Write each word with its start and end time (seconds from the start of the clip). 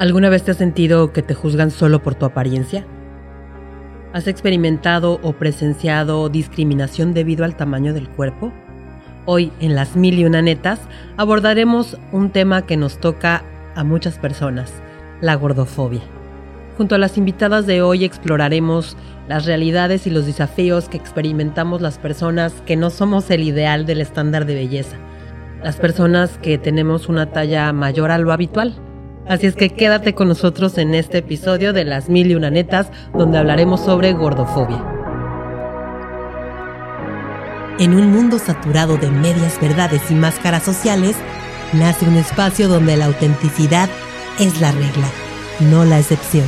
¿Alguna 0.00 0.30
vez 0.30 0.44
te 0.44 0.52
has 0.52 0.56
sentido 0.56 1.12
que 1.12 1.20
te 1.20 1.34
juzgan 1.34 1.70
solo 1.70 2.02
por 2.02 2.14
tu 2.14 2.24
apariencia? 2.24 2.86
¿Has 4.14 4.28
experimentado 4.28 5.20
o 5.22 5.34
presenciado 5.34 6.30
discriminación 6.30 7.12
debido 7.12 7.44
al 7.44 7.54
tamaño 7.54 7.92
del 7.92 8.08
cuerpo? 8.08 8.50
Hoy 9.26 9.52
en 9.60 9.74
las 9.74 9.96
mil 9.96 10.18
y 10.18 10.24
una 10.24 10.40
netas 10.40 10.80
abordaremos 11.18 11.98
un 12.12 12.30
tema 12.30 12.64
que 12.64 12.78
nos 12.78 12.98
toca 12.98 13.44
a 13.74 13.84
muchas 13.84 14.16
personas, 14.16 14.72
la 15.20 15.34
gordofobia. 15.34 16.00
Junto 16.78 16.94
a 16.94 16.98
las 16.98 17.18
invitadas 17.18 17.66
de 17.66 17.82
hoy 17.82 18.02
exploraremos 18.02 18.96
las 19.28 19.44
realidades 19.44 20.06
y 20.06 20.10
los 20.10 20.24
desafíos 20.24 20.88
que 20.88 20.96
experimentamos 20.96 21.82
las 21.82 21.98
personas 21.98 22.54
que 22.64 22.74
no 22.74 22.88
somos 22.88 23.30
el 23.30 23.42
ideal 23.42 23.84
del 23.84 24.00
estándar 24.00 24.46
de 24.46 24.54
belleza, 24.54 24.96
las 25.62 25.76
personas 25.76 26.38
que 26.38 26.56
tenemos 26.56 27.10
una 27.10 27.26
talla 27.26 27.70
mayor 27.74 28.10
a 28.10 28.16
lo 28.16 28.32
habitual 28.32 28.80
Así 29.30 29.46
es 29.46 29.54
que 29.54 29.70
quédate 29.70 30.12
con 30.12 30.26
nosotros 30.26 30.76
en 30.76 30.92
este 30.92 31.18
episodio 31.18 31.72
de 31.72 31.84
Las 31.84 32.08
Mil 32.08 32.32
y 32.32 32.34
Una 32.34 32.50
Netas, 32.50 32.88
donde 33.16 33.38
hablaremos 33.38 33.80
sobre 33.80 34.12
gordofobia. 34.12 34.84
En 37.78 37.94
un 37.94 38.10
mundo 38.10 38.40
saturado 38.40 38.96
de 38.96 39.08
medias 39.08 39.60
verdades 39.60 40.10
y 40.10 40.14
máscaras 40.14 40.64
sociales, 40.64 41.14
nace 41.72 42.06
un 42.06 42.16
espacio 42.16 42.66
donde 42.66 42.96
la 42.96 43.06
autenticidad 43.06 43.88
es 44.40 44.60
la 44.60 44.72
regla, 44.72 45.08
no 45.60 45.84
la 45.84 46.00
excepción. 46.00 46.46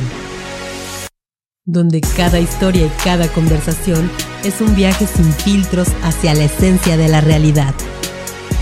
Donde 1.63 2.01
cada 2.01 2.41
historia 2.41 2.87
y 2.87 2.91
cada 3.01 3.29
conversación 3.29 4.11
es 4.43 4.59
un 4.59 4.75
viaje 4.75 5.07
sin 5.07 5.31
filtros 5.31 5.87
hacia 6.03 6.33
la 6.33 6.43
esencia 6.43 6.97
de 6.97 7.07
la 7.07 7.21
realidad. 7.21 7.73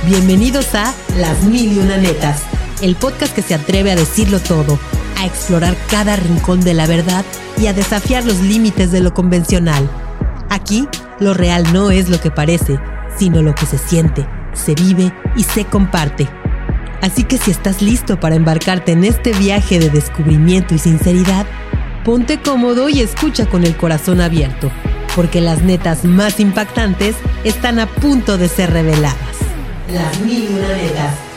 Bienvenidos 0.06 0.76
a 0.76 0.94
Las 1.18 1.42
Mil 1.42 1.74
y 1.74 1.80
Una 1.80 1.98
Netas 1.98 2.44
el 2.82 2.96
podcast 2.96 3.34
que 3.34 3.42
se 3.42 3.54
atreve 3.54 3.92
a 3.92 3.96
decirlo 3.96 4.40
todo, 4.40 4.80
a 5.18 5.26
explorar 5.26 5.76
cada 5.90 6.16
rincón 6.16 6.62
de 6.62 6.74
la 6.74 6.88
verdad 6.88 7.24
y 7.58 7.68
a 7.68 7.74
desafiar 7.74 8.26
los 8.26 8.40
límites 8.40 8.92
de 8.92 9.02
lo 9.02 9.14
convencional. 9.14 9.90
Aquí, 10.50 10.88
lo 11.20 11.34
real 11.34 11.72
no 11.72 11.92
es 11.92 12.10
lo 12.10 12.20
que 12.20 12.32
parece, 12.32 12.80
sino 13.18 13.42
lo 13.42 13.54
que 13.54 13.68
se 13.68 13.78
siente, 13.78 14.28
se 14.54 14.74
vive 14.74 15.14
y 15.36 15.44
se 15.44 15.66
comparte. 15.66 16.28
Así 17.02 17.24
que 17.24 17.38
si 17.38 17.52
estás 17.52 17.82
listo 17.82 18.20
para 18.20 18.36
embarcarte 18.36 18.92
en 18.92 19.04
este 19.04 19.32
viaje 19.34 19.80
de 19.80 19.90
descubrimiento 19.90 20.74
y 20.74 20.80
sinceridad, 20.80 21.46
ponte 22.04 22.42
cómodo 22.42 22.90
y 22.90 23.02
escucha 23.02 23.46
con 23.46 23.64
el 23.64 23.78
corazón 23.78 24.22
abierto, 24.22 24.72
porque 25.16 25.40
las 25.40 25.62
netas 25.62 26.04
más 26.04 26.40
impactantes 26.40 27.16
están 27.44 27.80
a 27.80 27.86
punto 27.88 28.38
de 28.38 28.48
ser 28.48 28.72
reveladas. 28.72 29.16
Las 29.92 30.20
mil 30.22 30.48
una 30.52 30.76
netas 30.76 31.31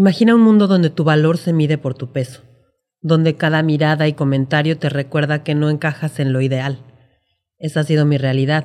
Imagina 0.00 0.34
un 0.34 0.40
mundo 0.40 0.66
donde 0.66 0.88
tu 0.88 1.04
valor 1.04 1.36
se 1.36 1.52
mide 1.52 1.76
por 1.76 1.92
tu 1.92 2.10
peso, 2.10 2.40
donde 3.02 3.36
cada 3.36 3.62
mirada 3.62 4.08
y 4.08 4.14
comentario 4.14 4.78
te 4.78 4.88
recuerda 4.88 5.42
que 5.42 5.54
no 5.54 5.68
encajas 5.68 6.20
en 6.20 6.32
lo 6.32 6.40
ideal. 6.40 6.78
Esa 7.58 7.80
ha 7.80 7.84
sido 7.84 8.06
mi 8.06 8.16
realidad, 8.16 8.64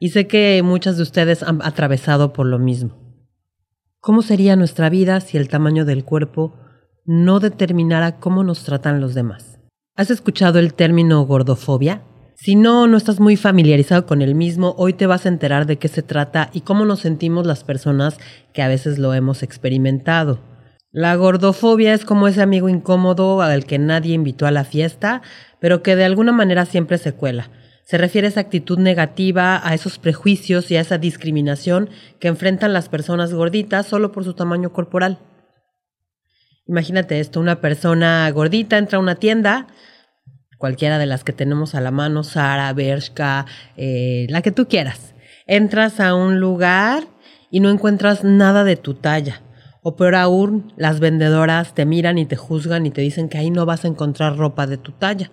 y 0.00 0.08
sé 0.08 0.26
que 0.26 0.60
muchas 0.64 0.96
de 0.96 1.04
ustedes 1.04 1.44
han 1.44 1.62
atravesado 1.62 2.32
por 2.32 2.46
lo 2.46 2.58
mismo. 2.58 2.96
¿Cómo 4.00 4.22
sería 4.22 4.56
nuestra 4.56 4.90
vida 4.90 5.20
si 5.20 5.36
el 5.36 5.46
tamaño 5.46 5.84
del 5.84 6.04
cuerpo 6.04 6.56
no 7.04 7.38
determinara 7.38 8.18
cómo 8.18 8.42
nos 8.42 8.64
tratan 8.64 9.00
los 9.00 9.14
demás? 9.14 9.60
¿Has 9.94 10.10
escuchado 10.10 10.58
el 10.58 10.74
término 10.74 11.24
gordofobia? 11.24 12.02
Si 12.34 12.56
no, 12.56 12.88
no 12.88 12.96
estás 12.96 13.20
muy 13.20 13.36
familiarizado 13.36 14.04
con 14.04 14.20
el 14.20 14.34
mismo, 14.34 14.74
hoy 14.78 14.94
te 14.94 15.06
vas 15.06 15.26
a 15.26 15.28
enterar 15.28 15.66
de 15.66 15.78
qué 15.78 15.86
se 15.86 16.02
trata 16.02 16.50
y 16.52 16.62
cómo 16.62 16.84
nos 16.84 16.98
sentimos 16.98 17.46
las 17.46 17.62
personas 17.62 18.18
que 18.52 18.62
a 18.62 18.68
veces 18.68 18.98
lo 18.98 19.14
hemos 19.14 19.44
experimentado. 19.44 20.50
La 20.94 21.16
gordofobia 21.16 21.94
es 21.94 22.04
como 22.04 22.28
ese 22.28 22.42
amigo 22.42 22.68
incómodo 22.68 23.40
al 23.40 23.64
que 23.64 23.78
nadie 23.78 24.12
invitó 24.12 24.44
a 24.44 24.50
la 24.50 24.62
fiesta, 24.64 25.22
pero 25.58 25.82
que 25.82 25.96
de 25.96 26.04
alguna 26.04 26.32
manera 26.32 26.66
siempre 26.66 26.98
se 26.98 27.14
cuela. 27.14 27.48
Se 27.82 27.96
refiere 27.96 28.26
a 28.26 28.28
esa 28.28 28.40
actitud 28.40 28.78
negativa, 28.78 29.66
a 29.66 29.72
esos 29.72 29.98
prejuicios 29.98 30.70
y 30.70 30.76
a 30.76 30.82
esa 30.82 30.98
discriminación 30.98 31.88
que 32.20 32.28
enfrentan 32.28 32.74
las 32.74 32.90
personas 32.90 33.32
gorditas 33.32 33.86
solo 33.86 34.12
por 34.12 34.24
su 34.24 34.34
tamaño 34.34 34.74
corporal. 34.74 35.18
Imagínate 36.66 37.20
esto, 37.20 37.40
una 37.40 37.62
persona 37.62 38.30
gordita 38.30 38.76
entra 38.76 38.98
a 38.98 39.00
una 39.00 39.14
tienda, 39.14 39.68
cualquiera 40.58 40.98
de 40.98 41.06
las 41.06 41.24
que 41.24 41.32
tenemos 41.32 41.74
a 41.74 41.80
la 41.80 41.90
mano, 41.90 42.22
Sara, 42.22 42.70
Bershka, 42.74 43.46
eh, 43.78 44.26
la 44.28 44.42
que 44.42 44.52
tú 44.52 44.68
quieras. 44.68 45.14
Entras 45.46 46.00
a 46.00 46.14
un 46.14 46.38
lugar 46.38 47.04
y 47.50 47.60
no 47.60 47.70
encuentras 47.70 48.24
nada 48.24 48.62
de 48.62 48.76
tu 48.76 48.92
talla 48.92 49.40
o 49.82 49.96
peor 49.96 50.14
aún, 50.14 50.72
las 50.76 51.00
vendedoras 51.00 51.74
te 51.74 51.84
miran 51.84 52.16
y 52.16 52.24
te 52.24 52.36
juzgan 52.36 52.86
y 52.86 52.90
te 52.90 53.00
dicen 53.00 53.28
que 53.28 53.38
ahí 53.38 53.50
no 53.50 53.66
vas 53.66 53.84
a 53.84 53.88
encontrar 53.88 54.36
ropa 54.36 54.66
de 54.66 54.78
tu 54.78 54.92
talla. 54.92 55.30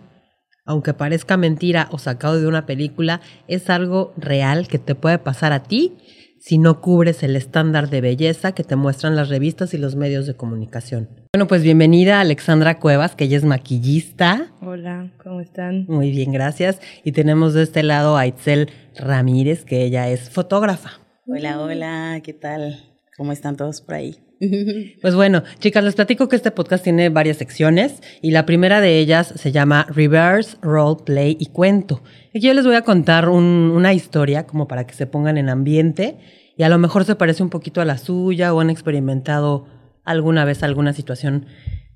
Aunque 0.65 0.93
parezca 0.93 1.37
mentira 1.37 1.87
o 1.91 1.99
sacado 1.99 2.39
de 2.39 2.47
una 2.47 2.65
película, 2.65 3.21
es 3.47 3.69
algo 3.69 4.13
real 4.17 4.67
que 4.67 4.79
te 4.79 4.95
puede 4.95 5.19
pasar 5.19 5.51
a 5.51 5.63
ti 5.63 5.97
si 6.39 6.57
no 6.57 6.79
cubres 6.79 7.21
el 7.21 7.35
estándar 7.35 7.89
de 7.89 8.01
belleza 8.01 8.53
que 8.53 8.63
te 8.63 8.75
muestran 8.75 9.15
las 9.15 9.29
revistas 9.29 9.73
y 9.73 9.77
los 9.77 9.95
medios 9.95 10.25
de 10.25 10.35
comunicación. 10.35 11.09
Bueno, 11.33 11.47
pues 11.47 11.63
bienvenida 11.63 12.21
Alexandra 12.21 12.79
Cuevas, 12.79 13.15
que 13.15 13.25
ella 13.25 13.37
es 13.37 13.45
maquillista. 13.45 14.51
Hola, 14.61 15.11
¿cómo 15.23 15.41
están? 15.41 15.85
Muy 15.87 16.11
bien, 16.11 16.31
gracias. 16.31 16.79
Y 17.03 17.11
tenemos 17.11 17.53
de 17.53 17.63
este 17.63 17.83
lado 17.83 18.17
a 18.17 18.25
Itzel 18.25 18.69
Ramírez, 18.95 19.65
que 19.65 19.83
ella 19.83 20.09
es 20.09 20.29
fotógrafa. 20.29 20.91
Hola, 21.27 21.59
hola, 21.59 22.21
¿qué 22.23 22.33
tal? 22.33 22.79
¿Cómo 23.17 23.31
están 23.31 23.55
todos 23.57 23.81
por 23.81 23.95
ahí? 23.95 24.28
Pues 25.01 25.15
bueno, 25.15 25.43
chicas, 25.59 25.83
les 25.83 25.95
platico 25.95 26.29
que 26.29 26.35
este 26.35 26.51
podcast 26.51 26.83
tiene 26.83 27.09
varias 27.09 27.37
secciones 27.37 28.01
y 28.21 28.31
la 28.31 28.45
primera 28.45 28.81
de 28.81 28.99
ellas 28.99 29.33
se 29.35 29.51
llama 29.51 29.85
Reverse 29.89 30.57
Role 30.61 31.01
Play 31.05 31.37
y 31.39 31.47
Cuento. 31.47 32.01
Aquí 32.29 32.47
yo 32.47 32.53
les 32.53 32.65
voy 32.65 32.75
a 32.75 32.83
contar 32.83 33.29
una 33.29 33.93
historia 33.93 34.45
como 34.47 34.67
para 34.67 34.85
que 34.85 34.93
se 34.93 35.07
pongan 35.07 35.37
en 35.37 35.49
ambiente 35.49 36.17
y 36.57 36.63
a 36.63 36.69
lo 36.69 36.77
mejor 36.77 37.05
se 37.05 37.15
parece 37.15 37.43
un 37.43 37.49
poquito 37.49 37.81
a 37.81 37.85
la 37.85 37.97
suya 37.97 38.53
o 38.53 38.59
han 38.59 38.69
experimentado 38.69 39.67
alguna 40.03 40.45
vez 40.45 40.63
alguna 40.63 40.93
situación 40.93 41.45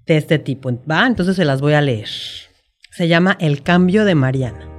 de 0.06 0.18
este 0.18 0.40
tipo. 0.40 0.72
¿Va? 0.90 1.06
Entonces 1.08 1.36
se 1.36 1.46
las 1.46 1.62
voy 1.62 1.74
a 1.74 1.82
leer. 1.82 2.10
Se 2.92 3.08
llama 3.08 3.38
El 3.40 3.64
cambio 3.64 4.06
de 4.06 4.16
Mariana. 4.16 4.70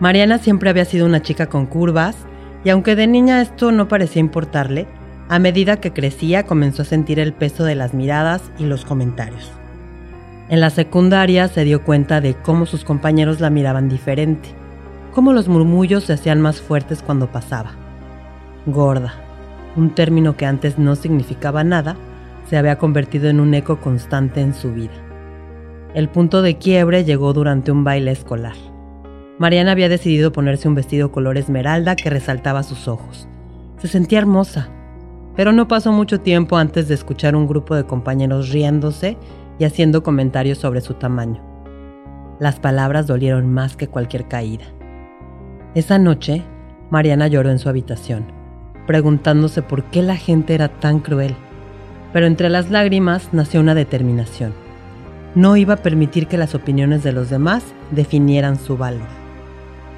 Mariana 0.00 0.38
siempre 0.38 0.70
había 0.70 0.84
sido 0.84 1.06
una 1.06 1.22
chica 1.22 1.46
con 1.46 1.66
curvas 1.66 2.16
y 2.64 2.70
aunque 2.70 2.96
de 2.96 3.06
niña 3.06 3.42
esto 3.42 3.70
no 3.70 3.88
parecía 3.88 4.20
importarle, 4.20 4.88
a 5.30 5.38
medida 5.38 5.76
que 5.76 5.92
crecía 5.92 6.42
comenzó 6.42 6.82
a 6.82 6.84
sentir 6.84 7.20
el 7.20 7.32
peso 7.32 7.62
de 7.62 7.76
las 7.76 7.94
miradas 7.94 8.42
y 8.58 8.64
los 8.64 8.84
comentarios. 8.84 9.52
En 10.48 10.58
la 10.58 10.70
secundaria 10.70 11.46
se 11.46 11.62
dio 11.62 11.84
cuenta 11.84 12.20
de 12.20 12.34
cómo 12.34 12.66
sus 12.66 12.82
compañeros 12.82 13.38
la 13.38 13.48
miraban 13.48 13.88
diferente, 13.88 14.48
cómo 15.14 15.32
los 15.32 15.46
murmullos 15.46 16.02
se 16.02 16.14
hacían 16.14 16.40
más 16.40 16.60
fuertes 16.60 17.00
cuando 17.00 17.30
pasaba. 17.30 17.70
Gorda, 18.66 19.14
un 19.76 19.94
término 19.94 20.36
que 20.36 20.46
antes 20.46 20.80
no 20.80 20.96
significaba 20.96 21.62
nada, 21.62 21.94
se 22.48 22.56
había 22.56 22.78
convertido 22.78 23.28
en 23.28 23.38
un 23.38 23.54
eco 23.54 23.80
constante 23.80 24.40
en 24.40 24.52
su 24.52 24.72
vida. 24.72 24.90
El 25.94 26.08
punto 26.08 26.42
de 26.42 26.58
quiebre 26.58 27.04
llegó 27.04 27.32
durante 27.32 27.70
un 27.70 27.84
baile 27.84 28.10
escolar. 28.10 28.56
Mariana 29.38 29.70
había 29.70 29.88
decidido 29.88 30.32
ponerse 30.32 30.66
un 30.66 30.74
vestido 30.74 31.12
color 31.12 31.38
esmeralda 31.38 31.94
que 31.94 32.10
resaltaba 32.10 32.64
sus 32.64 32.88
ojos. 32.88 33.28
Se 33.78 33.86
sentía 33.86 34.18
hermosa, 34.18 34.70
pero 35.40 35.52
no 35.52 35.68
pasó 35.68 35.90
mucho 35.90 36.20
tiempo 36.20 36.58
antes 36.58 36.86
de 36.86 36.92
escuchar 36.92 37.34
un 37.34 37.46
grupo 37.46 37.74
de 37.74 37.84
compañeros 37.84 38.50
riéndose 38.50 39.16
y 39.58 39.64
haciendo 39.64 40.02
comentarios 40.02 40.58
sobre 40.58 40.82
su 40.82 40.92
tamaño. 40.92 41.42
Las 42.38 42.60
palabras 42.60 43.06
dolieron 43.06 43.50
más 43.50 43.74
que 43.74 43.88
cualquier 43.88 44.28
caída. 44.28 44.66
Esa 45.74 45.98
noche, 45.98 46.42
Mariana 46.90 47.26
lloró 47.26 47.48
en 47.48 47.58
su 47.58 47.70
habitación, 47.70 48.26
preguntándose 48.86 49.62
por 49.62 49.84
qué 49.84 50.02
la 50.02 50.16
gente 50.16 50.54
era 50.54 50.68
tan 50.68 51.00
cruel. 51.00 51.34
Pero 52.12 52.26
entre 52.26 52.50
las 52.50 52.68
lágrimas 52.70 53.30
nació 53.32 53.60
una 53.60 53.74
determinación. 53.74 54.52
No 55.34 55.56
iba 55.56 55.72
a 55.72 55.82
permitir 55.82 56.26
que 56.26 56.36
las 56.36 56.54
opiniones 56.54 57.02
de 57.02 57.12
los 57.12 57.30
demás 57.30 57.64
definieran 57.92 58.58
su 58.58 58.76
valor. 58.76 59.08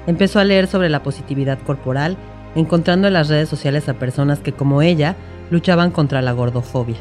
Empezó 0.07 0.39
a 0.39 0.45
leer 0.45 0.67
sobre 0.67 0.87
la 0.87 1.03
positividad 1.03 1.59
corporal 1.59 2.15
encontrando 2.55 3.07
en 3.07 3.13
las 3.13 3.29
redes 3.29 3.49
sociales 3.49 3.89
a 3.89 3.95
personas 3.95 4.39
que 4.39 4.53
como 4.53 4.81
ella 4.81 5.15
luchaban 5.49 5.91
contra 5.91 6.21
la 6.21 6.31
gordofobia. 6.31 6.97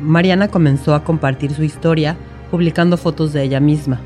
Mariana 0.00 0.48
comenzó 0.48 0.94
a 0.94 1.04
compartir 1.04 1.52
su 1.52 1.62
historia 1.62 2.16
publicando 2.50 2.96
fotos 2.96 3.32
de 3.32 3.42
ella 3.42 3.60
misma. 3.60 4.00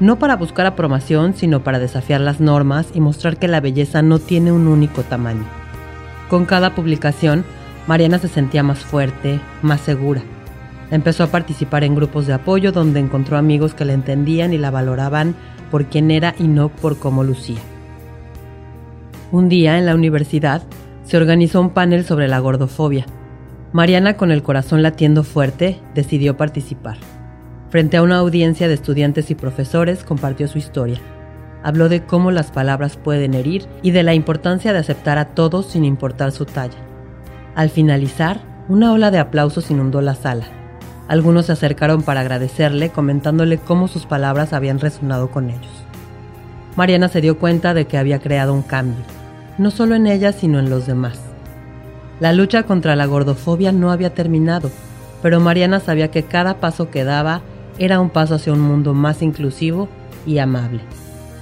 No 0.00 0.18
para 0.18 0.36
buscar 0.36 0.66
aprobación, 0.66 1.34
sino 1.34 1.62
para 1.62 1.78
desafiar 1.78 2.20
las 2.20 2.40
normas 2.40 2.88
y 2.94 3.00
mostrar 3.00 3.36
que 3.36 3.48
la 3.48 3.60
belleza 3.60 4.02
no 4.02 4.18
tiene 4.18 4.52
un 4.52 4.66
único 4.66 5.02
tamaño. 5.02 5.44
Con 6.28 6.46
cada 6.46 6.74
publicación, 6.74 7.44
Mariana 7.86 8.18
se 8.18 8.28
sentía 8.28 8.62
más 8.62 8.78
fuerte, 8.78 9.40
más 9.62 9.80
segura. 9.80 10.22
Empezó 10.90 11.24
a 11.24 11.28
participar 11.28 11.84
en 11.84 11.94
grupos 11.94 12.26
de 12.26 12.34
apoyo 12.34 12.72
donde 12.72 13.00
encontró 13.00 13.36
amigos 13.36 13.74
que 13.74 13.84
la 13.84 13.92
entendían 13.92 14.52
y 14.52 14.58
la 14.58 14.70
valoraban 14.70 15.34
por 15.70 15.86
quién 15.86 16.10
era 16.10 16.34
y 16.38 16.48
no 16.48 16.68
por 16.68 16.98
cómo 16.98 17.24
lucía. 17.24 17.58
Un 19.30 19.48
día 19.48 19.78
en 19.78 19.86
la 19.86 19.94
universidad 19.94 20.62
se 21.04 21.16
organizó 21.16 21.60
un 21.60 21.70
panel 21.70 22.04
sobre 22.04 22.28
la 22.28 22.38
gordofobia. 22.38 23.06
Mariana, 23.72 24.16
con 24.16 24.30
el 24.30 24.42
corazón 24.42 24.82
latiendo 24.82 25.22
fuerte, 25.22 25.80
decidió 25.94 26.36
participar. 26.36 26.96
Frente 27.70 27.96
a 27.96 28.02
una 28.02 28.18
audiencia 28.18 28.68
de 28.68 28.74
estudiantes 28.74 29.30
y 29.30 29.34
profesores, 29.34 30.04
compartió 30.04 30.48
su 30.48 30.58
historia. 30.58 31.00
Habló 31.62 31.88
de 31.88 32.04
cómo 32.04 32.30
las 32.30 32.50
palabras 32.50 32.96
pueden 32.96 33.34
herir 33.34 33.66
y 33.82 33.90
de 33.90 34.02
la 34.02 34.14
importancia 34.14 34.72
de 34.72 34.78
aceptar 34.78 35.18
a 35.18 35.34
todos 35.34 35.66
sin 35.66 35.84
importar 35.84 36.30
su 36.30 36.44
talla. 36.44 36.78
Al 37.54 37.70
finalizar, 37.70 38.40
una 38.68 38.92
ola 38.92 39.10
de 39.10 39.18
aplausos 39.18 39.70
inundó 39.70 40.00
la 40.00 40.14
sala. 40.14 40.46
Algunos 41.08 41.46
se 41.46 41.52
acercaron 41.52 42.02
para 42.02 42.20
agradecerle, 42.20 42.90
comentándole 42.90 43.58
cómo 43.58 43.88
sus 43.88 44.06
palabras 44.06 44.52
habían 44.52 44.78
resonado 44.78 45.30
con 45.30 45.50
ellos. 45.50 45.84
Mariana 46.76 47.08
se 47.08 47.20
dio 47.20 47.38
cuenta 47.38 47.74
de 47.74 47.86
que 47.86 47.98
había 47.98 48.20
creado 48.20 48.54
un 48.54 48.62
cambio, 48.62 49.04
no 49.58 49.70
solo 49.70 49.94
en 49.94 50.06
ella, 50.06 50.32
sino 50.32 50.58
en 50.58 50.70
los 50.70 50.86
demás. 50.86 51.20
La 52.20 52.32
lucha 52.32 52.62
contra 52.62 52.96
la 52.96 53.06
gordofobia 53.06 53.72
no 53.72 53.90
había 53.90 54.14
terminado, 54.14 54.70
pero 55.22 55.40
Mariana 55.40 55.80
sabía 55.80 56.10
que 56.10 56.22
cada 56.22 56.60
paso 56.60 56.90
que 56.90 57.04
daba 57.04 57.42
era 57.78 58.00
un 58.00 58.10
paso 58.10 58.36
hacia 58.36 58.52
un 58.52 58.60
mundo 58.60 58.94
más 58.94 59.22
inclusivo 59.22 59.88
y 60.26 60.38
amable. 60.38 60.80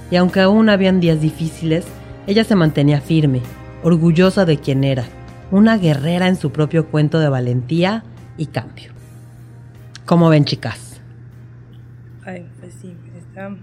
Y 0.09 0.15
aunque 0.15 0.41
aún 0.41 0.69
habían 0.69 0.99
días 0.99 1.21
difíciles, 1.21 1.85
ella 2.27 2.43
se 2.43 2.55
mantenía 2.55 3.01
firme, 3.01 3.41
orgullosa 3.83 4.45
de 4.45 4.57
quien 4.57 4.83
era, 4.83 5.05
una 5.51 5.77
guerrera 5.77 6.27
en 6.27 6.35
su 6.35 6.51
propio 6.51 6.87
cuento 6.87 7.19
de 7.19 7.29
valentía 7.29 8.03
y 8.37 8.47
cambio. 8.47 8.91
¿Cómo 10.05 10.29
ven, 10.29 10.45
chicas? 10.45 11.01
Ay, 12.25 12.47
pues 12.59 12.73
sí, 12.81 12.95
está... 13.17 13.55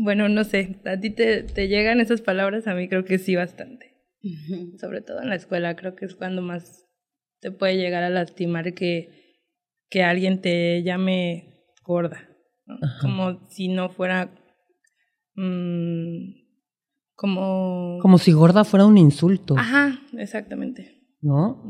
Bueno, 0.00 0.28
no 0.28 0.44
sé, 0.44 0.80
¿a 0.84 0.98
ti 0.98 1.10
te, 1.10 1.42
te 1.42 1.66
llegan 1.66 2.00
esas 2.00 2.20
palabras? 2.20 2.68
A 2.68 2.74
mí 2.74 2.88
creo 2.88 3.04
que 3.04 3.18
sí 3.18 3.34
bastante. 3.34 3.96
Sobre 4.78 5.00
todo 5.00 5.20
en 5.20 5.28
la 5.28 5.34
escuela, 5.34 5.74
creo 5.74 5.96
que 5.96 6.04
es 6.04 6.14
cuando 6.14 6.40
más 6.40 6.86
te 7.40 7.50
puede 7.50 7.76
llegar 7.76 8.04
a 8.04 8.10
lastimar 8.10 8.74
que, 8.74 9.42
que 9.90 10.02
alguien 10.02 10.40
te 10.40 10.82
llame 10.84 11.64
gorda, 11.82 12.28
como 13.00 13.48
si 13.48 13.68
no 13.68 13.88
fuera... 13.90 14.30
Mmm, 15.34 16.32
como... 17.14 17.98
Como 18.00 18.18
si 18.18 18.30
gorda 18.30 18.64
fuera 18.64 18.86
un 18.86 18.98
insulto. 18.98 19.56
Ajá, 19.58 20.00
exactamente. 20.16 21.02
¿No? 21.20 21.64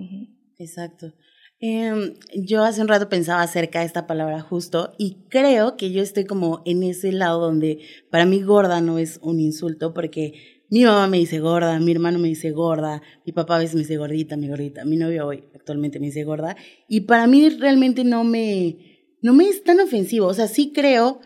Exacto. 0.59 1.15
Eh, 1.60 2.14
yo 2.37 2.62
hace 2.62 2.81
un 2.81 2.87
rato 2.87 3.08
pensaba 3.08 3.43
acerca 3.43 3.81
de 3.81 3.87
esta 3.87 4.06
palabra 4.06 4.40
justo 4.40 4.93
y 4.96 5.25
creo 5.28 5.76
que 5.76 5.90
yo 5.90 6.02
estoy 6.02 6.25
como 6.25 6.62
en 6.64 6.84
ese 6.84 7.10
lado 7.10 7.40
donde 7.40 7.81
para 8.10 8.26
mí 8.26 8.43
gorda 8.43 8.81
no 8.81 8.99
es 8.99 9.19
un 9.22 9.40
insulto 9.40 9.93
porque 9.93 10.34
mi 10.70 10.84
mamá 10.84 11.08
me 11.08 11.16
dice 11.16 11.40
gorda, 11.40 11.81
mi 11.81 11.90
hermano 11.90 12.20
me 12.20 12.28
dice 12.28 12.52
gorda, 12.52 13.02
mi 13.26 13.32
papá 13.32 13.56
a 13.56 13.58
veces 13.58 13.75
me 13.75 13.81
dice 13.81 13.96
gordita, 13.96 14.37
mi 14.37 14.46
gordita, 14.46 14.84
mi 14.84 14.96
novio 14.96 15.26
hoy 15.26 15.43
actualmente 15.52 15.99
me 15.99 16.06
dice 16.06 16.22
gorda 16.22 16.56
y 16.88 17.00
para 17.00 17.26
mí 17.26 17.49
realmente 17.49 18.05
no 18.05 18.22
me, 18.22 19.08
no 19.20 19.34
me 19.34 19.49
es 19.49 19.64
tan 19.64 19.81
ofensivo, 19.81 20.28
o 20.28 20.34
sea, 20.34 20.46
sí 20.46 20.72
creo 20.72 21.20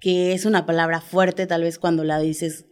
que 0.00 0.34
es 0.34 0.44
una 0.44 0.66
palabra 0.66 1.00
fuerte 1.00 1.46
tal 1.46 1.62
vez 1.62 1.78
cuando 1.78 2.04
la 2.04 2.18
dices 2.18 2.66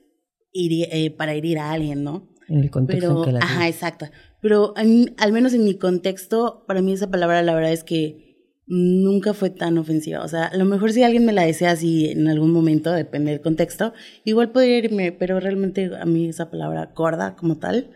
eh, 0.52 1.10
para 1.16 1.32
herir 1.32 1.58
a 1.58 1.70
alguien, 1.70 2.04
¿no? 2.04 2.28
En 2.48 2.58
el 2.58 2.70
contexto 2.70 3.08
Pero, 3.08 3.18
en 3.18 3.24
que 3.24 3.32
la 3.32 3.38
ajá, 3.40 3.68
exacto. 3.68 4.06
Pero 4.46 4.74
en- 4.76 5.12
al 5.18 5.32
menos 5.32 5.54
en 5.54 5.64
mi 5.64 5.74
contexto, 5.74 6.64
para 6.68 6.80
mí 6.82 6.92
esa 6.92 7.10
palabra 7.10 7.42
la 7.42 7.52
verdad 7.52 7.72
es 7.72 7.82
que 7.82 8.24
nunca 8.68 9.34
fue 9.34 9.50
tan 9.50 9.76
ofensiva. 9.76 10.22
O 10.22 10.28
sea, 10.28 10.44
a 10.44 10.56
lo 10.56 10.64
mejor 10.64 10.92
si 10.92 11.02
alguien 11.02 11.24
me 11.24 11.32
la 11.32 11.42
desea 11.42 11.72
así 11.72 12.06
en 12.10 12.28
algún 12.28 12.52
momento, 12.52 12.92
depende 12.92 13.32
del 13.32 13.40
contexto, 13.40 13.92
igual 14.24 14.52
podría 14.52 14.78
irme, 14.78 15.10
pero 15.10 15.40
realmente 15.40 15.90
a 16.00 16.04
mí 16.04 16.28
esa 16.28 16.48
palabra 16.48 16.92
gorda 16.94 17.34
como 17.34 17.58
tal 17.58 17.90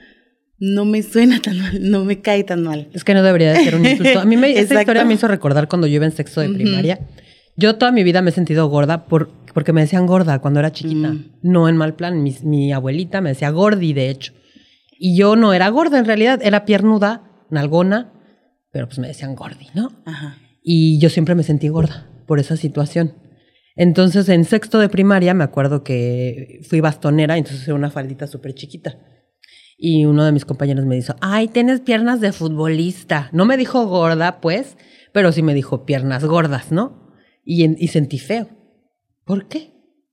no 0.58 0.85
me 0.85 1.02
suena 1.05 1.41
tan 1.41 1.56
mal, 1.58 1.79
no 1.88 2.05
me 2.05 2.20
cae 2.20 2.43
tan 2.43 2.64
mal. 2.64 2.88
Es 2.93 3.05
que 3.05 3.14
no 3.14 3.23
debería 3.23 3.53
de 3.53 3.64
ser 3.64 3.76
un 3.76 3.87
insulto. 3.87 4.19
A 4.20 4.25
mí 4.25 4.37
me, 4.37 4.50
esta 4.58 4.75
historia 4.81 5.05
me 5.05 5.14
hizo 5.14 5.29
recordar 5.29 5.69
cuando 5.69 5.87
yo 5.87 5.94
iba 5.94 6.05
en 6.06 6.12
sexto 6.12 6.41
de 6.41 6.49
primaria. 6.50 6.99
Yo 7.56 7.76
toda 7.76 7.93
mi 7.93 8.03
vida 8.03 8.23
me 8.23 8.31
he 8.31 8.32
sentido 8.32 8.67
gorda 8.69 9.06
por, 9.06 9.31
porque 9.55 9.73
me 9.73 9.82
decían 9.82 10.06
gorda 10.06 10.41
cuando 10.41 10.58
era 10.61 10.73
chiquita. 10.73 11.12
Mm. 11.12 11.25
No 11.43 11.69
en 11.69 11.76
mal 11.76 11.94
plan. 11.94 12.23
Mi, 12.23 12.35
mi 12.43 12.73
abuelita 12.73 13.20
me 13.20 13.31
decía 13.31 13.50
gordi, 13.50 13.93
de 13.93 14.11
hecho. 14.11 14.32
Y 15.02 15.17
yo 15.17 15.35
no 15.35 15.55
era 15.55 15.69
gorda 15.70 15.99
en 15.99 16.05
realidad. 16.05 16.41
Era 16.43 16.67
piernuda, 16.67 17.47
nalgona, 17.49 18.12
pero 18.70 18.87
pues 18.87 18.99
me 18.99 19.08
decían 19.08 19.35
gordi, 19.35 19.69
¿no? 19.75 19.91
Ajá. 20.05 20.37
Y 20.62 21.00
yo 21.00 21.08
siempre 21.08 21.35
me 21.35 21.43
sentí 21.43 21.69
gorda 21.69 22.06
por 22.26 22.38
esa 22.38 22.56
situación. 22.58 23.14
Entonces, 23.76 24.29
en 24.29 24.44
sexto 24.44 24.79
de 24.79 24.91
primaria, 24.91 25.32
me 25.32 25.43
acuerdo 25.44 25.82
que 25.82 26.61
fui 26.69 26.81
bastonera, 26.81 27.38
entonces 27.38 27.67
era 27.67 27.75
una 27.75 27.91
faldita 27.91 28.26
súper 28.26 28.52
chiquita. 28.55 28.99
Y 29.79 30.05
uno 30.05 30.23
de 30.26 30.32
mis 30.32 30.44
compañeros 30.44 30.85
me 30.85 30.97
dijo, 30.97 31.14
ay, 31.23 31.49
tienes 31.49 31.81
piernas 31.81 32.20
de 32.20 32.32
futbolista. 32.32 33.31
No 33.32 33.46
me 33.46 33.56
dijo 33.56 33.87
gorda, 33.87 34.43
pues, 34.43 34.76
pero 35.14 35.32
sí 35.32 35.41
me 35.43 35.55
dijo 35.55 35.87
piernas 35.87 36.26
gordas, 36.26 36.70
¿no? 36.73 37.14
Y, 37.43 37.64
en- 37.64 37.76
y 37.79 37.88
sentí 37.88 38.19
feo. 38.19 38.49
¿Por 39.25 39.49
qué? 39.49 39.69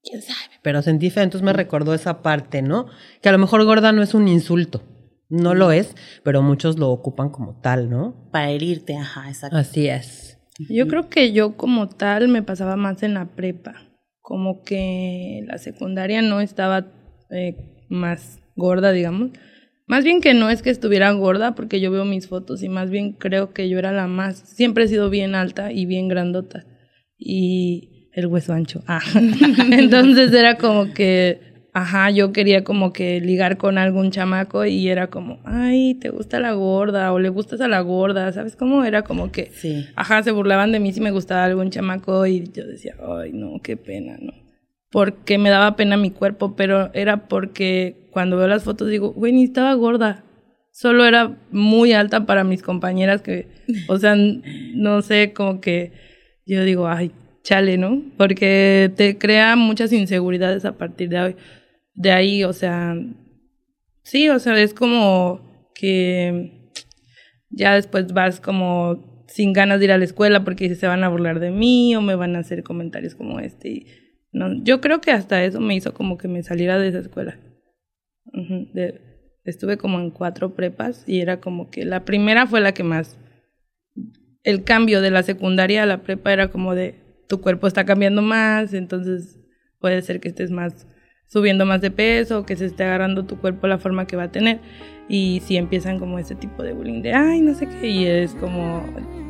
¿Quién 0.07 0.21
sabe? 0.21 0.39
Pero 0.61 0.81
sentí 0.81 1.09
feo, 1.09 1.23
entonces 1.23 1.45
me 1.45 1.53
recordó 1.53 1.93
esa 1.93 2.21
parte, 2.21 2.61
¿no? 2.61 2.87
Que 3.21 3.29
a 3.29 3.31
lo 3.31 3.37
mejor 3.37 3.63
gorda 3.65 3.91
no 3.91 4.01
es 4.01 4.13
un 4.13 4.27
insulto. 4.27 4.83
No 5.29 5.53
lo 5.53 5.71
es, 5.71 5.95
pero 6.23 6.41
muchos 6.41 6.79
lo 6.79 6.89
ocupan 6.89 7.29
como 7.29 7.59
tal, 7.59 7.89
¿no? 7.89 8.29
Para 8.31 8.49
herirte, 8.49 8.95
ajá, 8.95 9.27
exacto. 9.27 9.57
Así 9.57 9.87
es. 9.87 10.39
Yo 10.69 10.87
creo 10.87 11.09
que 11.09 11.33
yo 11.33 11.55
como 11.57 11.87
tal 11.87 12.29
me 12.29 12.41
pasaba 12.41 12.77
más 12.77 13.03
en 13.03 13.13
la 13.13 13.25
prepa, 13.25 13.75
como 14.21 14.63
que 14.63 15.43
la 15.45 15.57
secundaria 15.57 16.21
no 16.21 16.39
estaba 16.39 16.87
eh, 17.29 17.85
más 17.89 18.39
gorda, 18.55 18.91
digamos. 18.91 19.31
Más 19.85 20.03
bien 20.03 20.19
que 20.19 20.33
no 20.33 20.49
es 20.49 20.61
que 20.61 20.69
estuviera 20.69 21.11
gorda, 21.11 21.55
porque 21.55 21.79
yo 21.79 21.91
veo 21.91 22.05
mis 22.05 22.27
fotos 22.27 22.63
y 22.63 22.69
más 22.69 22.89
bien 22.89 23.13
creo 23.13 23.53
que 23.53 23.69
yo 23.69 23.77
era 23.79 23.91
la 23.91 24.07
más, 24.07 24.37
siempre 24.39 24.85
he 24.85 24.87
sido 24.87 25.09
bien 25.09 25.35
alta 25.35 25.71
y 25.71 25.85
bien 25.85 26.07
grandota. 26.07 26.65
Y 27.17 27.96
el 28.17 28.25
hueso 28.25 28.51
ancho. 28.53 28.83
Ah. 28.87 28.99
Entonces 29.71 30.33
era 30.33 30.57
como 30.57 30.91
que, 30.91 31.39
ajá, 31.71 32.09
yo 32.09 32.33
quería 32.33 32.63
como 32.63 32.91
que 32.91 33.21
ligar 33.21 33.57
con 33.57 33.77
algún 33.77 34.09
chamaco 34.09 34.65
y 34.65 34.89
era 34.89 35.07
como, 35.07 35.39
ay, 35.45 35.93
te 35.95 36.09
gusta 36.09 36.39
la 36.39 36.53
gorda 36.53 37.13
o 37.13 37.19
le 37.19 37.29
gustas 37.29 37.61
a 37.61 37.67
la 37.67 37.79
gorda, 37.81 38.31
¿sabes 38.33 38.55
cómo? 38.55 38.83
Era 38.83 39.03
como 39.03 39.31
que, 39.31 39.51
Sí. 39.53 39.85
Ajá, 39.95 40.23
se 40.23 40.31
burlaban 40.31 40.71
de 40.71 40.79
mí 40.79 40.91
si 40.93 40.99
me 40.99 41.11
gustaba 41.11 41.43
algún 41.43 41.69
chamaco 41.69 42.25
y 42.25 42.51
yo 42.51 42.65
decía, 42.65 42.95
ay, 43.07 43.33
no, 43.33 43.61
qué 43.61 43.77
pena, 43.77 44.17
¿no? 44.19 44.33
Porque 44.89 45.37
me 45.37 45.51
daba 45.51 45.75
pena 45.75 45.95
mi 45.95 46.09
cuerpo, 46.09 46.55
pero 46.55 46.89
era 46.93 47.27
porque 47.27 48.07
cuando 48.09 48.35
veo 48.37 48.47
las 48.47 48.63
fotos 48.63 48.89
digo, 48.89 49.11
güey, 49.13 49.31
ni 49.31 49.43
estaba 49.43 49.73
gorda. 49.75 50.23
Solo 50.71 51.05
era 51.05 51.37
muy 51.51 51.93
alta 51.93 52.25
para 52.25 52.43
mis 52.43 52.63
compañeras 52.63 53.21
que, 53.21 53.47
o 53.87 53.99
sea, 53.99 54.15
no 54.15 55.01
sé, 55.03 55.33
como 55.33 55.61
que 55.61 55.91
yo 56.47 56.63
digo, 56.63 56.87
ay, 56.87 57.11
chale, 57.47 57.77
¿no? 57.77 58.03
Porque 58.17 58.91
te 58.97 59.17
crea 59.17 59.55
muchas 59.55 59.93
inseguridades 59.93 60.65
a 60.65 60.77
partir 60.77 61.09
de. 61.09 61.37
De 61.93 62.11
ahí, 62.11 62.43
o 62.43 62.53
sea, 62.53 62.95
sí, 64.03 64.29
o 64.29 64.37
sea, 64.37 64.61
es 64.61 64.73
como 64.73 65.71
que 65.73 66.71
ya 67.49 67.73
después 67.73 68.13
vas 68.13 68.39
como 68.41 69.23
sin 69.27 69.53
ganas 69.53 69.79
de 69.79 69.85
ir 69.85 69.91
a 69.93 69.97
la 69.97 70.03
escuela 70.03 70.43
porque 70.43 70.75
se 70.75 70.87
van 70.87 71.03
a 71.03 71.09
burlar 71.09 71.39
de 71.39 71.51
mí 71.51 71.95
o 71.95 72.01
me 72.01 72.15
van 72.15 72.35
a 72.35 72.39
hacer 72.39 72.63
comentarios 72.63 73.15
como 73.15 73.39
este. 73.39 73.85
No, 74.31 74.61
yo 74.63 74.81
creo 74.81 74.99
que 74.99 75.11
hasta 75.11 75.43
eso 75.43 75.61
me 75.61 75.73
hizo 75.73 75.93
como 75.93 76.17
que 76.17 76.27
me 76.27 76.43
saliera 76.43 76.77
de 76.77 76.89
esa 76.89 76.99
escuela. 76.99 77.39
Estuve 79.45 79.77
como 79.77 79.99
en 79.99 80.11
cuatro 80.11 80.53
prepas 80.53 81.07
y 81.07 81.21
era 81.21 81.39
como 81.39 81.69
que 81.69 81.85
la 81.85 82.03
primera 82.03 82.45
fue 82.45 82.59
la 82.59 82.73
que 82.73 82.83
más... 82.83 83.17
El 84.43 84.63
cambio 84.63 85.01
de 85.01 85.11
la 85.11 85.23
secundaria 85.23 85.83
a 85.83 85.87
la 85.87 86.03
prepa 86.03 86.31
era 86.31 86.49
como 86.49 86.75
de 86.75 87.06
tu 87.27 87.41
cuerpo 87.41 87.67
está 87.67 87.85
cambiando 87.85 88.21
más, 88.21 88.73
entonces 88.73 89.37
puede 89.79 90.01
ser 90.01 90.19
que 90.19 90.29
estés 90.29 90.51
más 90.51 90.87
subiendo 91.27 91.65
más 91.65 91.81
de 91.81 91.91
peso, 91.91 92.45
que 92.45 92.55
se 92.55 92.65
esté 92.65 92.83
agarrando 92.85 93.25
tu 93.25 93.37
cuerpo 93.37 93.67
la 93.67 93.77
forma 93.77 94.07
que 94.07 94.15
va 94.15 94.23
a 94.23 94.31
tener. 94.31 94.59
Y 95.09 95.41
si 95.45 95.57
empiezan 95.57 95.99
como 95.99 96.19
ese 96.19 96.35
tipo 96.35 96.63
de 96.63 96.73
bullying 96.73 97.01
de, 97.01 97.13
ay, 97.13 97.41
no 97.41 97.53
sé 97.53 97.67
qué, 97.67 97.87
y 97.87 98.05
es 98.05 98.33
como, 98.35 98.83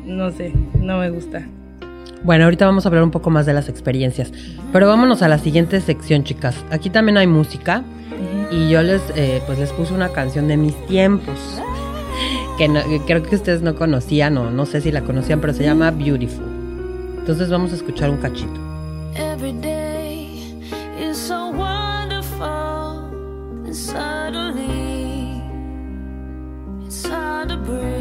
no 0.04 0.30
sé, 0.30 0.52
no 0.80 0.98
me 0.98 1.10
gusta. 1.10 1.46
Bueno, 2.24 2.44
ahorita 2.44 2.66
vamos 2.66 2.84
a 2.84 2.88
hablar 2.88 3.04
un 3.04 3.10
poco 3.12 3.30
más 3.30 3.46
de 3.46 3.52
las 3.52 3.68
experiencias. 3.68 4.32
Pero 4.72 4.88
vámonos 4.88 5.22
a 5.22 5.28
la 5.28 5.38
siguiente 5.38 5.80
sección, 5.80 6.24
chicas. 6.24 6.64
Aquí 6.70 6.90
también 6.90 7.16
hay 7.16 7.26
música. 7.28 7.84
Y 8.50 8.68
yo 8.70 8.82
les, 8.82 9.02
eh, 9.14 9.40
pues 9.46 9.58
les 9.58 9.70
puse 9.72 9.92
una 9.94 10.08
canción 10.08 10.48
de 10.48 10.56
mis 10.56 10.74
tiempos. 10.86 11.60
Que, 12.56 12.66
no- 12.66 12.82
que 12.82 13.00
creo 13.06 13.22
que 13.22 13.36
ustedes 13.36 13.62
no 13.62 13.76
conocían 13.76 14.36
o 14.38 14.50
no 14.50 14.66
sé 14.66 14.80
si 14.80 14.90
la 14.90 15.02
conocían, 15.02 15.40
pero 15.40 15.52
se 15.52 15.62
llama 15.62 15.92
Beautiful. 15.92 16.44
Entonces 17.28 17.50
vamos 17.50 17.72
a 17.72 17.74
escuchar 17.74 18.08
un 18.08 18.16
cachito. 18.16 18.58
Every 19.14 19.52
day 19.52 20.40
is 20.98 21.18
so 21.18 21.50
wonderful, 21.50 23.10
and 23.66 23.76
suddenly 23.76 25.42
it's 26.86 27.06
hard 27.06 27.50
to 27.50 27.58
breathe. 27.58 27.97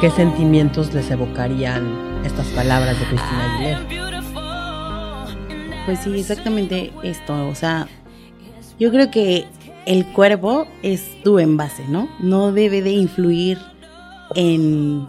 ¿Qué 0.00 0.10
sentimientos 0.10 0.94
les 0.94 1.10
evocarían 1.10 2.22
estas 2.24 2.46
palabras 2.48 2.98
de 2.98 3.04
Cristina 3.04 3.54
Aguilera? 3.54 3.86
Pues 5.84 5.98
sí, 5.98 6.18
exactamente 6.18 6.90
esto. 7.02 7.48
O 7.48 7.54
sea, 7.54 7.86
yo 8.78 8.90
creo 8.90 9.10
que 9.10 9.44
el 9.84 10.06
cuerpo 10.06 10.66
es 10.82 11.22
tu 11.22 11.38
envase, 11.38 11.86
¿no? 11.86 12.08
No 12.18 12.50
debe 12.50 12.80
de 12.80 12.92
influir 12.92 13.58
en 14.34 15.06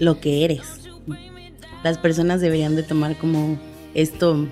lo 0.00 0.18
que 0.18 0.44
eres. 0.44 0.88
Las 1.84 1.98
personas 1.98 2.40
deberían 2.40 2.74
de 2.74 2.82
tomar 2.82 3.16
como 3.16 3.60
esto 3.94 4.48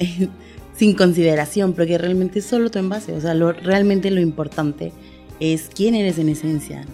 sin 0.74 0.94
consideración, 0.94 1.72
porque 1.74 1.98
realmente 1.98 2.40
es 2.40 2.46
solo 2.46 2.68
tu 2.68 2.80
envase. 2.80 3.12
O 3.12 3.20
sea, 3.20 3.34
lo, 3.34 3.52
realmente 3.52 4.10
lo 4.10 4.20
importante 4.20 4.92
es 5.38 5.70
quién 5.72 5.94
eres 5.94 6.18
en 6.18 6.30
esencia. 6.30 6.84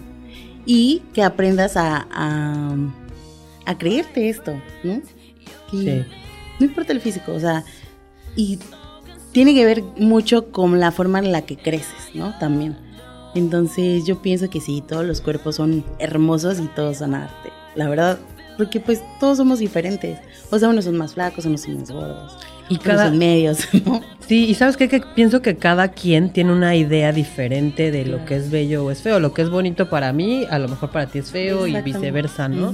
Y 0.65 1.03
que 1.13 1.23
aprendas 1.23 1.77
a, 1.77 2.07
a, 2.11 2.75
a 3.65 3.77
creerte 3.77 4.29
esto, 4.29 4.53
¿no? 4.83 5.01
Sí. 5.71 6.05
No 6.59 6.65
importa 6.65 6.93
el 6.93 7.01
físico, 7.01 7.33
o 7.33 7.39
sea, 7.39 7.63
y 8.35 8.59
tiene 9.31 9.53
que 9.53 9.65
ver 9.65 9.83
mucho 9.97 10.51
con 10.51 10.79
la 10.79 10.91
forma 10.91 11.19
en 11.19 11.31
la 11.31 11.43
que 11.43 11.57
creces, 11.57 12.13
¿no? 12.13 12.37
También. 12.39 12.77
Entonces 13.33 14.05
yo 14.05 14.21
pienso 14.21 14.49
que 14.49 14.59
sí, 14.59 14.83
todos 14.85 15.05
los 15.05 15.21
cuerpos 15.21 15.55
son 15.55 15.85
hermosos 15.99 16.59
y 16.59 16.67
todos 16.67 16.97
son 16.97 17.15
arte. 17.15 17.49
La 17.75 17.87
verdad, 17.87 18.19
porque 18.57 18.79
pues 18.79 19.01
todos 19.19 19.37
somos 19.37 19.59
diferentes. 19.59 20.19
O 20.51 20.59
sea, 20.59 20.69
unos 20.69 20.85
son 20.85 20.97
más 20.97 21.13
flacos, 21.13 21.45
unos 21.45 21.61
son 21.61 21.79
más 21.79 21.91
gordos. 21.91 22.37
Y 22.69 22.75
unos 22.75 22.85
cada, 22.85 23.07
son 23.09 23.17
medios, 23.17 23.67
¿no? 23.85 24.01
Sí, 24.27 24.45
y 24.45 24.53
sabes 24.55 24.77
qué? 24.77 24.87
que 24.87 25.01
pienso 25.01 25.41
que 25.41 25.57
cada 25.57 25.89
quien 25.89 26.31
tiene 26.31 26.53
una 26.53 26.75
idea 26.75 27.11
diferente 27.11 27.91
de 27.91 28.05
lo 28.05 28.23
que 28.25 28.37
es 28.37 28.49
bello 28.49 28.85
o 28.85 28.91
es 28.91 29.01
feo. 29.01 29.19
Lo 29.19 29.33
que 29.33 29.41
es 29.41 29.49
bonito 29.49 29.89
para 29.89 30.13
mí, 30.13 30.45
a 30.49 30.57
lo 30.57 30.67
mejor 30.69 30.91
para 30.91 31.07
ti 31.07 31.19
es 31.19 31.31
feo 31.31 31.67
y 31.67 31.81
viceversa, 31.81 32.47
¿no? 32.47 32.73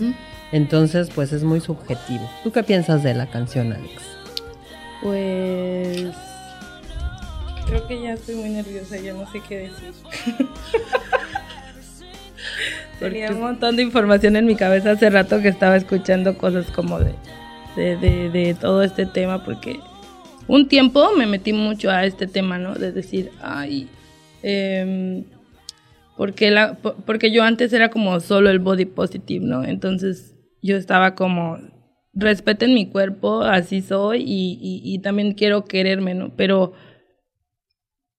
Entonces, 0.51 1.10
pues 1.13 1.34
es 1.34 1.44
muy 1.44 1.60
subjetivo. 1.60 2.29
¿Tú 2.44 2.51
qué 2.51 2.63
piensas 2.63 3.03
de 3.03 3.13
la 3.13 3.25
canción, 3.27 3.74
Alex? 3.74 4.03
Pues 5.01 6.13
creo 7.67 7.88
que 7.88 8.01
ya 8.01 8.13
estoy 8.13 8.36
muy 8.36 8.50
nerviosa, 8.50 8.98
ya 8.98 9.13
no 9.13 9.29
sé 9.32 9.41
qué 9.48 9.58
decir. 9.58 9.94
Tenía 13.00 13.32
un 13.32 13.41
montón 13.41 13.75
de 13.75 13.84
información 13.84 14.36
en 14.36 14.46
mi 14.46 14.56
cabeza 14.56 14.91
hace 14.91 15.10
rato 15.10 15.41
que 15.41 15.50
estaba 15.50 15.75
escuchando 15.75 16.38
cosas 16.38 16.72
como 16.72 17.00
de, 17.00 17.13
de, 17.77 17.96
de- 17.98 18.29
de 18.29 18.53
todo 18.55 18.84
este 18.84 19.05
tema, 19.05 19.43
porque 19.46 19.79
un 20.48 20.67
tiempo 20.67 21.12
me 21.17 21.25
metí 21.25 21.53
mucho 21.53 21.89
a 21.89 22.05
este 22.05 22.27
tema, 22.27 22.57
¿no? 22.57 22.74
De 22.75 22.91
decir, 22.91 23.31
ay, 23.41 23.88
em, 24.43 25.24
porque, 26.17 26.51
la, 26.51 26.74
po- 26.75 26.96
porque 27.05 27.31
yo 27.31 27.43
antes 27.43 27.72
era 27.74 27.89
como 27.89 28.19
solo 28.19 28.50
el 28.50 28.60
body 28.60 28.86
positive, 28.86 29.46
¿no? 29.46 29.63
Entonces 29.63 30.36
yo 30.62 30.75
estaba 30.77 31.15
como, 31.15 31.57
respeten 32.13 32.74
mi 32.74 32.88
cuerpo, 32.89 33.41
así 33.43 33.81
soy 33.81 34.24
y, 34.24 34.57
y, 34.62 34.81
y 34.84 35.00
también 35.00 35.34
quiero 35.34 35.65
quererme, 35.65 36.15
¿no? 36.15 36.36
Pero 36.36 36.74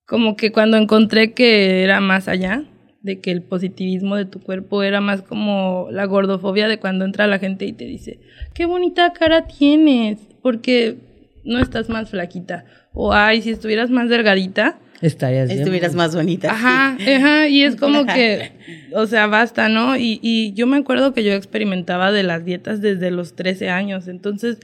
como 0.07 0.37
que 0.37 0.53
cuando 0.53 0.77
encontré 0.77 1.33
que 1.35 1.83
era 1.83 2.01
más 2.01 2.29
allá, 2.29 2.65
de 3.03 3.21
que 3.21 3.31
el 3.31 3.43
positivismo 3.43 4.17
de 4.17 4.25
tu 4.25 4.41
cuerpo 4.41 4.83
era 4.83 5.01
más 5.01 5.23
como 5.23 5.89
la 5.91 6.05
gordofobia 6.05 6.69
de 6.69 6.79
cuando 6.79 7.05
entra 7.05 7.27
la 7.27 7.39
gente 7.39 7.65
y 7.65 7.73
te 7.73 7.85
dice, 7.85 8.19
qué 8.55 8.67
bonita 8.67 9.13
cara 9.13 9.47
tienes, 9.47 10.19
porque 10.43 10.97
no 11.45 11.59
estás 11.61 11.89
más 11.89 12.11
flaquita. 12.11 12.65
O, 12.93 13.13
ay, 13.13 13.43
si 13.43 13.51
estuvieras 13.51 13.91
más 13.91 14.09
delgadita, 14.09 14.79
Estarías 15.01 15.49
bien. 15.49 15.61
Estuvieras 15.61 15.95
más 15.95 16.15
bonita. 16.15 16.51
Ajá, 16.51 16.97
sí. 16.99 17.09
ajá, 17.09 17.49
y 17.49 17.63
es 17.63 17.77
como 17.81 18.05
que, 18.05 18.53
o 18.95 19.07
sea, 19.07 19.27
basta, 19.27 19.69
¿no? 19.69 19.97
Y, 19.97 20.19
y 20.23 20.53
yo 20.55 20.67
me 20.67 20.77
acuerdo 20.77 21.15
que 21.15 21.23
yo 21.23 21.33
experimentaba 21.35 22.11
de 22.11 22.25
las 22.25 22.45
dietas 22.45 22.81
desde 22.81 23.11
los 23.11 23.37
13 23.37 23.71
años, 23.71 24.09
entonces 24.09 24.59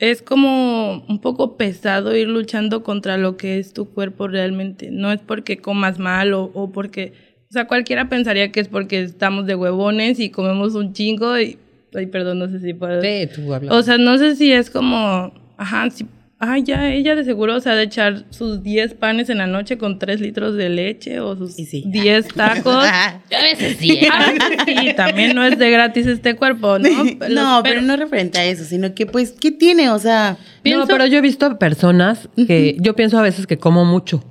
es 0.00 0.22
como 0.22 1.04
un 1.08 1.20
poco 1.20 1.58
pesado 1.58 2.16
ir 2.16 2.26
luchando 2.26 2.82
contra 2.82 3.18
lo 3.18 3.36
que 3.36 3.58
es 3.58 3.74
tu 3.74 3.90
cuerpo 3.90 4.28
realmente. 4.28 4.90
No 4.90 5.12
es 5.12 5.20
porque 5.20 5.58
comas 5.58 5.98
mal 5.98 6.32
o, 6.32 6.44
o 6.54 6.72
porque, 6.72 7.12
o 7.50 7.52
sea, 7.52 7.66
cualquiera 7.66 8.08
pensaría 8.08 8.50
que 8.50 8.60
es 8.60 8.68
porque 8.68 9.02
estamos 9.02 9.46
de 9.46 9.54
huevones 9.54 10.18
y 10.18 10.30
comemos 10.30 10.74
un 10.74 10.94
chingo 10.94 11.38
y, 11.38 11.58
ay, 11.94 12.06
perdón, 12.06 12.38
no 12.38 12.48
sé 12.48 12.60
si 12.60 12.72
puedo. 12.72 13.02
Sí, 13.02 13.28
tú 13.34 13.52
hablas. 13.52 13.74
O 13.74 13.82
sea, 13.82 13.98
no 13.98 14.16
sé 14.16 14.36
si 14.36 14.50
es 14.50 14.70
como, 14.70 15.34
ajá, 15.58 15.90
si, 15.90 16.06
ah, 16.40 16.58
ya, 16.58 16.90
ella 16.92 17.14
de 17.14 17.24
seguro 17.24 17.60
se 17.60 17.70
ha 17.70 17.74
de 17.74 17.84
echar 17.84 18.24
sus 18.30 18.62
10 18.62 18.94
panes 18.94 19.28
en 19.30 19.38
la 19.38 19.46
noche 19.46 19.78
con 19.78 19.98
3 19.98 20.20
litros 20.20 20.56
de 20.56 20.68
leche 20.70 21.20
o 21.20 21.36
sus 21.36 21.58
Y 21.58 21.66
sí. 21.66 21.84
10 21.86 22.28
tacos. 22.34 22.84
Ah, 22.86 23.20
A 23.38 23.42
veces 23.42 23.76
sí. 23.78 24.00
A 24.10 24.32
veces 24.32 24.58
sí, 24.66 24.94
también 24.96 25.34
no 25.36 25.44
es 25.44 25.58
de 25.58 25.70
gratis 25.70 26.06
este 26.06 26.34
cuerpo, 26.36 26.78
¿no? 26.78 26.88
no, 27.28 27.60
pero 27.62 27.80
no 27.82 27.94
referente 27.96 28.38
a 28.38 28.44
eso, 28.46 28.64
sino 28.64 28.94
que 28.94 29.06
pues, 29.06 29.32
¿qué 29.32 29.50
tiene? 29.52 29.90
O 29.90 29.98
sea, 29.98 30.36
pienso- 30.62 30.80
No, 30.80 30.86
pero 30.88 31.06
yo 31.06 31.18
he 31.18 31.22
visto 31.22 31.58
personas 31.58 32.28
que 32.36 32.76
yo 32.80 32.96
pienso 32.96 33.18
a 33.18 33.22
veces 33.22 33.46
que 33.46 33.58
como 33.58 33.84
mucho, 33.84 34.24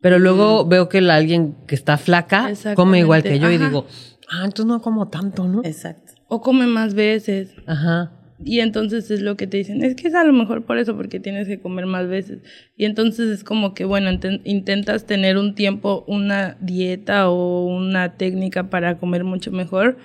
pero 0.00 0.18
luego 0.18 0.66
veo 0.66 0.88
que 0.88 1.00
la, 1.00 1.14
alguien 1.16 1.56
que 1.66 1.74
está 1.74 1.96
flaca 1.98 2.52
come 2.74 2.98
igual 3.00 3.22
que 3.22 3.38
yo 3.38 3.50
y 3.50 3.56
digo, 3.58 3.86
ah, 4.30 4.42
entonces 4.44 4.66
no 4.66 4.80
como 4.82 5.08
tanto, 5.08 5.48
¿no? 5.48 5.62
exacto. 5.64 6.12
O 6.28 6.40
come 6.40 6.66
más 6.66 6.94
veces. 6.94 7.50
Ajá. 7.66 8.12
Y 8.46 8.60
entonces 8.60 9.10
es 9.10 9.22
lo 9.22 9.36
que 9.36 9.46
te 9.46 9.56
dicen, 9.56 9.82
es 9.82 9.94
que 9.94 10.08
es 10.08 10.14
a 10.14 10.22
lo 10.22 10.32
mejor 10.32 10.64
por 10.64 10.76
eso, 10.78 10.94
porque 10.96 11.18
tienes 11.18 11.48
que 11.48 11.60
comer 11.60 11.86
más 11.86 12.08
veces. 12.08 12.40
Y 12.76 12.84
entonces 12.84 13.30
es 13.30 13.42
como 13.42 13.72
que, 13.72 13.84
bueno, 13.84 14.10
inten- 14.10 14.42
intentas 14.44 15.06
tener 15.06 15.38
un 15.38 15.54
tiempo, 15.54 16.04
una 16.06 16.56
dieta 16.60 17.30
o 17.30 17.66
una 17.66 18.16
técnica 18.16 18.68
para 18.68 18.98
comer 18.98 19.24
mucho 19.24 19.50
mejor, 19.50 19.96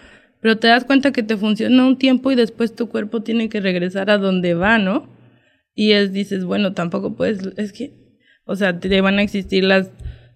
pero 0.42 0.58
te 0.58 0.68
das 0.68 0.86
cuenta 0.86 1.12
que 1.12 1.22
te 1.22 1.36
funciona 1.36 1.86
un 1.86 1.98
tiempo 1.98 2.32
y 2.32 2.36
después 2.36 2.74
tu 2.76 2.88
cuerpo 2.88 3.22
tiene 3.24 3.50
que 3.50 3.60
regresar 3.60 4.10
a 4.10 4.18
donde 4.18 4.54
va, 4.54 4.78
¿no? 4.78 5.10
Y 5.76 5.92
es, 5.92 6.14
dices, 6.14 6.46
bueno, 6.46 6.74
tampoco 6.74 7.16
puedes, 7.16 7.40
es 7.58 7.74
que, 7.74 7.94
o 8.46 8.56
sea, 8.56 8.80
te 8.80 9.02
van 9.02 9.20
a 9.20 9.22
existir 9.22 9.64
las, 9.66 9.92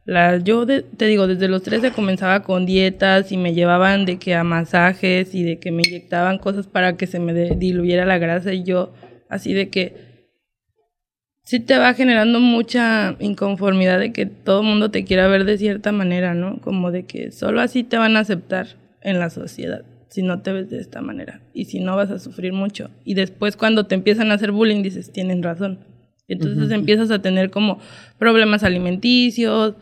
las 0.06 0.44
yo 0.44 0.66
de- 0.66 0.82
te 0.82 1.06
digo, 1.08 1.28
desde 1.28 1.48
los 1.48 1.64
13 1.64 1.92
comenzaba 1.92 2.44
con 2.44 2.66
dietas 2.66 3.32
y 3.32 3.38
me 3.38 3.54
llevaban 3.54 4.06
de 4.06 4.18
que 4.20 4.36
a 4.36 4.44
masajes 4.44 5.34
y 5.34 5.44
de 5.44 5.60
que 5.60 5.72
me 5.72 5.84
inyectaban 5.88 6.38
cosas 6.40 6.68
para 6.68 6.98
que 6.98 7.08
se 7.08 7.20
me 7.20 7.34
de- 7.34 7.56
diluyera 7.56 8.06
la 8.06 8.18
grasa 8.18 8.54
y 8.54 8.64
yo 8.64 8.94
así 9.30 9.54
de 9.54 9.70
que 9.70 10.14
sí 11.44 11.60
te 11.60 11.78
va 11.78 11.94
generando 11.94 12.40
mucha 12.40 13.16
inconformidad 13.20 14.00
de 14.00 14.12
que 14.14 14.26
todo 14.26 14.62
el 14.62 14.68
mundo 14.68 14.92
te 14.92 15.04
quiera 15.06 15.28
ver 15.28 15.46
de 15.46 15.58
cierta 15.58 15.92
manera, 15.92 16.34
¿no? 16.34 16.60
Como 16.62 16.92
de 16.92 17.04
que 17.06 17.32
solo 17.32 17.62
así 17.62 17.84
te 17.84 17.98
van 17.98 18.16
a 18.18 18.22
aceptar 18.22 18.68
en 19.02 19.20
la 19.20 19.30
sociedad 19.30 19.84
si 20.10 20.22
no 20.22 20.42
te 20.42 20.52
ves 20.54 20.70
de 20.70 20.80
esta 20.80 21.02
manera 21.02 21.42
y 21.54 21.66
si 21.66 21.80
no 21.80 21.96
vas 21.96 22.12
a 22.12 22.20
sufrir 22.20 22.54
mucho. 22.54 22.90
Y 23.04 23.16
después 23.16 23.58
cuando 23.58 23.86
te 23.88 23.96
empiezan 23.96 24.32
a 24.32 24.36
hacer 24.36 24.52
bullying 24.52 24.84
dices, 24.84 25.12
tienen 25.12 25.42
razón. 25.44 25.80
Entonces 26.28 26.72
empiezas 26.72 27.12
a 27.12 27.22
tener 27.22 27.50
como 27.50 27.80
problemas 28.18 28.64
alimenticios 28.64 29.74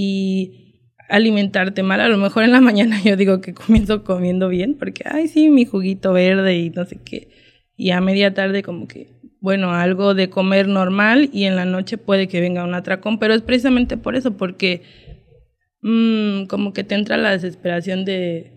y 0.00 0.80
alimentarte 1.08 1.82
mal. 1.82 2.00
A 2.00 2.08
lo 2.08 2.18
mejor 2.18 2.44
en 2.44 2.52
la 2.52 2.60
mañana 2.70 3.00
yo 3.02 3.16
digo 3.16 3.40
que 3.40 3.52
comienzo 3.54 4.04
comiendo 4.04 4.48
bien 4.48 4.74
porque, 4.78 5.02
ay, 5.06 5.26
sí, 5.26 5.48
mi 5.50 5.64
juguito 5.64 6.12
verde 6.12 6.56
y 6.56 6.70
no 6.70 6.84
sé 6.84 7.00
qué. 7.04 7.28
Y 7.76 7.90
a 7.90 8.00
media 8.00 8.32
tarde 8.34 8.62
como 8.62 8.86
que, 8.86 9.08
bueno, 9.40 9.72
algo 9.72 10.14
de 10.14 10.30
comer 10.30 10.68
normal 10.68 11.30
y 11.32 11.44
en 11.44 11.56
la 11.56 11.64
noche 11.64 11.96
puede 11.98 12.28
que 12.28 12.40
venga 12.40 12.62
un 12.64 12.74
atracón, 12.74 13.18
pero 13.18 13.34
es 13.34 13.42
precisamente 13.42 13.96
por 13.96 14.14
eso, 14.16 14.36
porque 14.36 14.82
mm, 15.82 16.44
como 16.46 16.72
que 16.72 16.84
te 16.84 16.94
entra 16.94 17.16
la 17.16 17.30
desesperación 17.30 18.04
de... 18.04 18.54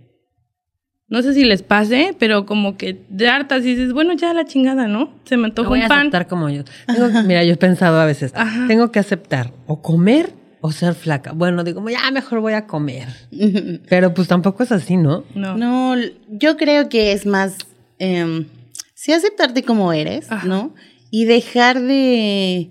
No 1.07 1.21
sé 1.21 1.33
si 1.33 1.43
les 1.43 1.61
pase, 1.61 2.15
pero 2.17 2.45
como 2.45 2.77
que 2.77 3.01
de 3.09 3.27
hartas 3.27 3.65
y 3.65 3.75
dices, 3.75 3.91
bueno, 3.93 4.13
ya 4.13 4.33
la 4.33 4.45
chingada, 4.45 4.87
¿no? 4.87 5.13
Se 5.25 5.35
me 5.35 5.45
antoja 5.47 5.67
voy 5.69 5.79
a 5.81 5.83
un 5.83 5.87
pan. 5.89 5.99
aceptar 5.99 6.27
como 6.27 6.49
yo. 6.49 6.63
Tengo- 6.87 7.23
mira, 7.23 7.43
yo 7.43 7.53
he 7.53 7.57
pensado 7.57 7.99
a 7.99 8.05
veces, 8.05 8.31
Ajá. 8.35 8.65
tengo 8.67 8.91
que 8.93 8.99
aceptar 8.99 9.51
o 9.67 9.81
comer 9.81 10.31
o 10.61 10.71
ser 10.71 10.93
flaca. 10.93 11.33
Bueno, 11.33 11.63
digo, 11.63 11.87
ya 11.89 12.09
mejor 12.11 12.39
voy 12.39 12.53
a 12.53 12.67
comer. 12.67 13.07
Pero 13.89 14.13
pues 14.13 14.27
tampoco 14.27 14.63
es 14.63 14.71
así, 14.71 14.95
¿no? 14.95 15.23
No. 15.35 15.57
No, 15.57 15.95
yo 16.29 16.55
creo 16.55 16.87
que 16.87 17.11
es 17.11 17.25
más, 17.25 17.57
eh, 17.99 18.45
sí 18.93 19.11
aceptarte 19.11 19.63
como 19.63 19.91
eres, 19.91 20.31
Ajá. 20.31 20.47
¿no? 20.47 20.73
Y 21.09 21.25
dejar 21.25 21.81
de, 21.81 22.69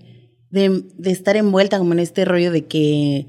de, 0.50 0.84
de 0.96 1.10
estar 1.10 1.36
envuelta 1.36 1.78
como 1.78 1.92
en 1.92 1.98
este 1.98 2.24
rollo 2.24 2.52
de 2.52 2.66
que 2.66 3.26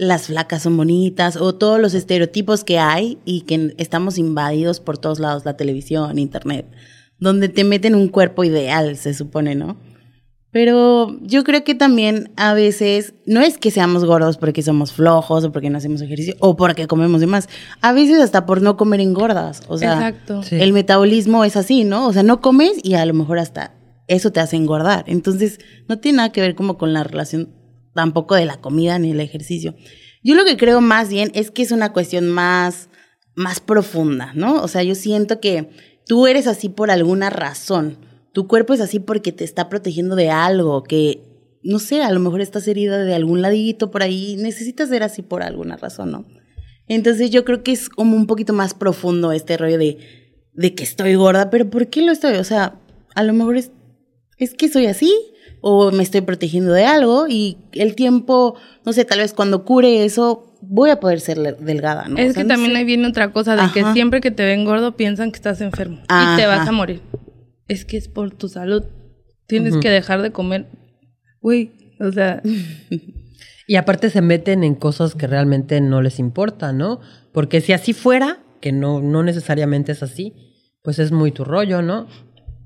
las 0.00 0.28
flacas 0.28 0.62
son 0.62 0.76
bonitas 0.76 1.36
o 1.36 1.54
todos 1.54 1.78
los 1.78 1.94
estereotipos 1.94 2.64
que 2.64 2.78
hay 2.78 3.18
y 3.24 3.42
que 3.42 3.74
estamos 3.76 4.16
invadidos 4.18 4.80
por 4.80 4.98
todos 4.98 5.20
lados, 5.20 5.44
la 5.44 5.56
televisión, 5.56 6.18
internet, 6.18 6.66
donde 7.18 7.50
te 7.50 7.64
meten 7.64 7.94
un 7.94 8.08
cuerpo 8.08 8.42
ideal, 8.42 8.96
se 8.96 9.12
supone, 9.12 9.54
¿no? 9.54 9.76
Pero 10.52 11.16
yo 11.22 11.44
creo 11.44 11.62
que 11.62 11.76
también 11.76 12.32
a 12.36 12.54
veces 12.54 13.14
no 13.24 13.40
es 13.40 13.56
que 13.56 13.70
seamos 13.70 14.04
gordos 14.04 14.36
porque 14.36 14.62
somos 14.62 14.92
flojos 14.92 15.44
o 15.44 15.52
porque 15.52 15.70
no 15.70 15.78
hacemos 15.78 16.02
ejercicio 16.02 16.34
o 16.40 16.56
porque 16.56 16.88
comemos 16.88 17.20
de 17.20 17.28
más. 17.28 17.48
A 17.80 17.92
veces 17.92 18.20
hasta 18.20 18.46
por 18.46 18.60
no 18.60 18.76
comer 18.76 19.00
engordas. 19.00 19.62
O 19.68 19.78
sea, 19.78 19.94
Exacto. 19.94 20.42
Sí. 20.42 20.56
el 20.60 20.72
metabolismo 20.72 21.44
es 21.44 21.56
así, 21.56 21.84
¿no? 21.84 22.08
O 22.08 22.12
sea, 22.12 22.24
no 22.24 22.40
comes 22.40 22.72
y 22.82 22.94
a 22.94 23.04
lo 23.06 23.14
mejor 23.14 23.38
hasta 23.38 23.74
eso 24.08 24.32
te 24.32 24.40
hace 24.40 24.56
engordar. 24.56 25.04
Entonces, 25.06 25.60
no 25.88 26.00
tiene 26.00 26.16
nada 26.16 26.32
que 26.32 26.40
ver 26.40 26.56
como 26.56 26.78
con 26.78 26.92
la 26.92 27.04
relación 27.04 27.54
tampoco 27.94 28.34
de 28.34 28.44
la 28.44 28.56
comida 28.56 28.98
ni 28.98 29.12
el 29.12 29.20
ejercicio. 29.20 29.76
Yo 30.24 30.34
lo 30.34 30.44
que 30.44 30.56
creo 30.56 30.80
más 30.80 31.10
bien 31.10 31.30
es 31.34 31.52
que 31.52 31.62
es 31.62 31.70
una 31.70 31.92
cuestión 31.92 32.28
más 32.28 32.88
más 33.34 33.60
profunda, 33.60 34.32
¿no? 34.34 34.62
O 34.62 34.68
sea, 34.68 34.82
yo 34.82 34.94
siento 34.94 35.40
que 35.40 35.70
tú 36.06 36.26
eres 36.26 36.46
así 36.46 36.68
por 36.68 36.90
alguna 36.90 37.30
razón. 37.30 37.98
Tu 38.32 38.46
cuerpo 38.46 38.74
es 38.74 38.80
así 38.80 39.00
porque 39.00 39.32
te 39.32 39.44
está 39.44 39.68
protegiendo 39.68 40.14
de 40.16 40.30
algo 40.30 40.82
que, 40.84 41.22
no 41.62 41.78
sé, 41.78 42.02
a 42.02 42.10
lo 42.12 42.20
mejor 42.20 42.40
estás 42.40 42.66
herida 42.68 42.98
de 43.04 43.14
algún 43.14 43.42
ladito 43.42 43.90
por 43.90 44.02
ahí. 44.02 44.36
Necesitas 44.38 44.88
ser 44.88 45.02
así 45.02 45.22
por 45.22 45.42
alguna 45.42 45.76
razón, 45.76 46.12
¿no? 46.12 46.24
Entonces 46.88 47.30
yo 47.30 47.44
creo 47.44 47.62
que 47.62 47.72
es 47.72 47.88
como 47.88 48.16
un 48.16 48.26
poquito 48.26 48.52
más 48.52 48.74
profundo 48.74 49.32
este 49.32 49.56
rollo 49.56 49.78
de, 49.78 49.98
de 50.54 50.74
que 50.74 50.82
estoy 50.84 51.14
gorda, 51.14 51.50
pero 51.50 51.70
¿por 51.70 51.86
qué 51.88 52.02
lo 52.02 52.12
estoy? 52.12 52.34
O 52.36 52.44
sea, 52.44 52.74
a 53.14 53.22
lo 53.22 53.32
mejor 53.32 53.56
es, 53.56 53.70
es 54.38 54.54
que 54.54 54.68
soy 54.68 54.86
así 54.86 55.12
o 55.60 55.90
me 55.92 56.02
estoy 56.02 56.22
protegiendo 56.22 56.72
de 56.72 56.84
algo 56.86 57.26
y 57.28 57.58
el 57.72 57.94
tiempo, 57.94 58.56
no 58.84 58.92
sé, 58.92 59.04
tal 59.04 59.18
vez 59.20 59.34
cuando 59.34 59.64
cure 59.64 60.04
eso 60.04 60.56
voy 60.62 60.90
a 60.90 60.98
poder 61.00 61.20
ser 61.20 61.56
delgada, 61.58 62.08
¿no? 62.08 62.16
O 62.16 62.18
Es 62.18 62.32
sea, 62.34 62.42
que 62.42 62.48
no 62.48 62.54
también 62.54 62.72
sé. 62.72 62.78
ahí 62.78 62.84
viene 62.84 63.06
otra 63.06 63.32
cosa, 63.32 63.54
de 63.56 63.70
que 63.72 63.84
siempre 63.92 64.20
que 64.20 64.30
te 64.30 64.44
ven 64.44 64.64
gordo 64.64 64.96
piensan 64.96 65.30
que 65.30 65.36
estás 65.36 65.60
enfermo 65.60 65.98
y 66.02 66.36
te 66.36 66.46
vas 66.46 66.66
a 66.66 66.72
morir. 66.72 67.00
Es 67.70 67.84
que 67.84 67.96
es 67.96 68.08
por 68.08 68.32
tu 68.32 68.48
salud. 68.48 68.84
Tienes 69.46 69.76
que 69.76 69.90
dejar 69.90 70.22
de 70.22 70.32
comer. 70.32 70.66
Uy, 71.40 71.72
o 72.00 72.10
sea, 72.12 72.42
Y 73.70 73.76
aparte 73.76 74.10
se 74.10 74.20
meten 74.20 74.64
en 74.64 74.74
cosas 74.74 75.14
que 75.14 75.28
realmente 75.28 75.80
no 75.80 76.02
les 76.02 76.18
importa, 76.18 76.72
¿no? 76.72 76.98
Porque 77.32 77.60
si 77.60 77.72
así 77.72 77.92
fuera, 77.92 78.40
que 78.60 78.72
no, 78.72 79.00
no 79.00 79.22
necesariamente 79.22 79.92
es 79.92 80.02
así, 80.02 80.34
pues 80.82 80.98
es 80.98 81.12
muy 81.12 81.30
tu 81.30 81.44
rollo, 81.44 81.80
¿no? 81.80 82.08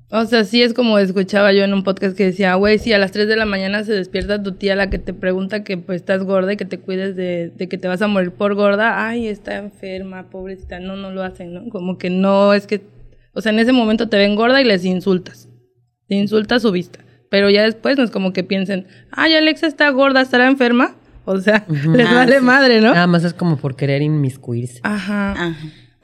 o 0.09 0.25
sea, 0.25 0.43
sí 0.45 0.63
es 0.63 0.73
como 0.73 0.97
escuchaba 0.97 1.53
yo 1.53 1.63
en 1.63 1.75
un 1.75 1.83
podcast 1.83 2.17
que 2.17 2.25
decía, 2.25 2.55
güey, 2.55 2.79
si 2.79 2.91
a 2.91 2.97
las 2.97 3.11
3 3.11 3.27
de 3.27 3.35
la 3.35 3.45
mañana 3.45 3.83
se 3.83 3.93
despierta 3.93 4.41
tu 4.41 4.53
tía 4.53 4.75
la 4.75 4.89
que 4.89 4.97
te 4.97 5.13
pregunta 5.13 5.63
que 5.63 5.77
pues 5.77 5.97
estás 5.97 6.23
gorda 6.23 6.53
y 6.53 6.57
que 6.57 6.65
te 6.65 6.79
cuides 6.79 7.15
de, 7.15 7.51
de 7.55 7.69
que 7.69 7.77
te 7.77 7.87
vas 7.87 8.01
a 8.01 8.07
morir 8.07 8.31
por 8.31 8.55
gorda, 8.55 9.07
ay, 9.07 9.27
está 9.27 9.57
enferma, 9.57 10.31
pobrecita, 10.31 10.79
no, 10.79 10.95
no 10.95 11.11
lo 11.11 11.21
hacen, 11.21 11.53
¿no? 11.53 11.69
Como 11.69 11.99
que 11.99 12.09
no 12.09 12.53
es 12.55 12.65
que, 12.65 12.81
o 13.35 13.41
sea, 13.41 13.51
en 13.51 13.59
ese 13.59 13.71
momento 13.71 14.09
te 14.09 14.17
ven 14.17 14.33
gorda 14.35 14.59
y 14.61 14.65
les 14.65 14.83
insultas, 14.83 15.47
te 16.07 16.15
insultas 16.15 16.63
su 16.63 16.71
vista, 16.71 16.99
pero 17.29 17.49
ya 17.51 17.61
después 17.63 17.97
no 17.97 18.03
es 18.03 18.09
como 18.09 18.33
que 18.33 18.43
piensen, 18.43 18.87
ay, 19.11 19.35
Alexa 19.35 19.67
está 19.67 19.87
gorda, 19.91 20.21
estará 20.21 20.47
enferma, 20.47 20.95
o 21.25 21.37
sea, 21.39 21.65
les 21.93 22.07
Ah, 22.07 22.13
vale 22.15 22.39
sí. 22.39 22.43
madre, 22.43 22.81
¿no? 22.81 22.93
Nada 22.93 23.05
más 23.07 23.23
es 23.23 23.33
como 23.33 23.57
por 23.57 23.75
querer 23.75 24.01
inmiscuirse. 24.01 24.79
Ajá. 24.81 25.33
Ajá. 25.33 25.55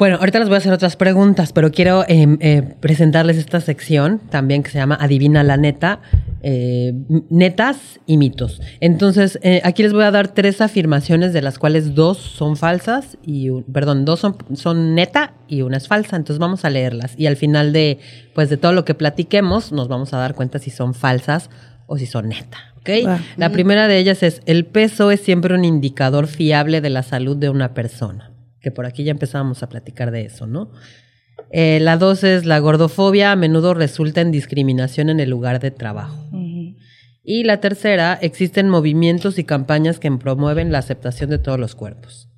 Bueno, 0.01 0.15
ahorita 0.19 0.39
les 0.39 0.47
voy 0.47 0.55
a 0.55 0.57
hacer 0.57 0.73
otras 0.73 0.95
preguntas, 0.95 1.53
pero 1.53 1.69
quiero 1.69 2.03
eh, 2.07 2.25
eh, 2.39 2.63
presentarles 2.79 3.37
esta 3.37 3.61
sección 3.61 4.17
también 4.31 4.63
que 4.63 4.71
se 4.71 4.79
llama 4.79 4.97
Adivina 4.99 5.43
la 5.43 5.57
neta, 5.57 5.99
eh, 6.41 6.91
netas 7.29 7.99
y 8.07 8.17
mitos. 8.17 8.59
Entonces, 8.79 9.37
eh, 9.43 9.61
aquí 9.63 9.83
les 9.83 9.93
voy 9.93 10.03
a 10.03 10.09
dar 10.09 10.29
tres 10.29 10.59
afirmaciones 10.59 11.33
de 11.33 11.43
las 11.43 11.59
cuales 11.59 11.93
dos 11.93 12.17
son 12.17 12.57
falsas 12.57 13.19
y, 13.23 13.49
un- 13.49 13.61
perdón, 13.65 14.03
dos 14.03 14.19
son, 14.21 14.37
son 14.55 14.95
neta 14.95 15.35
y 15.47 15.61
una 15.61 15.77
es 15.77 15.87
falsa. 15.87 16.15
Entonces 16.15 16.39
vamos 16.39 16.65
a 16.65 16.71
leerlas 16.71 17.13
y 17.15 17.27
al 17.27 17.35
final 17.37 17.71
de, 17.71 17.99
pues, 18.33 18.49
de 18.49 18.57
todo 18.57 18.73
lo 18.73 18.85
que 18.85 18.95
platiquemos 18.95 19.71
nos 19.71 19.87
vamos 19.87 20.15
a 20.15 20.17
dar 20.17 20.33
cuenta 20.33 20.57
si 20.57 20.71
son 20.71 20.95
falsas 20.95 21.51
o 21.85 21.99
si 21.99 22.07
son 22.07 22.29
neta. 22.29 22.57
¿ok? 22.77 22.89
La 23.37 23.51
primera 23.51 23.87
de 23.87 23.99
ellas 23.99 24.23
es, 24.23 24.41
el 24.47 24.65
peso 24.65 25.11
es 25.11 25.19
siempre 25.21 25.53
un 25.53 25.63
indicador 25.63 26.25
fiable 26.25 26.81
de 26.81 26.89
la 26.89 27.03
salud 27.03 27.37
de 27.37 27.49
una 27.51 27.75
persona. 27.75 28.30
Que 28.61 28.71
por 28.71 28.85
aquí 28.85 29.03
ya 29.03 29.11
empezábamos 29.11 29.63
a 29.63 29.69
platicar 29.69 30.11
de 30.11 30.25
eso, 30.25 30.47
¿no? 30.47 30.71
Eh, 31.51 31.79
la 31.81 31.97
dos 31.97 32.23
es, 32.23 32.45
la 32.45 32.59
gordofobia 32.59 33.31
a 33.31 33.35
menudo 33.35 33.73
resulta 33.73 34.21
en 34.21 34.31
discriminación 34.31 35.09
en 35.09 35.19
el 35.19 35.29
lugar 35.29 35.59
de 35.59 35.71
trabajo. 35.71 36.29
Y 37.23 37.43
la 37.43 37.59
tercera, 37.59 38.17
existen 38.21 38.69
movimientos 38.69 39.37
y 39.37 39.43
campañas 39.43 39.99
que 39.99 40.11
promueven 40.11 40.71
la 40.71 40.79
aceptación 40.79 41.29
de 41.29 41.37
todos 41.37 41.59
los 41.59 41.75
cuerpos. 41.75 42.29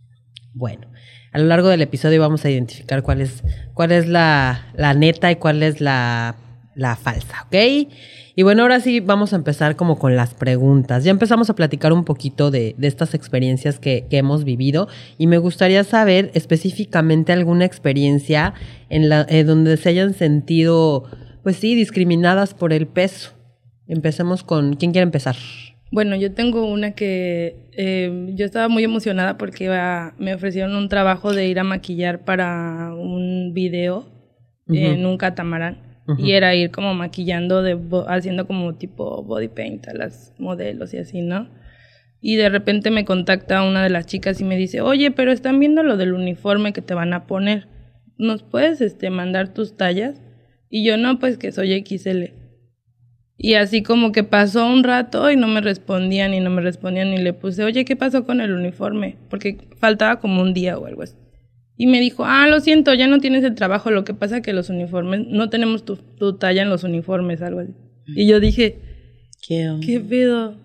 Bueno, 0.54 0.88
a 1.32 1.40
lo 1.40 1.46
largo 1.46 1.70
del 1.70 1.82
episodio 1.82 2.20
vamos 2.20 2.44
a 2.46 2.50
identificar 2.50 3.02
cuál 3.02 3.22
es, 3.22 3.44
cuál 3.74 3.92
es 3.92 4.08
la, 4.08 4.68
la 4.76 4.94
neta 4.94 5.32
y 5.32 5.38
cuál 5.38 5.64
es 5.64 5.80
la, 5.80 6.36
la 6.76 6.96
falsa, 6.96 7.44
¿ok? 7.48 7.56
Y 8.36 8.42
bueno, 8.44 8.64
ahora 8.64 8.80
sí 8.80 9.00
vamos 9.00 9.32
a 9.34 9.36
empezar 9.36 9.76
como 9.76 10.00
con 10.00 10.16
las 10.16 10.34
preguntas. 10.34 11.04
Ya 11.04 11.12
empezamos 11.12 11.50
a 11.52 11.56
platicar 11.56 11.94
un 11.94 12.04
poquito 12.04 12.50
de, 12.50 12.74
de 12.78 12.88
estas 12.88 13.14
experiencias 13.14 13.78
que, 13.80 14.06
que 14.10 14.18
hemos 14.18 14.44
vivido 14.44 14.88
y 15.20 15.28
me 15.28 15.38
gustaría 15.38 15.84
saber 15.84 16.32
específicamente 16.34 17.32
alguna 17.32 17.66
experiencia 17.66 18.54
en 18.90 19.10
la 19.10 19.26
eh, 19.30 19.44
donde 19.44 19.78
se 19.78 19.90
hayan 19.90 20.14
sentido, 20.16 21.04
pues 21.44 21.58
sí, 21.58 21.76
discriminadas 21.76 22.54
por 22.56 22.74
el 22.74 22.88
peso. 22.88 23.32
Empecemos 23.88 24.44
con, 24.44 24.76
¿quién 24.78 24.92
quiere 24.94 25.04
empezar? 25.04 25.36
Bueno, 25.92 26.16
yo 26.16 26.32
tengo 26.34 26.66
una 26.66 26.94
que 26.96 27.68
eh, 27.74 28.32
yo 28.34 28.46
estaba 28.46 28.68
muy 28.68 28.84
emocionada 28.84 29.38
porque 29.38 29.66
iba- 29.66 30.16
me 30.18 30.34
ofrecieron 30.34 30.76
un 30.76 30.90
trabajo 30.90 31.34
de 31.34 31.48
ir 31.48 31.60
a 31.60 31.64
maquillar 31.64 32.26
para 32.26 32.96
un 32.96 33.52
video 33.54 34.08
en 34.70 35.06
un 35.06 35.18
catamarán. 35.18 35.78
Y 36.18 36.34
era 36.34 36.54
ir 36.54 36.72
como 36.72 36.94
maquillando, 36.94 37.64
de, 37.64 37.80
haciendo 38.08 38.46
como 38.46 38.76
tipo 38.76 39.24
body 39.24 39.48
paint 39.48 39.88
a 39.88 39.94
las 39.94 40.34
modelos 40.38 40.94
y 40.94 40.98
así, 40.98 41.22
¿no? 41.22 41.48
Y 42.20 42.36
de 42.36 42.50
repente 42.50 42.92
me 42.92 43.06
contacta 43.06 43.64
una 43.64 43.84
de 43.84 43.90
las 43.90 44.06
chicas 44.06 44.40
y 44.42 44.44
me 44.44 44.58
dice, 44.58 44.82
oye, 44.82 45.12
pero 45.12 45.32
están 45.32 45.60
viendo 45.60 45.84
lo 45.84 45.98
del 45.98 46.14
uniforme 46.14 46.74
que 46.74 46.82
te 46.82 46.94
van 46.94 47.14
a 47.14 47.26
poner. 47.26 47.68
¿Nos 48.18 48.44
puedes 48.44 48.82
este, 48.82 49.10
mandar 49.10 49.54
tus 49.54 49.78
tallas? 49.78 50.22
Y 50.70 50.86
yo, 50.86 50.98
no, 50.98 51.20
pues 51.20 51.38
que 51.38 51.52
soy 51.52 51.84
XL. 51.86 52.34
Y 53.38 53.56
así 53.56 53.84
como 53.84 54.12
que 54.12 54.24
pasó 54.24 54.66
un 54.66 54.84
rato 54.84 55.30
y 55.32 55.36
no 55.36 55.48
me 55.48 55.60
respondían 55.60 56.34
y 56.34 56.40
no 56.40 56.50
me 56.50 56.62
respondían 56.62 57.10
y 57.10 57.18
le 57.18 57.34
puse, 57.34 57.64
oye, 57.64 57.84
¿qué 57.84 57.96
pasó 57.96 58.26
con 58.26 58.40
el 58.42 58.54
uniforme? 58.54 59.18
Porque 59.30 59.58
faltaba 59.80 60.20
como 60.20 60.42
un 60.42 60.54
día 60.54 60.78
o 60.78 60.86
algo 60.86 61.02
así. 61.04 61.16
Y 61.76 61.88
me 61.88 62.00
dijo, 62.00 62.24
ah, 62.26 62.48
lo 62.48 62.60
siento, 62.60 62.94
ya 62.94 63.08
no 63.08 63.20
tienes 63.20 63.44
el 63.44 63.56
trabajo, 63.56 63.90
lo 63.92 64.04
que 64.04 64.14
pasa 64.14 64.42
que 64.42 64.54
los 64.54 64.70
uniformes, 64.70 65.26
no 65.28 65.50
tenemos 65.50 65.84
tu, 65.86 65.96
tu 65.96 66.38
talla 66.38 66.62
en 66.62 66.70
los 66.70 66.84
uniformes, 66.84 67.42
algo 67.42 67.62
así. 67.62 67.74
Y 68.08 68.28
yo 68.28 68.40
dije, 68.40 68.78
Qué 69.48 69.70
onda. 69.70 69.86
¿qué 69.86 70.00
pedo? 70.00 70.56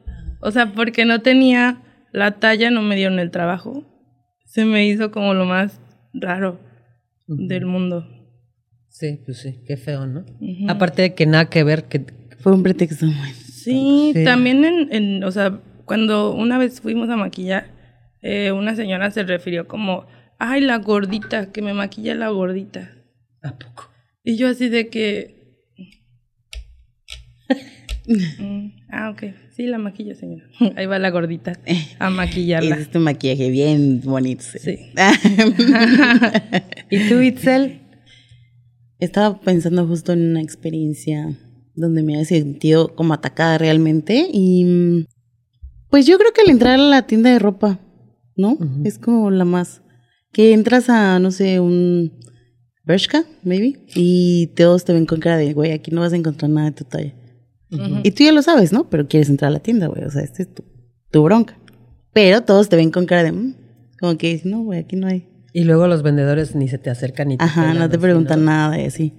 O 0.41 0.51
sea, 0.51 0.73
porque 0.73 1.05
no 1.05 1.21
tenía 1.21 1.83
la 2.13 2.33
talla, 2.33 2.71
no 2.71 2.83
me 2.83 2.95
dieron 2.97 3.19
el 3.19 3.31
trabajo. 3.31 3.85
Se 4.45 4.65
me 4.65 4.87
hizo 4.87 5.11
como 5.11 5.35
lo 5.35 5.45
más 5.47 5.81
raro 6.13 6.61
del 7.27 7.67
mundo. 7.67 8.07
Sí, 8.89 9.21
pues 9.25 9.39
sí, 9.39 9.61
qué 9.67 9.77
feo, 9.77 10.07
¿no? 10.07 10.25
Aparte 10.69 11.03
de 11.03 11.15
que 11.15 11.27
nada 11.27 11.49
que 11.51 11.63
ver, 11.65 11.85
que 11.85 12.05
Fue 12.41 12.53
un 12.53 12.63
pretexto 12.63 13.07
muy... 13.07 13.29
Sí, 13.31 14.13
Sí. 14.15 14.25
también 14.25 14.65
en, 14.65 14.89
en, 14.93 15.25
o 15.25 15.31
sea, 15.31 15.61
cuando 15.85 16.33
una 16.35 16.59
vez 16.59 16.81
fuimos 16.81 17.09
a 17.11 17.17
maquillar, 17.17 17.67
eh, 18.23 18.53
una 18.53 18.75
señora 18.75 19.11
se 19.11 19.23
refirió 19.25 19.67
como, 19.69 20.07
ay, 20.39 20.61
la 20.61 20.79
gordita, 20.79 21.53
que 21.53 21.63
me 21.63 21.75
maquilla 21.75 22.15
la 22.15 22.29
gordita. 22.29 22.91
¿A 23.43 23.59
poco? 23.59 23.91
Y 24.25 24.37
yo 24.37 24.49
así 24.49 24.69
de 24.69 24.89
que... 24.89 25.39
Mm, 28.09 28.71
ah, 28.91 29.11
ok. 29.11 29.35
Sí, 29.55 29.67
la 29.67 29.77
maquilla, 29.77 30.15
señora. 30.15 30.45
Ahí 30.77 30.87
va 30.87 30.99
la 30.99 31.11
gordita 31.11 31.53
a 31.99 32.09
maquillarla. 32.11 32.77
Es 32.77 32.83
este 32.83 32.99
maquillaje 32.99 33.51
bien 33.51 34.01
bonito. 34.03 34.45
Sí. 34.59 34.79
¿Y 36.91 37.09
tú, 37.11 37.21
Itzel? 37.21 37.83
Estaba 38.99 39.39
pensando 39.41 39.87
justo 39.87 40.15
en 40.15 40.31
una 40.31 40.41
experiencia 40.41 41.37
donde 41.75 42.03
me 42.03 42.15
había 42.15 42.25
sentido 42.25 42.95
como 42.95 43.13
atacada 43.13 43.59
realmente 43.59 44.27
y 44.33 44.65
mm, 44.65 45.05
pues 45.91 46.07
yo 46.07 46.19
creo 46.19 46.33
que 46.33 46.41
al 46.41 46.51
entrar 46.51 46.81
a 46.81 46.83
la 46.83 47.07
tienda 47.07 47.31
de 47.31 47.39
ropa, 47.39 47.79
¿no? 48.37 48.59
Es 48.85 48.99
como 48.99 49.31
la 49.31 49.45
más 49.45 49.83
que 50.33 50.53
entras 50.53 50.89
a 50.89 51.19
no 51.19 51.31
sé 51.31 51.61
un 51.61 52.13
Bershka, 52.85 53.25
maybe, 53.43 53.85
y 53.95 54.49
todos 54.57 54.85
te 54.85 54.93
ven 54.95 55.05
con 55.05 55.21
cara 55.21 55.37
de, 55.37 55.53
güey, 55.53 55.73
aquí 55.73 55.91
no 55.91 56.01
vas 56.01 56.13
a 56.13 56.17
encontrar 56.17 56.51
nada 56.51 56.71
de 56.71 56.77
tu 56.77 56.85
talla. 56.85 57.15
Y 58.03 58.13
tú 58.13 58.25
ya 58.25 58.33
lo 58.33 58.41
sabes, 58.41 58.73
¿no? 58.73 58.89
Pero 58.89 59.09
quieres 59.09 59.29
entrar 59.29 59.51
a 59.51 59.53
la 59.53 59.61
tienda, 59.61 59.89
güey, 59.89 60.03
o 60.05 60.11
sea, 60.11 60.23
este 60.23 60.45
es 60.45 60.55
tu, 60.55 60.65
tu 61.11 61.23
bronca. 61.23 61.59
Pero 62.15 62.41
todos 62.43 62.71
te 62.71 62.77
ven 62.77 62.91
con 62.91 63.05
cara 63.05 63.25
de, 63.25 63.33
"Mm", 63.33 63.55
como 64.01 64.17
que 64.17 64.29
dices, 64.29 64.47
no, 64.47 64.63
güey, 64.63 64.81
aquí 64.81 64.97
no 64.97 65.07
hay. 65.07 65.29
Y 65.53 65.65
luego 65.65 65.87
los 65.87 66.03
vendedores 66.03 66.55
ni 66.55 66.69
se 66.69 66.79
te 66.79 66.89
acercan 66.89 67.29
ni 67.29 67.37
te 67.37 67.45
Ajá, 67.45 67.63
pelan, 67.63 67.79
no 67.79 67.91
te 67.91 67.99
preguntan 67.99 68.45
nada 68.47 68.81
y 68.81 68.85
así. 68.87 69.13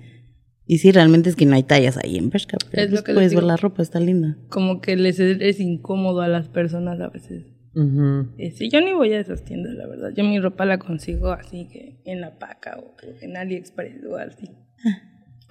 Y 0.65 0.77
sí, 0.79 0.91
realmente 0.91 1.29
es 1.29 1.35
que 1.35 1.45
no 1.45 1.55
hay 1.55 1.63
tallas 1.63 1.97
ahí 1.97 2.17
en 2.17 2.29
Bershka. 2.29 2.57
Pero 2.71 2.83
Es 2.83 2.89
lo 2.89 2.95
pues 2.97 3.03
que 3.03 3.11
les 3.11 3.17
puedes 3.17 3.33
ver 3.35 3.43
la 3.43 3.57
ropa, 3.57 3.81
está 3.83 3.99
linda. 3.99 4.37
Como 4.49 4.81
que 4.81 4.95
les 4.95 5.19
es, 5.19 5.37
es 5.41 5.59
incómodo 5.59 6.21
a 6.21 6.27
las 6.27 6.47
personas 6.47 6.99
a 7.01 7.09
veces. 7.09 7.45
Ujú. 7.79 8.27
Eh, 8.37 8.51
sí, 8.51 8.69
yo 8.69 8.81
ni 8.81 8.93
voy 8.93 9.13
a 9.13 9.19
esas 9.19 9.43
tiendas, 9.45 9.73
la 9.75 9.87
verdad. 9.87 10.09
Yo 10.15 10.23
mi 10.23 10.39
ropa 10.39 10.65
la 10.65 10.77
consigo 10.79 11.31
así 11.31 11.67
que 11.71 11.95
en 12.05 12.21
la 12.21 12.37
paca 12.37 12.77
o 12.77 12.95
en 13.21 13.37
AliExpress 13.37 14.03
o 14.09 14.17
así. 14.17 14.49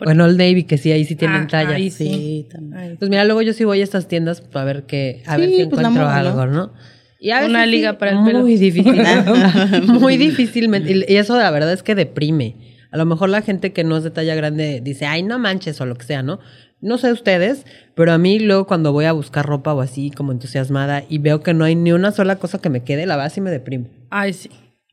Bueno, 0.01 0.27
el 0.27 0.37
Navy, 0.37 0.63
que 0.63 0.79
sí, 0.79 0.93
ahí 0.93 1.05
sí 1.05 1.17
tienen 1.17 1.43
Ah, 1.43 1.47
tallas. 1.51 1.73
ahí 1.73 1.91
Sí, 1.91 2.05
Sí. 2.07 2.49
también. 2.53 2.77
Ay, 2.79 2.97
Pues 3.01 3.11
mira, 3.11 3.25
luego 3.25 3.43
yo 3.43 3.53
sí 3.53 3.65
voy 3.65 3.81
a 3.81 3.83
estas 3.83 4.07
tiendas 4.07 4.41
para 4.41 4.65
ver 4.65 4.83
que, 4.85 5.25
a 5.27 5.37
ver 5.37 5.49
Sí, 5.49 5.57
si 5.57 5.65
pues 5.67 5.81
encuentro 5.81 6.07
algo, 6.09 6.47
¿no? 6.47 6.73
Y 7.19 7.31
a 7.33 7.45
Una 7.45 7.67
liga 7.67 7.99
para 7.99 8.13
el 8.13 8.19
muy 8.19 8.31
pelo. 8.33 8.45
difícil. 8.45 8.85
muy 10.01 10.17
difícilmente. 10.17 11.05
Y 11.09 11.17
eso 11.17 11.37
la 11.37 11.51
verdad 11.51 11.73
es 11.73 11.83
que 11.83 11.97
deprime. 11.97 12.77
A 12.93 12.97
lo 12.97 13.07
mejor 13.07 13.29
la 13.29 13.43
gente 13.43 13.73
que 13.73 13.83
no 13.83 13.97
es 13.97 14.05
de 14.05 14.13
talla 14.13 14.37
grande 14.37 14.81
dice, 14.85 15.05
ay, 15.05 15.25
no 15.25 15.41
manches 15.41 15.81
o 15.81 15.85
lo 15.87 15.97
que 15.97 16.05
sea, 16.07 16.23
¿no? 16.23 16.39
No 16.81 16.97
sé 16.99 17.13
ustedes, 17.13 17.65
pero 17.95 18.13
a 18.13 18.19
mí 18.19 18.39
luego 18.39 18.67
cuando 18.67 18.93
voy 18.93 19.05
a 19.07 19.13
buscar 19.13 19.45
ropa 19.47 19.75
o 19.75 19.81
así 19.81 20.11
como 20.11 20.31
entusiasmada 20.33 21.05
y 21.09 21.19
veo 21.19 21.41
que 21.43 21.55
no 21.55 21.65
hay 21.65 21.75
ni 21.75 21.93
una 21.93 22.13
sola 22.13 22.37
cosa 22.37 22.59
que 22.61 22.71
me 22.71 22.85
quede, 22.85 23.07
la 23.07 23.17
verdad 23.17 23.33
sí 23.33 23.41
me 23.41 23.51
deprime. 23.51 23.87
Ay, 24.11 24.33
sí. 24.33 24.51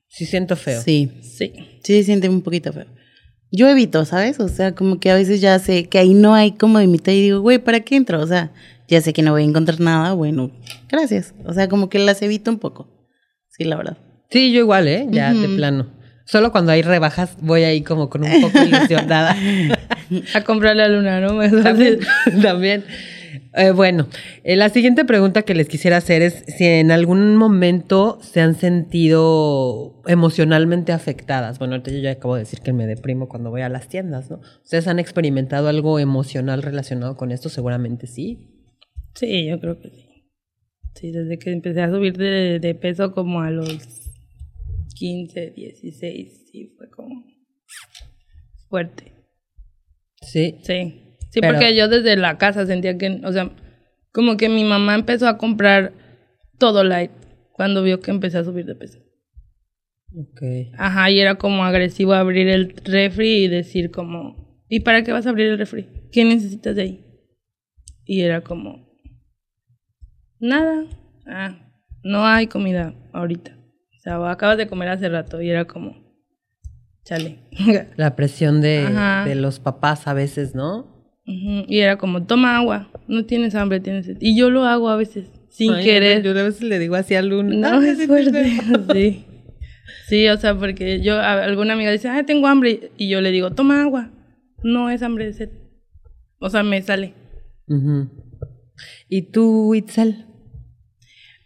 Sí 0.08 0.26
siento 0.26 0.56
feo. 0.56 0.82
Sí, 0.82 1.12
Sí. 1.22 1.54
sí 1.84 1.94
se 1.98 2.04
siente 2.04 2.30
un 2.30 2.42
poquito 2.42 2.72
feo. 2.74 2.86
Yo 3.52 3.70
evito, 3.70 4.04
¿sabes? 4.06 4.40
O 4.40 4.48
sea, 4.50 4.74
como 4.74 5.00
que 5.00 5.12
a 5.12 5.16
veces 5.16 5.42
ya 5.42 5.60
sé 5.60 5.86
que 5.88 6.00
ahí 6.00 6.14
no 6.14 6.34
hay 6.34 6.54
como 6.54 6.80
de 6.80 6.88
mitad 6.88 7.12
y 7.12 7.22
digo, 7.22 7.42
güey, 7.42 7.60
¿para 7.60 7.82
qué 7.82 7.96
entro? 7.96 8.20
O 8.20 8.28
sea, 8.28 8.52
ya 8.88 9.00
sé 9.02 9.14
que 9.14 9.22
no 9.22 9.32
voy 9.32 9.44
a 9.44 9.46
encontrar 9.46 9.80
nada, 9.80 10.14
bueno, 10.14 10.52
gracias. 10.90 11.34
O 11.46 11.54
sea, 11.54 11.70
como 11.70 11.90
que 11.90 12.00
las 12.00 12.22
evito 12.22 12.50
un 12.50 12.60
poco. 12.60 12.88
Sí, 13.50 13.64
la 13.64 13.76
verdad. 13.78 13.98
Sí, 14.32 14.52
yo 14.52 14.60
igual, 14.60 14.88
¿eh? 14.88 15.08
Ya 15.12 15.34
de 15.34 15.48
plano. 15.50 15.88
Solo 16.26 16.52
cuando 16.52 16.72
hay 16.72 16.82
rebajas 16.82 17.38
voy 17.40 17.64
ahí 17.64 17.82
como 17.82 18.10
con 18.10 18.24
un 18.24 18.42
poco 18.42 18.58
ilusionada. 18.66 19.36
A 20.34 20.42
comprarle 20.44 20.84
a 20.84 20.90
Luna, 20.90 21.22
¿no? 21.22 21.40
También. 21.64 22.00
También. 22.42 22.84
Eh, 23.54 23.72
bueno, 23.72 24.08
eh, 24.44 24.56
la 24.56 24.70
siguiente 24.70 25.06
pregunta 25.06 25.44
que 25.44 25.56
les 25.56 25.68
quisiera 25.68 25.98
hacer 25.98 26.22
es 26.22 26.44
si 26.48 26.66
en 26.66 26.92
algún 26.92 27.38
momento 27.38 28.20
se 28.22 28.42
han 28.42 28.56
sentido 28.56 30.02
emocionalmente 30.08 30.92
afectadas. 30.92 31.60
Bueno, 31.60 31.76
ahorita 31.76 31.92
yo 31.92 32.00
ya 32.00 32.12
acabo 32.12 32.36
de 32.36 32.42
decir 32.42 32.60
que 32.60 32.74
me 32.74 32.86
deprimo 32.86 33.28
cuando 33.30 33.50
voy 33.50 33.62
a 33.62 33.70
las 33.70 33.88
tiendas, 33.88 34.30
¿no? 34.30 34.42
¿Ustedes 34.64 34.88
han 34.88 35.00
experimentado 35.00 35.68
algo 35.70 36.00
emocional 36.00 36.64
relacionado 36.64 37.16
con 37.16 37.32
esto? 37.32 37.50
Seguramente 37.50 38.08
sí. 38.08 38.72
Sí, 39.14 39.48
yo 39.48 39.60
creo 39.60 39.80
que 39.80 39.90
sí. 39.90 40.06
Sí, 40.96 41.12
desde 41.12 41.38
que 41.38 41.52
empecé 41.52 41.82
a 41.82 41.90
subir 41.90 42.18
de, 42.18 42.60
de 42.60 42.76
peso 42.76 43.14
como 43.14 43.42
a 43.42 43.52
los 43.52 43.80
15, 44.96 45.52
16, 45.52 46.46
sí, 46.52 46.74
fue 46.78 46.90
como 46.90 47.24
fuerte. 48.70 49.15
Sí. 50.26 50.58
Sí. 50.64 51.02
Sí, 51.32 51.42
Pero- 51.42 51.54
porque 51.54 51.76
yo 51.76 51.88
desde 51.88 52.16
la 52.16 52.38
casa 52.38 52.66
sentía 52.66 52.98
que, 52.98 53.22
o 53.24 53.32
sea, 53.32 53.52
como 54.12 54.38
que 54.38 54.48
mi 54.50 54.64
mamá 54.64 54.96
empezó 54.96 55.28
a 55.28 55.38
comprar 55.38 55.94
todo 56.58 56.84
light 56.84 57.12
cuando 57.52 57.84
vio 57.84 58.00
que 58.00 58.12
empecé 58.12 58.38
a 58.38 58.44
subir 58.44 58.66
de 58.66 58.76
peso. 58.76 59.00
Ok. 60.18 60.42
Ajá, 60.78 61.10
y 61.12 61.20
era 61.20 61.36
como 61.36 61.64
agresivo 61.66 62.14
abrir 62.14 62.48
el 62.48 62.74
refri 62.86 63.44
y 63.44 63.48
decir 63.50 63.92
como, 63.92 64.64
¿y 64.70 64.80
para 64.82 65.04
qué 65.04 65.12
vas 65.12 65.26
a 65.28 65.30
abrir 65.32 65.48
el 65.48 65.58
refri? 65.58 65.88
¿Qué 66.12 66.24
necesitas 66.24 66.76
de 66.76 66.82
ahí? 66.82 67.06
Y 68.06 68.22
era 68.22 68.42
como, 68.42 68.88
nada, 70.40 70.86
ah, 71.28 71.58
no 72.04 72.26
hay 72.26 72.48
comida 72.48 72.94
ahorita. 73.14 73.58
O 73.98 74.00
sea, 74.02 74.32
acabas 74.32 74.58
de 74.58 74.68
comer 74.68 74.90
hace 74.90 75.10
rato 75.10 75.42
y 75.42 75.50
era 75.50 75.66
como, 75.66 76.05
chale. 77.06 77.40
La 77.96 78.16
presión 78.18 78.60
de, 78.62 79.34
los 79.36 79.60
papás 79.60 80.08
a 80.08 80.14
veces, 80.14 80.54
¿no? 80.56 80.94
Y 81.26 81.80
era 81.80 81.98
como, 81.98 82.26
toma 82.26 82.58
agua, 82.58 82.92
no 83.08 83.26
tienes 83.26 83.56
hambre, 83.56 83.80
tienes 83.80 84.06
sed. 84.06 84.18
Y 84.20 84.38
yo 84.38 84.50
lo 84.52 84.66
hago 84.66 84.90
a 84.90 84.96
veces, 84.98 85.28
sin 85.50 85.74
Ay, 85.74 85.84
querer. 85.84 86.22
Yo 86.22 86.32
a 86.32 86.44
veces 86.44 86.62
le 86.62 86.78
digo 86.78 86.96
así 86.96 87.16
a 87.16 87.22
Luna. 87.24 87.56
No, 87.72 87.80
"Ay, 87.80 87.90
es 87.90 88.06
fuerte. 88.06 88.46
sí, 88.94 89.26
sí". 90.08 90.28
O 90.28 90.38
sea, 90.38 90.56
porque 90.56 91.02
yo, 91.02 91.16
a- 91.16 91.44
alguna 91.44 91.74
amiga 91.74 91.92
dice, 91.92 92.10
ay, 92.10 92.26
tengo 92.26 92.46
hambre. 92.48 92.92
Y 92.98 93.10
yo 93.10 93.22
le 93.22 93.32
digo, 93.32 93.52
toma 93.54 93.82
agua. 93.82 94.12
No 94.62 94.90
es 94.92 95.02
hambre 95.02 95.26
de 95.26 95.34
sed. 95.34 95.50
O 96.40 96.50
sea, 96.50 96.62
me 96.62 96.82
sale. 96.84 97.14
¿Y 99.10 99.32
tú, 99.32 99.74
Itzel? 99.74 100.26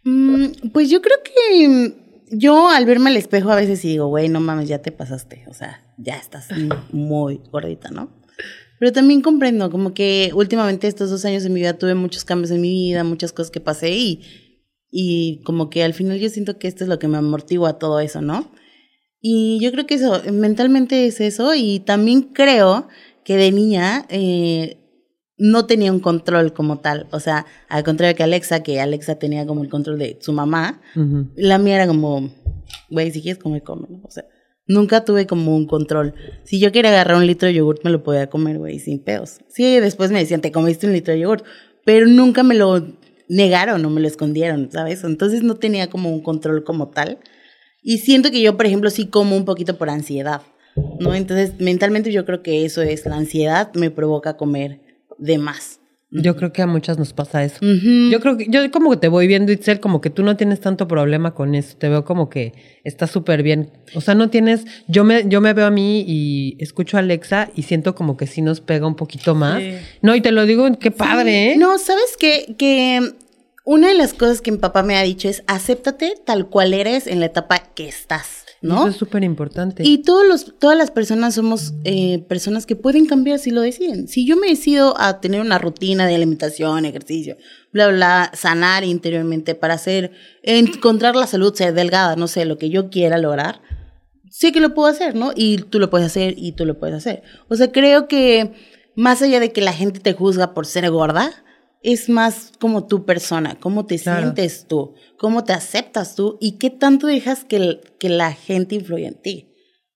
Mm, 0.04 0.70
pues 0.72 0.90
yo 0.90 1.00
creo 1.00 1.16
que 1.24 1.68
mm, 1.68 1.92
yo 2.30 2.68
al 2.68 2.86
verme 2.86 3.10
al 3.10 3.16
espejo 3.16 3.50
a 3.50 3.56
veces 3.56 3.80
sí 3.80 3.88
digo, 3.88 4.06
güey, 4.06 4.28
no 4.28 4.40
mames, 4.40 4.68
ya 4.68 4.80
te 4.80 4.92
pasaste. 4.92 5.44
O 5.48 5.54
sea, 5.54 5.84
ya 5.98 6.16
estás 6.16 6.48
muy 6.92 7.40
gordita, 7.50 7.90
¿no? 7.90 8.10
Pero 8.78 8.92
también 8.92 9.20
comprendo, 9.20 9.70
como 9.70 9.92
que 9.92 10.30
últimamente 10.34 10.88
estos 10.88 11.10
dos 11.10 11.24
años 11.26 11.42
de 11.42 11.50
mi 11.50 11.60
vida 11.60 11.76
tuve 11.76 11.94
muchos 11.94 12.24
cambios 12.24 12.50
en 12.50 12.62
mi 12.62 12.70
vida, 12.70 13.04
muchas 13.04 13.32
cosas 13.32 13.50
que 13.50 13.60
pasé 13.60 13.90
y, 13.90 14.22
y 14.90 15.42
como 15.44 15.68
que 15.68 15.84
al 15.84 15.92
final 15.92 16.18
yo 16.18 16.30
siento 16.30 16.58
que 16.58 16.66
esto 16.66 16.84
es 16.84 16.88
lo 16.88 16.98
que 16.98 17.06
me 17.06 17.18
amortigua 17.18 17.78
todo 17.78 18.00
eso, 18.00 18.22
¿no? 18.22 18.50
Y 19.20 19.58
yo 19.60 19.70
creo 19.70 19.86
que 19.86 19.96
eso, 19.96 20.22
mentalmente 20.32 21.06
es 21.06 21.20
eso 21.20 21.54
y 21.54 21.80
también 21.80 22.22
creo 22.22 22.88
que 23.22 23.36
de 23.36 23.52
niña 23.52 24.06
eh, 24.08 24.79
no 25.40 25.64
tenía 25.64 25.90
un 25.90 26.00
control 26.00 26.52
como 26.52 26.80
tal. 26.80 27.08
O 27.10 27.18
sea, 27.18 27.46
al 27.68 27.82
contrario 27.82 28.14
que 28.14 28.22
Alexa, 28.22 28.62
que 28.62 28.78
Alexa 28.78 29.14
tenía 29.16 29.46
como 29.46 29.62
el 29.64 29.70
control 29.70 29.98
de 29.98 30.18
su 30.20 30.32
mamá, 30.32 30.82
la 31.34 31.58
mía 31.58 31.76
era 31.76 31.86
como, 31.86 32.30
güey, 32.90 33.10
si 33.10 33.22
quieres 33.22 33.42
comer, 33.42 33.62
come. 33.62 33.88
O 34.02 34.10
sea, 34.10 34.26
nunca 34.66 35.02
tuve 35.04 35.26
como 35.26 35.56
un 35.56 35.66
control. 35.66 36.14
Si 36.44 36.60
yo 36.60 36.72
quería 36.72 36.90
agarrar 36.90 37.16
un 37.16 37.26
litro 37.26 37.48
de 37.48 37.54
yogurt, 37.54 37.82
me 37.84 37.90
lo 37.90 38.02
podía 38.02 38.28
comer, 38.28 38.58
güey, 38.58 38.78
sin 38.80 39.02
pedos. 39.02 39.38
Sí, 39.48 39.80
después 39.80 40.10
me 40.10 40.18
decían, 40.18 40.42
te 40.42 40.52
comiste 40.52 40.86
un 40.86 40.92
litro 40.92 41.14
de 41.14 41.20
yogurt, 41.20 41.44
pero 41.86 42.06
nunca 42.06 42.42
me 42.42 42.54
lo 42.54 42.86
negaron 43.30 43.82
o 43.82 43.90
me 43.90 44.02
lo 44.02 44.08
escondieron, 44.08 44.70
¿sabes? 44.70 45.02
Entonces 45.04 45.42
no 45.42 45.56
tenía 45.56 45.88
como 45.88 46.12
un 46.12 46.22
control 46.22 46.64
como 46.64 46.90
tal. 46.90 47.18
Y 47.82 47.98
siento 47.98 48.30
que 48.30 48.42
yo, 48.42 48.58
por 48.58 48.66
ejemplo, 48.66 48.90
sí 48.90 49.06
como 49.06 49.38
un 49.38 49.46
poquito 49.46 49.78
por 49.78 49.88
ansiedad, 49.88 50.42
¿no? 50.98 51.14
Entonces, 51.14 51.54
mentalmente 51.60 52.12
yo 52.12 52.26
creo 52.26 52.42
que 52.42 52.66
eso 52.66 52.82
es, 52.82 53.06
la 53.06 53.16
ansiedad 53.16 53.72
me 53.72 53.90
provoca 53.90 54.36
comer 54.36 54.89
de 55.20 55.38
más. 55.38 55.80
Yo 56.12 56.34
creo 56.34 56.52
que 56.52 56.60
a 56.60 56.66
muchas 56.66 56.98
nos 56.98 57.12
pasa 57.12 57.44
eso. 57.44 57.58
Yo 57.60 58.18
creo 58.18 58.36
que, 58.36 58.46
yo 58.48 58.68
como 58.72 58.90
que 58.90 58.96
te 58.96 59.06
voy 59.06 59.28
viendo, 59.28 59.52
Itzel, 59.52 59.78
como 59.78 60.00
que 60.00 60.10
tú 60.10 60.24
no 60.24 60.36
tienes 60.36 60.60
tanto 60.60 60.88
problema 60.88 61.34
con 61.34 61.54
eso. 61.54 61.76
Te 61.76 61.88
veo 61.88 62.04
como 62.04 62.28
que 62.28 62.52
estás 62.82 63.12
súper 63.12 63.44
bien. 63.44 63.70
O 63.94 64.00
sea, 64.00 64.16
no 64.16 64.28
tienes, 64.28 64.64
yo 64.88 65.04
me, 65.04 65.28
yo 65.28 65.40
me 65.40 65.52
veo 65.52 65.66
a 65.66 65.70
mí 65.70 66.04
y 66.04 66.56
escucho 66.58 66.96
a 66.96 67.00
Alexa 67.00 67.50
y 67.54 67.62
siento 67.62 67.94
como 67.94 68.16
que 68.16 68.26
sí 68.26 68.42
nos 68.42 68.60
pega 68.60 68.88
un 68.88 68.96
poquito 68.96 69.36
más. 69.36 69.62
Sí. 69.62 69.74
No, 70.02 70.16
y 70.16 70.20
te 70.20 70.32
lo 70.32 70.46
digo, 70.46 70.66
qué 70.80 70.90
padre, 70.90 71.52
¿eh? 71.52 71.56
No, 71.56 71.78
¿sabes 71.78 72.16
qué? 72.18 72.56
Que 72.58 73.12
una 73.64 73.86
de 73.86 73.94
las 73.94 74.12
cosas 74.12 74.40
que 74.40 74.50
mi 74.50 74.58
papá 74.58 74.82
me 74.82 74.96
ha 74.96 75.02
dicho 75.02 75.28
es 75.28 75.44
acéptate 75.46 76.14
tal 76.26 76.48
cual 76.48 76.74
eres 76.74 77.06
en 77.06 77.20
la 77.20 77.26
etapa 77.26 77.60
que 77.74 77.86
estás, 77.86 78.46
¿no? 78.62 78.80
Eso 78.82 78.88
es 78.88 78.96
súper 78.96 79.24
importante. 79.24 79.82
Y 79.86 79.98
todos 79.98 80.26
los, 80.26 80.58
todas 80.58 80.76
las 80.76 80.90
personas 80.90 81.34
somos 81.34 81.72
eh, 81.84 82.18
personas 82.28 82.66
que 82.66 82.76
pueden 82.76 83.06
cambiar 83.06 83.38
si 83.38 83.50
lo 83.50 83.62
deciden. 83.62 84.06
Si 84.06 84.26
yo 84.26 84.36
me 84.36 84.48
decido 84.48 85.00
a 85.00 85.20
tener 85.20 85.40
una 85.40 85.58
rutina 85.58 86.06
de 86.06 86.14
alimentación, 86.14 86.84
ejercicio, 86.84 87.36
bla, 87.72 87.88
bla, 87.88 87.96
bla, 87.96 88.30
sanar 88.34 88.84
interiormente 88.84 89.54
para 89.54 89.74
hacer, 89.74 90.12
encontrar 90.42 91.16
la 91.16 91.26
salud, 91.26 91.54
ser 91.54 91.72
delgada, 91.74 92.16
no 92.16 92.28
sé, 92.28 92.44
lo 92.44 92.58
que 92.58 92.68
yo 92.68 92.90
quiera 92.90 93.18
lograr, 93.18 93.62
sé 94.30 94.52
que 94.52 94.60
lo 94.60 94.74
puedo 94.74 94.88
hacer, 94.88 95.14
¿no? 95.14 95.32
Y 95.34 95.58
tú 95.58 95.78
lo 95.78 95.90
puedes 95.90 96.06
hacer 96.06 96.34
y 96.36 96.52
tú 96.52 96.66
lo 96.66 96.78
puedes 96.78 96.96
hacer. 96.96 97.22
O 97.48 97.56
sea, 97.56 97.72
creo 97.72 98.08
que 98.08 98.52
más 98.94 99.22
allá 99.22 99.40
de 99.40 99.52
que 99.52 99.62
la 99.62 99.72
gente 99.72 100.00
te 100.00 100.12
juzga 100.12 100.52
por 100.52 100.66
ser 100.66 100.90
gorda, 100.90 101.32
es 101.82 102.08
más 102.08 102.52
como 102.60 102.86
tu 102.86 103.04
persona, 103.06 103.56
cómo 103.58 103.86
te 103.86 103.98
Claro. 103.98 104.20
sientes 104.22 104.66
tú, 104.68 104.94
cómo 105.18 105.44
te 105.44 105.52
aceptas 105.52 106.14
tú 106.14 106.36
y 106.40 106.52
qué 106.58 106.70
tanto 106.70 107.06
dejas 107.06 107.44
que, 107.44 107.56
el- 107.56 107.80
que 107.98 108.08
la 108.08 108.32
gente 108.32 108.74
influya 108.74 109.08
en 109.08 109.14
ti. 109.20 109.46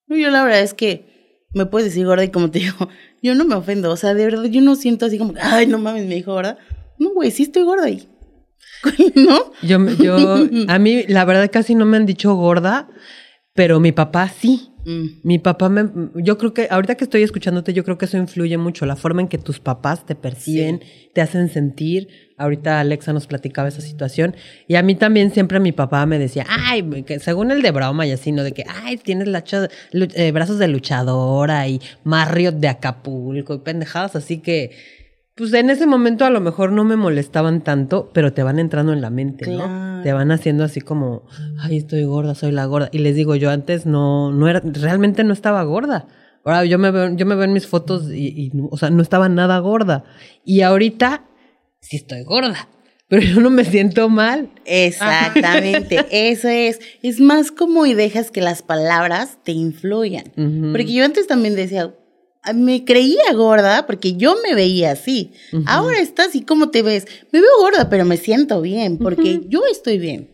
Yo 0.09 0.31
la 0.31 0.45
verdad 0.45 0.61
es 0.61 0.75
que 0.75 1.45
me 1.53 1.67
puedes 1.67 1.89
decir 1.91 2.07
gorda 2.07 2.25
y 2.25 2.31
como 2.31 2.51
te 2.51 2.59
digo, 2.61 2.89
yo 3.23 3.35
no 3.35 3.45
me 3.45 3.55
ofendo, 3.55 3.91
o 3.91 3.97
sea, 3.97 4.15
de 4.15 4.25
verdad 4.25 4.45
yo 4.45 4.61
no 4.61 4.77
siento 4.77 5.07
así 5.07 5.19
como, 5.19 5.35
ay, 5.41 5.67
no 5.67 5.79
mames, 5.79 6.07
me 6.07 6.15
dijo 6.15 6.33
gorda. 6.33 6.59
No, 6.99 7.11
güey, 7.13 7.31
sí 7.31 7.43
estoy 7.45 7.63
gorda 7.65 7.85
ahí. 7.87 8.09
¿No? 9.15 9.53
Yo, 9.63 9.79
yo, 10.03 10.47
a 10.69 10.79
mí, 10.79 11.05
la 11.09 11.25
verdad, 11.25 11.51
casi 11.53 11.75
no 11.75 11.85
me 11.87 11.97
han 11.97 12.07
dicho 12.07 12.35
gorda, 12.35 12.89
pero 13.55 13.81
mi 13.81 13.93
papá 13.93 14.29
sí. 14.29 14.71
Mm. 14.85 15.07
Mi 15.23 15.39
papá 15.39 15.69
me, 15.69 15.89
yo 16.17 16.37
creo 16.39 16.53
que, 16.53 16.69
ahorita 16.71 16.95
que 16.97 17.05
estoy 17.05 17.23
escuchándote, 17.23 17.73
yo 17.73 17.85
creo 17.85 17.97
que 17.99 18.05
eso 18.05 18.17
influye 18.19 18.59
mucho, 18.59 18.85
la 18.87 18.97
forma 18.97 19.23
en 19.23 19.29
que 19.29 19.39
tus 19.39 19.59
papás 19.61 20.05
te 20.05 20.15
perciben, 20.15 20.83
te 21.13 21.21
hacen 21.21 21.49
sentir. 21.49 22.09
Ahorita 22.37 22.81
Alexa 22.81 23.13
nos 23.13 23.27
platicaba 23.27 23.69
esa 23.69 23.81
situación. 23.81 24.35
Y 24.67 24.75
a 24.75 24.83
mí 24.83 24.95
también 24.97 25.31
siempre 25.33 25.61
mi 25.61 25.73
papá 25.73 26.05
me 26.05 26.19
decía, 26.19 26.45
ay, 26.49 26.83
que 27.07 27.19
según 27.21 27.51
el 27.51 27.63
de 27.63 27.71
broma 27.71 28.07
y 28.07 28.11
así, 28.11 28.33
¿no? 28.33 28.43
De 28.43 28.53
que, 28.53 28.65
ay, 28.69 28.97
tienes 28.97 29.29
lacha- 29.29 29.69
eh, 29.93 30.33
brazos 30.33 30.59
de 30.59 30.69
luchadora 30.69 31.69
y 31.69 31.81
Marriott 32.03 32.57
de 32.57 32.69
Acapulco 32.69 33.55
y 33.55 33.59
pendejadas. 33.59 34.17
Así 34.17 34.39
que, 34.39 34.73
pues 35.37 35.53
en 35.53 35.69
ese 35.69 35.87
momento 35.87 36.25
a 36.25 36.31
lo 36.31 36.41
mejor 36.41 36.71
no 36.71 36.85
me 36.85 36.97
molestaban 36.97 37.63
tanto, 37.63 38.11
pero 38.13 38.33
te 38.33 38.43
van 38.45 38.59
entrando 38.61 38.93
en 38.93 39.01
la 39.01 39.11
mente, 39.11 39.51
¿no? 39.51 40.03
Te 40.03 40.13
van 40.13 40.31
haciendo 40.31 40.63
así 40.65 40.81
como, 40.81 41.27
ay, 41.59 41.79
estoy 41.79 42.05
gorda, 42.05 42.35
soy 42.35 42.53
la 42.53 42.67
gorda. 42.67 42.89
Y 42.93 42.99
les 42.99 43.17
digo, 43.17 43.35
yo 43.35 43.51
antes 43.51 43.85
no, 43.85 44.31
no 44.31 44.49
era, 44.49 44.61
realmente 44.65 45.25
no 45.25 45.33
estaba 45.33 45.63
gorda. 45.65 46.07
Ahora 46.45 46.65
yo 46.67 46.79
me 46.79 46.91
veo, 46.91 47.17
yo 47.17 47.27
me 47.27 47.35
veo 47.35 47.45
en 47.45 47.53
mis 47.53 47.67
fotos 47.67 48.13
y, 48.13 48.29
y, 48.29 48.53
o 48.71 48.77
sea, 48.77 48.91
no 48.91 49.03
estaba 49.03 49.29
nada 49.29 49.59
gorda. 49.59 50.05
Y 50.45 50.61
ahorita 50.61 51.25
sí 51.81 51.97
estoy 51.97 52.23
gorda, 52.23 52.69
pero 53.09 53.23
yo 53.23 53.41
no 53.41 53.51
me 53.51 53.65
siento 53.65 54.09
mal. 54.09 54.51
Exactamente, 54.67 56.05
eso 56.11 56.49
es. 56.49 56.79
Es 57.03 57.21
más 57.21 57.51
como 57.51 57.87
y 57.87 57.95
dejas 57.95 58.31
que 58.31 58.41
las 58.41 58.63
palabras 58.63 59.39
te 59.43 59.53
influyan. 59.53 60.25
Porque 60.73 60.93
yo 60.93 61.05
antes 61.05 61.27
también 61.27 61.57
decía, 61.57 61.85
"Ah, 61.85 61.95
me 62.53 62.85
creía 62.85 63.33
gorda 63.35 63.87
porque 63.87 64.15
yo 64.15 64.37
me 64.43 64.55
veía 64.55 64.93
así. 64.93 65.33
Ahora 65.67 66.01
estás 66.01 66.35
y 66.35 66.43
cómo 66.43 66.71
te 66.71 66.83
ves. 66.83 67.07
Me 67.33 67.41
veo 67.41 67.51
gorda, 67.61 67.89
pero 67.89 68.05
me 68.05 68.17
siento 68.17 68.61
bien 68.61 68.99
porque 68.99 69.43
yo 69.49 69.63
estoy 69.71 69.99
bien. 69.99 70.31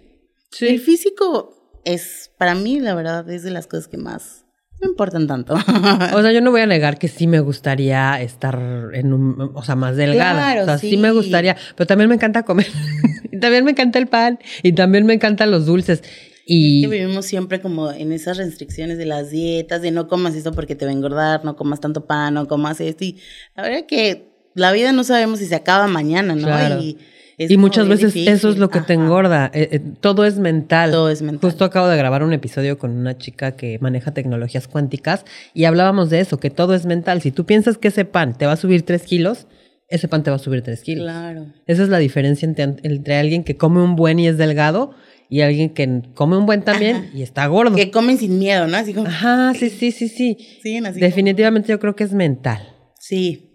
El 0.61 0.81
físico 0.81 1.81
es, 1.85 2.31
para 2.39 2.55
mí, 2.55 2.81
la 2.81 2.95
verdad, 2.95 3.29
es 3.31 3.43
de 3.43 3.51
las 3.51 3.67
cosas 3.67 3.89
que 3.89 3.97
más 3.97 4.45
me 4.81 4.89
importan 4.89 5.27
tanto. 5.27 5.55
O 5.55 6.23
sea, 6.23 6.33
yo 6.33 6.41
no 6.41 6.51
voy 6.51 6.63
a 6.63 6.67
negar 6.67 6.99
que 6.99 7.09
sí 7.09 7.27
me 7.27 7.41
gustaría 7.41 8.21
estar 8.21 8.59
en 8.93 9.13
un, 9.13 9.53
o 9.55 9.63
sea, 9.63 9.77
más 9.77 9.97
delgada. 9.97 10.53
Claro, 10.53 10.63
o 10.63 10.65
sea, 10.65 10.79
sí. 10.79 10.91
sí. 10.91 10.97
me 10.97 11.11
gustaría, 11.13 11.57
pero 11.77 11.87
también 11.87 12.09
me 12.09 12.15
encanta 12.15 12.45
comer. 12.45 12.69
y 13.33 13.39
también 13.39 13.65
me 13.65 13.73
encanta 13.73 13.99
el 13.99 14.07
pan 14.07 14.39
y 14.63 14.73
también 14.73 15.07
me 15.07 15.15
encantan 15.15 15.51
los 15.51 15.67
dulces. 15.67 16.03
Y 16.53 16.83
Que 16.83 16.89
vivimos 16.89 17.27
siempre 17.27 17.61
como 17.61 17.93
en 17.93 18.11
esas 18.11 18.37
restricciones 18.37 18.99
de 18.99 19.07
las 19.07 19.31
dietas, 19.31 19.83
de 19.83 19.93
no 19.93 20.09
comas 20.09 20.35
esto 20.35 20.51
porque 20.51 20.75
te 20.75 20.85
va 20.85 20.91
a 20.91 20.95
engordar, 20.95 21.45
no 21.45 21.55
comas 21.55 21.79
tanto 21.79 22.07
pan, 22.07 22.35
no 22.35 22.49
comas 22.49 22.81
esto. 22.81 23.05
Y 23.05 23.19
la 23.55 23.63
verdad 23.63 23.87
que 23.87 24.33
la 24.55 24.73
vida 24.73 24.91
no 24.91 25.05
sabemos 25.05 25.39
si 25.39 25.47
se 25.47 25.55
acaba 25.55 25.87
mañana, 25.87 26.35
¿no? 26.35 26.49
Claro. 26.49 26.83
Y, 26.83 26.99
es 27.39 27.57
muchas 27.57 27.87
veces 27.87 28.15
difícil. 28.15 28.35
eso 28.35 28.49
es 28.49 28.59
lo 28.59 28.69
que 28.69 28.81
te 28.81 28.95
engorda. 28.95 29.49
Eh, 29.55 29.69
eh, 29.71 29.81
todo 30.01 30.25
es 30.25 30.41
mental. 30.41 30.91
Todo 30.91 31.09
es 31.09 31.23
mental. 31.23 31.49
Justo 31.49 31.65
acabo 31.65 31.87
de 31.87 31.97
grabar 31.97 32.25
un 32.25 32.33
episodio 32.33 32.79
con 32.79 32.91
una 32.91 33.17
chica 33.17 33.53
que 33.53 33.79
maneja 33.79 34.13
tecnologías 34.13 34.67
cuánticas 34.67 35.25
y 35.55 35.67
hablábamos 35.67 36.11
de 36.11 36.19
eso, 36.19 36.41
que 36.41 36.51
todo 36.51 36.75
es 36.75 36.85
mental. 36.85 37.23
Si 37.23 37.31
tú 37.31 37.47
piensas 37.47 37.79
que 37.79 37.89
ese 37.89 38.05
pan 38.05 38.37
te 38.37 38.47
va 38.47 38.55
a 38.55 38.57
subir 38.57 38.83
tres 38.83 39.03
kilos, 39.05 39.47
ese 39.87 40.09
pan 40.09 40.25
te 40.25 40.31
va 40.31 40.37
a 40.37 40.41
subir 40.41 40.63
tres 40.63 40.83
kilos. 40.83 41.05
Claro. 41.05 41.47
Esa 41.69 41.85
es 41.85 41.89
la 41.91 41.99
diferencia 41.99 42.45
entre, 42.45 42.65
entre 42.83 43.17
alguien 43.19 43.45
que 43.45 43.57
come 43.57 43.81
un 43.81 43.95
buen 43.95 44.19
y 44.19 44.27
es 44.27 44.37
delgado 44.37 44.97
y 45.31 45.41
alguien 45.43 45.71
que 45.71 46.03
come 46.15 46.37
un 46.37 46.45
buen 46.45 46.63
también 46.63 46.97
Ajá. 46.97 47.11
y 47.15 47.23
está 47.23 47.47
gordo. 47.47 47.75
Que 47.77 47.91
comen 47.91 48.19
sin 48.19 48.39
miedo, 48.39 48.67
¿no? 48.67 48.77
Así 48.77 48.93
como. 48.93 49.07
Ajá, 49.07 49.55
sí, 49.55 49.71
sí, 49.71 49.93
sí, 49.93 50.09
sí. 50.09 50.37
Siguen 50.63 50.85
así. 50.87 50.99
como- 50.99 51.07
Definitivamente 51.07 51.69
yo 51.69 51.79
creo 51.81 51.97
que 51.97 52.05
es 52.05 52.13
mental. 52.13 52.61
Sí. 52.99 53.47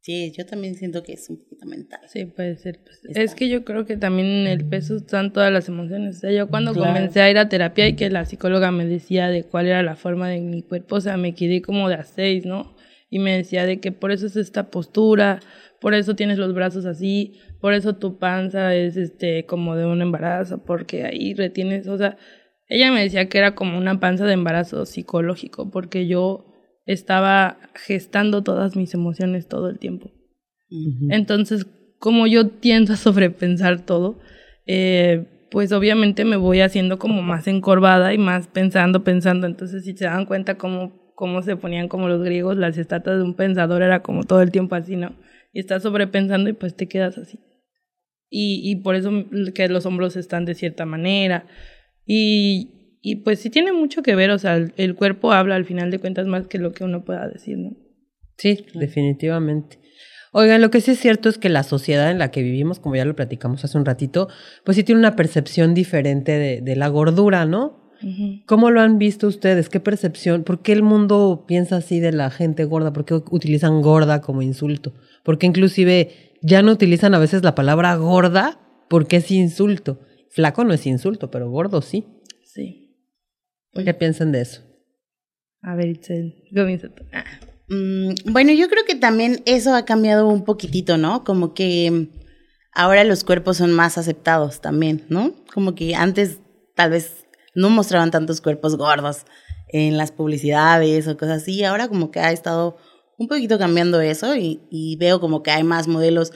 Sí, 0.00 0.32
yo 0.36 0.46
también 0.46 0.74
siento 0.74 1.02
que 1.02 1.12
es 1.12 1.28
un 1.28 1.36
poquito 1.38 1.66
mental. 1.66 2.00
Sí, 2.10 2.24
puede 2.24 2.56
ser. 2.56 2.80
pues. 2.82 2.98
Es 3.14 3.34
que 3.34 3.50
yo 3.50 3.62
creo 3.64 3.84
que 3.84 3.98
también 3.98 4.26
en 4.26 4.46
el 4.46 4.64
peso 4.64 4.96
están 4.96 5.34
todas 5.34 5.52
las 5.52 5.68
emociones. 5.68 6.16
O 6.16 6.20
sea, 6.20 6.32
yo 6.32 6.48
cuando 6.48 6.72
Claro. 6.72 6.94
comencé 6.94 7.20
a 7.20 7.30
ir 7.30 7.36
a 7.36 7.50
terapia 7.50 7.86
y 7.88 7.94
que 7.94 8.08
la 8.08 8.24
psicóloga 8.24 8.70
me 8.70 8.86
decía 8.86 9.28
de 9.28 9.42
cuál 9.44 9.66
era 9.66 9.82
la 9.82 9.96
forma 9.96 10.30
de 10.30 10.40
mi 10.40 10.62
cuerpo, 10.62 10.96
o 10.96 11.00
sea, 11.02 11.18
me 11.18 11.34
quedé 11.34 11.60
como 11.60 11.90
de 11.90 11.96
a 11.96 12.04
seis, 12.04 12.46
¿no? 12.46 12.74
Y 13.10 13.18
me 13.18 13.36
decía 13.36 13.66
de 13.66 13.80
que 13.80 13.92
por 13.92 14.10
eso 14.10 14.26
es 14.26 14.36
esta 14.36 14.70
postura, 14.70 15.40
por 15.80 15.94
eso 15.94 16.16
tienes 16.16 16.38
los 16.38 16.54
brazos 16.54 16.84
así, 16.86 17.38
por 17.60 17.72
eso 17.72 17.96
tu 17.96 18.18
panza 18.18 18.74
es 18.74 18.96
este 18.96 19.46
como 19.46 19.76
de 19.76 19.86
un 19.86 20.02
embarazo, 20.02 20.64
porque 20.64 21.04
ahí 21.04 21.34
retienes, 21.34 21.86
o 21.88 21.96
sea, 21.96 22.16
ella 22.68 22.92
me 22.92 23.02
decía 23.02 23.28
que 23.28 23.38
era 23.38 23.54
como 23.54 23.78
una 23.78 23.98
panza 24.00 24.26
de 24.26 24.34
embarazo 24.34 24.84
psicológico, 24.86 25.70
porque 25.70 26.06
yo 26.06 26.46
estaba 26.84 27.58
gestando 27.74 28.42
todas 28.42 28.76
mis 28.76 28.94
emociones 28.94 29.46
todo 29.48 29.68
el 29.68 29.78
tiempo. 29.78 30.10
Entonces, 31.10 31.66
como 31.98 32.26
yo 32.26 32.48
tiendo 32.48 32.92
a 32.92 32.96
sobrepensar 32.96 33.84
todo, 33.84 34.18
eh, 34.66 35.26
pues 35.50 35.72
obviamente 35.72 36.24
me 36.24 36.36
voy 36.36 36.60
haciendo 36.60 36.98
como 36.98 37.22
más 37.22 37.46
encorvada 37.46 38.12
y 38.12 38.18
más 38.18 38.48
pensando, 38.48 39.02
pensando. 39.02 39.46
Entonces, 39.46 39.84
si 39.84 39.96
se 39.96 40.04
dan 40.04 40.26
cuenta 40.26 40.56
cómo, 40.56 41.12
cómo 41.14 41.42
se 41.42 41.56
ponían 41.56 41.88
como 41.88 42.08
los 42.08 42.22
griegos, 42.22 42.56
las 42.56 42.76
estatuas 42.76 43.16
de 43.16 43.22
un 43.22 43.34
pensador 43.34 43.82
era 43.82 44.02
como 44.02 44.24
todo 44.24 44.42
el 44.42 44.50
tiempo 44.50 44.74
así, 44.74 44.96
¿no? 44.96 45.14
Y 45.52 45.60
estás 45.60 45.82
sobrepensando 45.82 46.50
y 46.50 46.52
pues 46.52 46.74
te 46.74 46.88
quedas 46.88 47.18
así. 47.18 47.38
Y, 48.30 48.60
y 48.62 48.76
por 48.76 48.94
eso 48.94 49.10
que 49.54 49.68
los 49.68 49.86
hombros 49.86 50.16
están 50.16 50.44
de 50.44 50.54
cierta 50.54 50.84
manera. 50.84 51.46
Y, 52.04 52.98
y 53.02 53.16
pues 53.16 53.40
sí 53.40 53.50
tiene 53.50 53.72
mucho 53.72 54.02
que 54.02 54.14
ver, 54.14 54.30
o 54.30 54.38
sea, 54.38 54.56
el, 54.56 54.72
el 54.76 54.94
cuerpo 54.94 55.32
habla 55.32 55.56
al 55.56 55.64
final 55.64 55.90
de 55.90 55.98
cuentas 55.98 56.26
más 56.26 56.46
que 56.46 56.58
lo 56.58 56.72
que 56.72 56.84
uno 56.84 57.04
pueda 57.04 57.28
decir, 57.28 57.58
¿no? 57.58 57.76
Sí, 58.36 58.66
definitivamente. 58.74 59.78
Oigan, 60.32 60.60
lo 60.60 60.70
que 60.70 60.80
sí 60.80 60.90
es 60.90 60.98
cierto 61.00 61.28
es 61.28 61.38
que 61.38 61.48
la 61.48 61.62
sociedad 61.62 62.10
en 62.10 62.18
la 62.18 62.30
que 62.30 62.42
vivimos, 62.42 62.80
como 62.80 62.96
ya 62.96 63.04
lo 63.04 63.16
platicamos 63.16 63.64
hace 63.64 63.78
un 63.78 63.86
ratito, 63.86 64.28
pues 64.64 64.76
sí 64.76 64.84
tiene 64.84 64.98
una 64.98 65.16
percepción 65.16 65.74
diferente 65.74 66.32
de, 66.32 66.60
de 66.60 66.76
la 66.76 66.88
gordura, 66.88 67.46
¿no? 67.46 67.88
¿Cómo 68.46 68.70
lo 68.70 68.80
han 68.80 68.98
visto 68.98 69.26
ustedes? 69.26 69.68
¿Qué 69.68 69.80
percepción? 69.80 70.44
¿Por 70.44 70.62
qué 70.62 70.72
el 70.72 70.82
mundo 70.82 71.44
piensa 71.48 71.76
así 71.78 71.98
de 71.98 72.12
la 72.12 72.30
gente 72.30 72.64
gorda? 72.64 72.92
¿Por 72.92 73.04
qué 73.04 73.14
utilizan 73.14 73.82
gorda 73.82 74.20
como 74.20 74.40
insulto? 74.40 74.94
¿Por 75.28 75.36
qué 75.36 75.44
inclusive 75.44 76.38
ya 76.40 76.62
no 76.62 76.72
utilizan 76.72 77.12
a 77.12 77.18
veces 77.18 77.42
la 77.42 77.54
palabra 77.54 77.94
gorda 77.96 78.58
porque 78.88 79.16
es 79.16 79.30
insulto? 79.30 80.00
Flaco 80.30 80.64
no 80.64 80.72
es 80.72 80.86
insulto, 80.86 81.30
pero 81.30 81.50
gordo 81.50 81.82
sí. 81.82 82.06
Sí. 82.44 82.96
¿Qué 83.74 83.92
piensan 83.92 84.32
de 84.32 84.40
eso? 84.40 84.62
A 85.60 85.74
ver, 85.74 85.88
Itzel, 85.88 86.44
comienza 86.56 86.88
tú. 86.88 87.04
Ah. 87.12 87.26
Mm, 87.68 88.32
bueno, 88.32 88.52
yo 88.52 88.70
creo 88.70 88.86
que 88.86 88.94
también 88.94 89.42
eso 89.44 89.74
ha 89.74 89.84
cambiado 89.84 90.26
un 90.28 90.46
poquitito, 90.46 90.96
¿no? 90.96 91.24
Como 91.24 91.52
que 91.52 91.90
mm, 91.90 92.08
ahora 92.72 93.04
los 93.04 93.22
cuerpos 93.22 93.58
son 93.58 93.74
más 93.74 93.98
aceptados 93.98 94.62
también, 94.62 95.04
¿no? 95.10 95.34
Como 95.52 95.74
que 95.74 95.94
antes 95.94 96.38
tal 96.74 96.92
vez 96.92 97.26
no 97.54 97.68
mostraban 97.68 98.10
tantos 98.10 98.40
cuerpos 98.40 98.78
gordos 98.78 99.26
en 99.68 99.98
las 99.98 100.10
publicidades 100.10 101.06
o 101.06 101.18
cosas 101.18 101.42
así. 101.42 101.64
Ahora 101.64 101.86
como 101.88 102.10
que 102.10 102.20
ha 102.20 102.32
estado 102.32 102.78
un 103.18 103.28
poquito 103.28 103.58
cambiando 103.58 104.00
eso 104.00 104.34
y, 104.36 104.60
y 104.70 104.96
veo 104.96 105.20
como 105.20 105.42
que 105.42 105.50
hay 105.50 105.64
más 105.64 105.88
modelos 105.88 106.32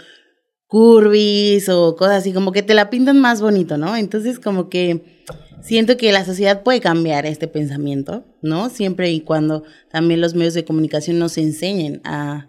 curvis 0.66 1.68
o 1.68 1.96
cosas 1.96 2.16
así, 2.16 2.32
como 2.32 2.50
que 2.50 2.62
te 2.62 2.74
la 2.74 2.90
pintan 2.90 3.20
más 3.20 3.40
bonito, 3.40 3.78
¿no? 3.78 3.96
Entonces 3.96 4.40
como 4.40 4.68
que 4.68 5.22
siento 5.62 5.96
que 5.96 6.12
la 6.12 6.24
sociedad 6.24 6.62
puede 6.62 6.80
cambiar 6.80 7.24
este 7.26 7.46
pensamiento, 7.46 8.24
¿no? 8.42 8.68
Siempre 8.68 9.10
y 9.10 9.20
cuando 9.20 9.64
también 9.90 10.20
los 10.20 10.34
medios 10.34 10.54
de 10.54 10.64
comunicación 10.64 11.18
nos 11.18 11.38
enseñen 11.38 12.00
a, 12.04 12.48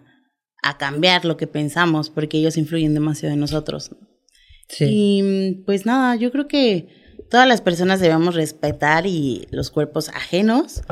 a 0.62 0.78
cambiar 0.78 1.24
lo 1.24 1.36
que 1.36 1.46
pensamos, 1.46 2.10
porque 2.10 2.38
ellos 2.38 2.56
influyen 2.56 2.94
demasiado 2.94 3.34
en 3.34 3.40
nosotros. 3.40 3.90
Sí. 4.68 4.86
Y 4.88 5.62
pues 5.66 5.84
nada, 5.84 6.16
yo 6.16 6.32
creo 6.32 6.48
que 6.48 6.88
todas 7.30 7.46
las 7.46 7.60
personas 7.60 8.00
debemos 8.00 8.34
respetar 8.34 9.06
y 9.06 9.46
los 9.50 9.70
cuerpos 9.70 10.08
ajenos 10.08 10.82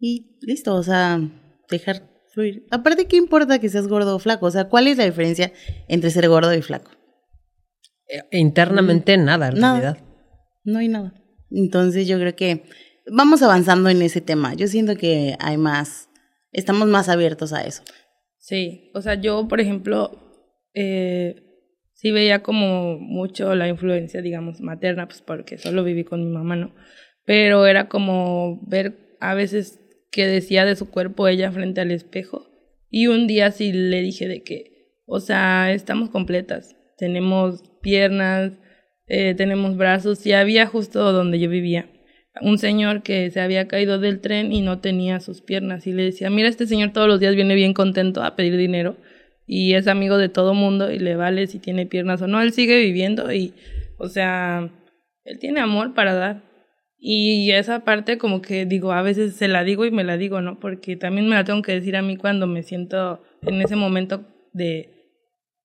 y 0.00 0.38
listo, 0.40 0.74
o 0.74 0.82
sea, 0.82 1.20
dejar 1.68 2.11
fluir. 2.32 2.66
Aparte, 2.70 3.06
¿qué 3.06 3.16
importa 3.16 3.58
que 3.58 3.68
seas 3.68 3.86
gordo 3.88 4.16
o 4.16 4.18
flaco? 4.18 4.46
O 4.46 4.50
sea, 4.50 4.64
¿cuál 4.68 4.88
es 4.88 4.98
la 4.98 5.04
diferencia 5.04 5.52
entre 5.88 6.10
ser 6.10 6.28
gordo 6.28 6.52
y 6.54 6.62
flaco? 6.62 6.90
Eh, 8.08 8.22
Internamente 8.38 9.16
nada, 9.16 9.48
en 9.48 9.58
Nada. 9.60 9.80
realidad. 9.80 10.04
No 10.64 10.78
hay 10.78 10.88
nada. 10.88 11.14
Entonces 11.50 12.06
yo 12.08 12.18
creo 12.18 12.34
que 12.34 12.64
vamos 13.10 13.42
avanzando 13.42 13.88
en 13.90 14.02
ese 14.02 14.20
tema. 14.20 14.54
Yo 14.54 14.66
siento 14.68 14.96
que 14.96 15.36
hay 15.40 15.56
más, 15.56 16.08
estamos 16.52 16.88
más 16.88 17.08
abiertos 17.08 17.52
a 17.52 17.62
eso. 17.64 17.82
Sí, 18.38 18.90
o 18.94 19.00
sea, 19.02 19.14
yo, 19.14 19.46
por 19.48 19.60
ejemplo, 19.60 20.10
eh, 20.74 21.36
sí 21.94 22.10
veía 22.10 22.42
como 22.42 22.98
mucho 22.98 23.54
la 23.54 23.68
influencia, 23.68 24.20
digamos, 24.22 24.60
materna, 24.60 25.06
pues 25.06 25.22
porque 25.22 25.58
solo 25.58 25.84
viví 25.84 26.04
con 26.04 26.24
mi 26.24 26.30
mamá, 26.30 26.56
¿no? 26.56 26.74
Pero 27.24 27.66
era 27.66 27.88
como 27.88 28.60
ver 28.66 29.16
a 29.20 29.34
veces 29.34 29.78
que 30.12 30.26
decía 30.26 30.64
de 30.64 30.76
su 30.76 30.90
cuerpo 30.90 31.26
ella 31.26 31.50
frente 31.50 31.80
al 31.80 31.90
espejo. 31.90 32.46
Y 32.90 33.08
un 33.08 33.26
día 33.26 33.50
sí 33.50 33.72
le 33.72 34.02
dije 34.02 34.28
de 34.28 34.44
que, 34.44 35.00
o 35.06 35.18
sea, 35.18 35.72
estamos 35.72 36.10
completas. 36.10 36.76
Tenemos 36.98 37.64
piernas, 37.80 38.52
eh, 39.08 39.34
tenemos 39.34 39.76
brazos. 39.76 40.24
Y 40.26 40.32
había 40.32 40.66
justo 40.66 41.12
donde 41.12 41.40
yo 41.40 41.48
vivía 41.48 41.88
un 42.40 42.58
señor 42.58 43.02
que 43.02 43.30
se 43.30 43.40
había 43.40 43.68
caído 43.68 43.98
del 43.98 44.20
tren 44.20 44.52
y 44.52 44.62
no 44.62 44.80
tenía 44.80 45.20
sus 45.20 45.42
piernas. 45.42 45.86
Y 45.86 45.92
le 45.92 46.04
decía, 46.04 46.30
mira, 46.30 46.48
este 46.48 46.66
señor 46.66 46.92
todos 46.92 47.08
los 47.08 47.20
días 47.20 47.34
viene 47.34 47.54
bien 47.54 47.74
contento 47.74 48.22
a 48.22 48.36
pedir 48.36 48.56
dinero. 48.56 48.96
Y 49.46 49.74
es 49.74 49.86
amigo 49.86 50.16
de 50.16 50.28
todo 50.28 50.54
mundo 50.54 50.90
y 50.90 50.98
le 50.98 51.16
vale 51.16 51.46
si 51.46 51.58
tiene 51.58 51.84
piernas 51.84 52.22
o 52.22 52.26
no. 52.26 52.40
Él 52.40 52.52
sigue 52.52 52.78
viviendo 52.78 53.30
y, 53.32 53.52
o 53.98 54.08
sea, 54.08 54.70
él 55.24 55.38
tiene 55.38 55.60
amor 55.60 55.94
para 55.94 56.14
dar. 56.14 56.42
Y 57.04 57.50
esa 57.50 57.80
parte 57.80 58.16
como 58.16 58.42
que 58.42 58.64
digo, 58.64 58.92
a 58.92 59.02
veces 59.02 59.34
se 59.34 59.48
la 59.48 59.64
digo 59.64 59.84
y 59.84 59.90
me 59.90 60.04
la 60.04 60.16
digo, 60.16 60.40
¿no? 60.40 60.60
Porque 60.60 60.94
también 60.94 61.28
me 61.28 61.34
la 61.34 61.42
tengo 61.42 61.60
que 61.60 61.72
decir 61.72 61.96
a 61.96 62.02
mí 62.02 62.16
cuando 62.16 62.46
me 62.46 62.62
siento 62.62 63.20
en 63.42 63.60
ese 63.60 63.74
momento 63.74 64.24
de 64.52 65.10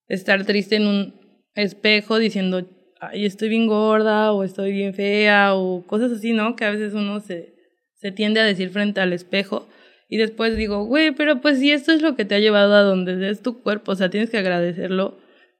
estar 0.08 0.44
triste 0.44 0.74
en 0.74 0.88
un 0.88 1.14
espejo 1.54 2.18
diciendo, 2.18 2.66
ay, 3.00 3.24
estoy 3.24 3.50
bien 3.50 3.68
gorda 3.68 4.32
o 4.32 4.42
estoy 4.42 4.72
bien 4.72 4.94
fea 4.94 5.54
o 5.54 5.86
cosas 5.86 6.10
así, 6.10 6.32
¿no? 6.32 6.56
Que 6.56 6.64
a 6.64 6.72
veces 6.72 6.92
uno 6.92 7.20
se, 7.20 7.54
se 7.94 8.10
tiende 8.10 8.40
a 8.40 8.44
decir 8.44 8.70
frente 8.70 9.00
al 9.00 9.12
espejo. 9.12 9.68
Y 10.08 10.16
después 10.16 10.56
digo, 10.56 10.86
güey, 10.86 11.12
pero 11.12 11.40
pues 11.40 11.60
si 11.60 11.70
esto 11.70 11.92
es 11.92 12.02
lo 12.02 12.16
que 12.16 12.24
te 12.24 12.34
ha 12.34 12.40
llevado 12.40 12.74
a 12.74 12.82
donde 12.82 13.30
es 13.30 13.42
tu 13.42 13.62
cuerpo, 13.62 13.92
o 13.92 13.94
sea, 13.94 14.10
tienes 14.10 14.30
que 14.30 14.38
agradecerlo 14.38 15.16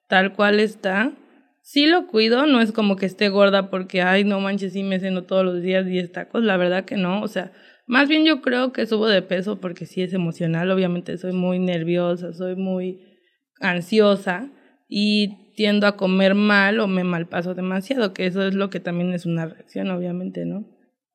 tal 0.09 0.33
cual 0.35 0.59
está. 0.59 1.12
Sí 1.71 1.85
lo 1.85 2.07
cuido, 2.07 2.47
no 2.47 2.63
es 2.63 2.73
como 2.73 2.97
que 2.97 3.05
esté 3.05 3.29
gorda 3.29 3.69
porque, 3.69 4.01
ay, 4.01 4.25
no 4.25 4.41
manches, 4.41 4.73
sí 4.73 4.83
me 4.83 5.01
ceno 5.01 5.25
todos 5.25 5.45
los 5.45 5.61
días 5.61 5.85
10 5.85 6.11
tacos, 6.13 6.43
la 6.43 6.57
verdad 6.57 6.87
que 6.87 6.97
no, 6.97 7.21
o 7.21 7.29
sea, 7.29 7.53
más 7.87 8.09
bien 8.09 8.25
yo 8.25 8.41
creo 8.41 8.73
que 8.73 8.87
subo 8.87 9.07
de 9.07 9.21
peso 9.21 9.61
porque 9.61 9.85
sí 9.85 10.01
es 10.01 10.15
emocional, 10.15 10.71
obviamente 10.71 11.19
soy 11.19 11.33
muy 11.33 11.59
nerviosa, 11.59 12.33
soy 12.33 12.57
muy 12.57 13.03
ansiosa 13.61 14.51
y 14.89 15.53
tiendo 15.57 15.87
a 15.87 15.99
comer 15.99 16.35
mal 16.35 16.81
o 16.81 16.87
me 16.89 17.05
malpaso 17.05 17.55
demasiado, 17.55 18.15
que 18.15 18.25
eso 18.25 18.47
es 18.47 18.55
lo 18.55 18.71
que 18.71 18.81
también 18.81 19.13
es 19.13 19.27
una 19.27 19.45
reacción, 19.45 19.91
obviamente, 19.91 20.47
¿no? 20.47 20.65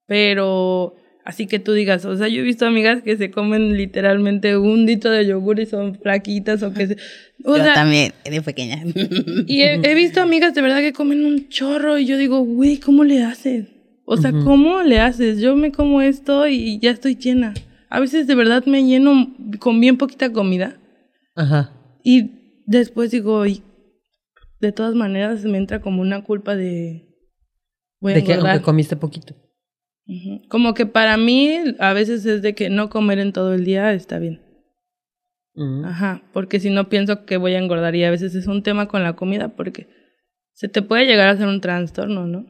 Pero 0.06 0.94
así 1.25 1.47
que 1.47 1.59
tú 1.59 1.73
digas, 1.73 2.05
o 2.05 2.15
sea, 2.17 2.27
yo 2.27 2.41
he 2.41 2.43
visto 2.43 2.65
amigas 2.65 3.01
que 3.01 3.17
se 3.17 3.31
comen 3.31 3.77
literalmente 3.77 4.57
un 4.57 4.86
litro 4.86 5.12
de 5.12 5.25
yogur 5.25 5.59
y 5.59 5.65
son 5.65 5.95
flaquitas 5.95 6.63
o 6.63 6.73
que 6.73 6.88
se... 6.88 6.97
O 7.43 7.57
yo 7.57 7.63
sea, 7.63 7.73
también, 7.73 8.13
eres 8.23 8.43
pequeña. 8.43 8.83
y 9.47 9.62
he, 9.62 9.75
he 9.75 9.95
visto 9.95 10.21
amigas 10.21 10.53
de 10.53 10.62
verdad 10.62 10.79
que 10.79 10.93
comen 10.93 11.25
un 11.25 11.49
chorro 11.49 11.97
y 11.97 12.05
yo 12.05 12.17
digo, 12.17 12.39
güey, 12.41 12.77
¿cómo 12.77 13.03
le 13.03 13.23
haces? 13.23 13.67
O 14.05 14.17
sea, 14.17 14.31
¿cómo 14.31 14.83
le 14.83 14.99
haces? 14.99 15.39
Yo 15.39 15.55
me 15.55 15.71
como 15.71 16.01
esto 16.01 16.47
y 16.47 16.77
ya 16.79 16.91
estoy 16.91 17.15
llena. 17.15 17.53
A 17.89 17.99
veces 17.99 18.27
de 18.27 18.36
verdad 18.36 18.65
me 18.65 18.83
lleno 18.83 19.33
con 19.59 19.79
bien 19.79 19.97
poquita 19.97 20.31
comida 20.31 20.77
Ajá. 21.36 21.71
y 22.03 22.63
después 22.65 23.12
digo, 23.12 23.45
y 23.45 23.63
de 24.59 24.71
todas 24.71 24.95
maneras 24.95 25.43
me 25.45 25.57
entra 25.57 25.81
como 25.81 26.01
una 26.01 26.23
culpa 26.23 26.55
de... 26.55 27.07
Voy 28.01 28.12
a 28.12 28.15
De 28.15 28.23
que 28.23 28.33
aunque 28.33 28.62
comiste 28.62 28.97
poquito. 28.97 29.36
Como 30.50 30.74
que 30.74 30.86
para 30.86 31.18
mí 31.18 31.58
a 31.80 31.94
veces 31.94 32.26
es 32.26 32.42
de 32.42 32.54
que 32.56 32.70
no 32.70 32.89
comer 32.89 33.20
en 33.20 33.34
todo 33.34 33.54
el 33.54 33.63
día 33.63 33.94
está 33.94 34.20
bien. 34.20 34.42
Ajá, 35.86 36.24
porque 36.34 36.60
si 36.60 36.70
no 36.70 36.89
pienso 36.89 37.26
que 37.26 37.38
voy 37.38 37.54
a 37.54 37.60
engordar 37.60 37.96
y 37.96 38.04
a 38.04 38.12
veces 38.12 38.34
es 38.36 38.48
un 38.48 38.63
tema 38.63 38.88
con 38.88 39.04
la 39.04 39.16
comida 39.16 39.50
porque 39.50 39.88
se 40.54 40.68
te 40.68 40.82
puede 40.82 41.06
llegar 41.06 41.30
a 41.30 41.32
hacer 41.32 41.48
un 41.48 41.62
trastorno, 41.62 42.26
¿no? 42.26 42.46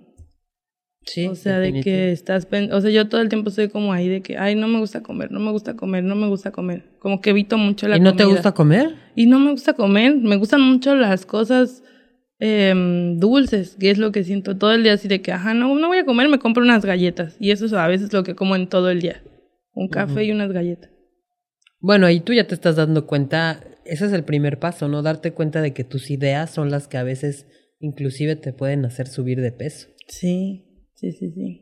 Sí, 1.05 1.27
o 1.27 1.35
sea, 1.35 1.59
de 1.59 1.81
que 1.81 2.11
estás, 2.11 2.47
o 2.71 2.81
sea, 2.81 2.89
yo 2.89 3.09
todo 3.09 3.19
el 3.19 3.27
tiempo 3.27 3.49
estoy 3.49 3.67
como 3.67 3.91
ahí 3.91 4.07
de 4.07 4.21
que, 4.21 4.37
ay, 4.37 4.55
no 4.55 4.69
me 4.69 4.79
gusta 4.79 5.03
comer, 5.03 5.31
no 5.31 5.39
me 5.41 5.51
gusta 5.51 5.75
comer, 5.75 6.01
no 6.03 6.15
me 6.15 6.27
gusta 6.27 6.51
comer. 6.51 6.95
Como 6.99 7.19
que 7.19 7.31
evito 7.31 7.57
mucho 7.57 7.89
la 7.89 7.97
¿Y 7.97 7.99
no 7.99 8.15
te 8.15 8.23
comida. 8.23 8.37
gusta 8.37 8.53
comer? 8.53 8.95
Y 9.13 9.25
no 9.25 9.37
me 9.37 9.51
gusta 9.51 9.73
comer, 9.73 10.15
me 10.15 10.37
gustan 10.37 10.61
mucho 10.61 10.95
las 10.95 11.25
cosas 11.25 11.83
em, 12.45 13.17
dulces, 13.19 13.77
que 13.79 13.89
es 13.89 13.97
lo 13.97 14.11
que 14.11 14.23
siento 14.25 14.57
todo 14.57 14.73
el 14.73 14.83
día 14.83 14.93
así 14.93 15.07
de 15.07 15.21
que, 15.21 15.31
ajá, 15.31 15.53
no, 15.53 15.73
no 15.75 15.87
voy 15.87 15.99
a 15.99 16.05
comer, 16.05 16.27
me 16.27 16.39
compro 16.39 16.61
unas 16.63 16.83
galletas. 16.85 17.35
Y 17.39 17.51
eso 17.51 17.65
es 17.65 17.73
a 17.73 17.87
veces 17.87 18.11
lo 18.11 18.23
que 18.23 18.35
como 18.35 18.55
en 18.57 18.67
todo 18.67 18.89
el 18.89 18.99
día. 19.01 19.23
Un 19.73 19.87
café 19.87 20.25
y 20.25 20.31
unas 20.31 20.51
galletas. 20.51 20.89
Bueno, 21.79 22.05
ahí 22.05 22.19
tú 22.19 22.33
ya 22.33 22.45
te 22.45 22.53
estás 22.53 22.75
dando 22.75 23.07
cuenta, 23.07 23.63
ese 23.85 24.05
es 24.05 24.13
el 24.13 24.23
primer 24.23 24.59
paso, 24.59 24.87
¿no? 24.87 25.01
Darte 25.01 25.31
cuenta 25.31 25.61
de 25.61 25.73
que 25.73 25.83
tus 25.83 26.11
ideas 26.11 26.51
son 26.51 26.69
las 26.69 26.87
que 26.87 26.97
a 26.97 27.03
veces 27.03 27.45
inclusive 27.79 28.35
te 28.35 28.51
pueden 28.53 28.85
hacer 28.85 29.07
subir 29.07 29.39
de 29.41 29.51
peso. 29.51 29.87
Sí, 30.07 30.65
sí, 30.95 31.11
sí, 31.11 31.31
sí. 31.31 31.61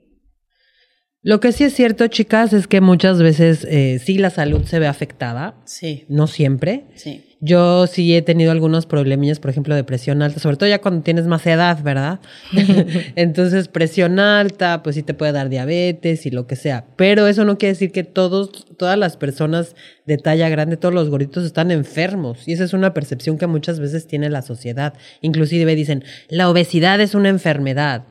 Lo 1.23 1.39
que 1.39 1.51
sí 1.51 1.63
es 1.63 1.73
cierto, 1.73 2.07
chicas, 2.07 2.53
es 2.53 2.67
que 2.67 2.81
muchas 2.81 3.21
veces 3.21 3.65
eh, 3.69 3.99
sí 3.99 4.17
la 4.17 4.31
salud 4.31 4.63
se 4.65 4.79
ve 4.79 4.87
afectada, 4.87 5.61
Sí, 5.65 6.05
no 6.09 6.25
siempre. 6.27 6.85
sí. 6.95 7.23
Yo 7.43 7.87
sí 7.87 8.15
he 8.15 8.21
tenido 8.21 8.51
algunos 8.51 8.85
problemillas, 8.85 9.39
por 9.39 9.49
ejemplo, 9.49 9.73
de 9.73 9.83
presión 9.83 10.21
alta, 10.21 10.39
sobre 10.39 10.57
todo 10.57 10.69
ya 10.69 10.79
cuando 10.79 11.01
tienes 11.01 11.25
más 11.25 11.45
edad, 11.47 11.81
¿verdad? 11.81 12.19
Entonces, 13.15 13.67
presión 13.67 14.19
alta, 14.19 14.83
pues 14.83 14.95
sí 14.95 15.01
te 15.01 15.15
puede 15.15 15.31
dar 15.31 15.49
diabetes 15.49 16.27
y 16.27 16.29
lo 16.29 16.45
que 16.45 16.55
sea. 16.55 16.85
Pero 16.97 17.25
eso 17.25 17.43
no 17.43 17.57
quiere 17.57 17.73
decir 17.73 17.91
que 17.91 18.03
todos, 18.03 18.67
todas 18.77 18.95
las 18.95 19.17
personas 19.17 19.75
de 20.05 20.17
talla 20.17 20.49
grande, 20.49 20.77
todos 20.77 20.93
los 20.93 21.09
gorditos 21.09 21.43
están 21.43 21.71
enfermos. 21.71 22.47
Y 22.47 22.53
esa 22.53 22.63
es 22.63 22.73
una 22.73 22.93
percepción 22.93 23.39
que 23.39 23.47
muchas 23.47 23.79
veces 23.79 24.05
tiene 24.05 24.29
la 24.29 24.43
sociedad. 24.43 24.93
Inclusive 25.21 25.73
dicen, 25.73 26.03
la 26.29 26.47
obesidad 26.47 27.01
es 27.01 27.15
una 27.15 27.29
enfermedad. 27.29 28.05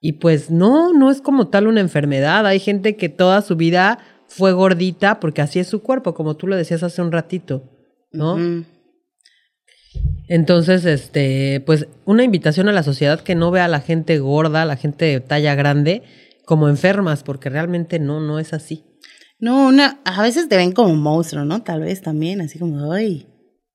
Y 0.00 0.12
pues 0.12 0.50
no, 0.50 0.94
no 0.94 1.10
es 1.10 1.20
como 1.20 1.48
tal 1.48 1.66
una 1.66 1.80
enfermedad. 1.80 2.46
Hay 2.46 2.58
gente 2.58 2.96
que 2.96 3.10
toda 3.10 3.42
su 3.42 3.56
vida 3.56 3.98
fue 4.26 4.52
gordita 4.52 5.20
porque 5.20 5.42
así 5.42 5.58
es 5.58 5.66
su 5.66 5.82
cuerpo, 5.82 6.14
como 6.14 6.36
tú 6.36 6.46
lo 6.46 6.56
decías 6.56 6.82
hace 6.82 7.02
un 7.02 7.12
ratito, 7.12 7.64
¿no? 8.12 8.36
Entonces, 10.28 10.84
este, 10.84 11.60
pues 11.66 11.88
una 12.04 12.22
invitación 12.22 12.68
a 12.68 12.72
la 12.72 12.82
sociedad 12.82 13.20
que 13.20 13.34
no 13.34 13.50
vea 13.50 13.64
a 13.64 13.68
la 13.68 13.80
gente 13.80 14.18
gorda, 14.18 14.62
a 14.62 14.66
la 14.66 14.76
gente 14.76 15.04
de 15.06 15.20
talla 15.20 15.54
grande, 15.54 16.02
como 16.44 16.68
enfermas, 16.68 17.22
porque 17.22 17.50
realmente 17.50 17.98
no, 17.98 18.20
no 18.20 18.38
es 18.38 18.52
así. 18.52 18.84
No, 19.40 19.68
una, 19.68 20.00
a 20.04 20.22
veces 20.22 20.48
te 20.48 20.56
ven 20.56 20.72
como 20.72 20.92
un 20.92 21.00
monstruo, 21.00 21.44
¿no? 21.44 21.62
Tal 21.62 21.80
vez 21.80 22.02
también, 22.02 22.40
así 22.40 22.58
como, 22.58 22.92
ay, 22.92 23.26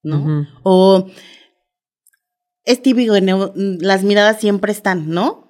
¿no? 0.04 0.48
O 0.63 1.08
es 2.63 2.82
típico, 2.82 3.19
¿no? 3.19 3.52
las 3.56 4.04
miradas 4.04 4.39
siempre 4.39 4.71
están, 4.71 5.10
¿no? 5.10 5.50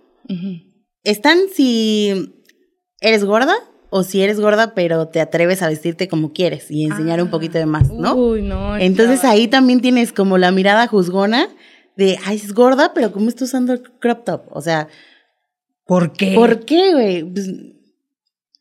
Están 1.04 1.38
si 1.54 2.44
eres 3.00 3.24
gorda 3.26 3.56
o 3.90 4.04
si 4.04 4.22
eres 4.22 4.40
gorda 4.40 4.74
pero 4.74 5.08
te 5.08 5.22
atreves 5.22 5.62
a 5.62 5.70
vestirte 5.70 6.08
como 6.08 6.34
quieres 6.34 6.70
y 6.70 6.86
enseñar 6.86 7.22
un 7.22 7.30
poquito 7.30 7.58
de 7.58 7.66
más, 7.66 7.92
¿no? 7.92 8.16
Uy, 8.16 8.42
no. 8.42 8.78
Entonces 8.78 9.24
ahí 9.24 9.48
también 9.48 9.82
tienes 9.82 10.12
como 10.12 10.38
la 10.38 10.52
mirada 10.52 10.88
juzgona 10.88 11.48
de, 11.96 12.18
ay, 12.26 12.38
es 12.38 12.54
gorda, 12.54 12.94
pero 12.94 13.12
¿cómo 13.12 13.30
está 13.30 13.46
usando 13.46 13.74
el 13.74 13.82
crop 13.82 14.26
top? 14.26 14.42
O 14.52 14.62
sea, 14.62 14.88
¿Por 15.86 16.14
qué? 16.14 16.34
¿por 16.36 16.66
qué, 16.66 16.94
güey? 16.94 17.24
Pues, 17.24 17.50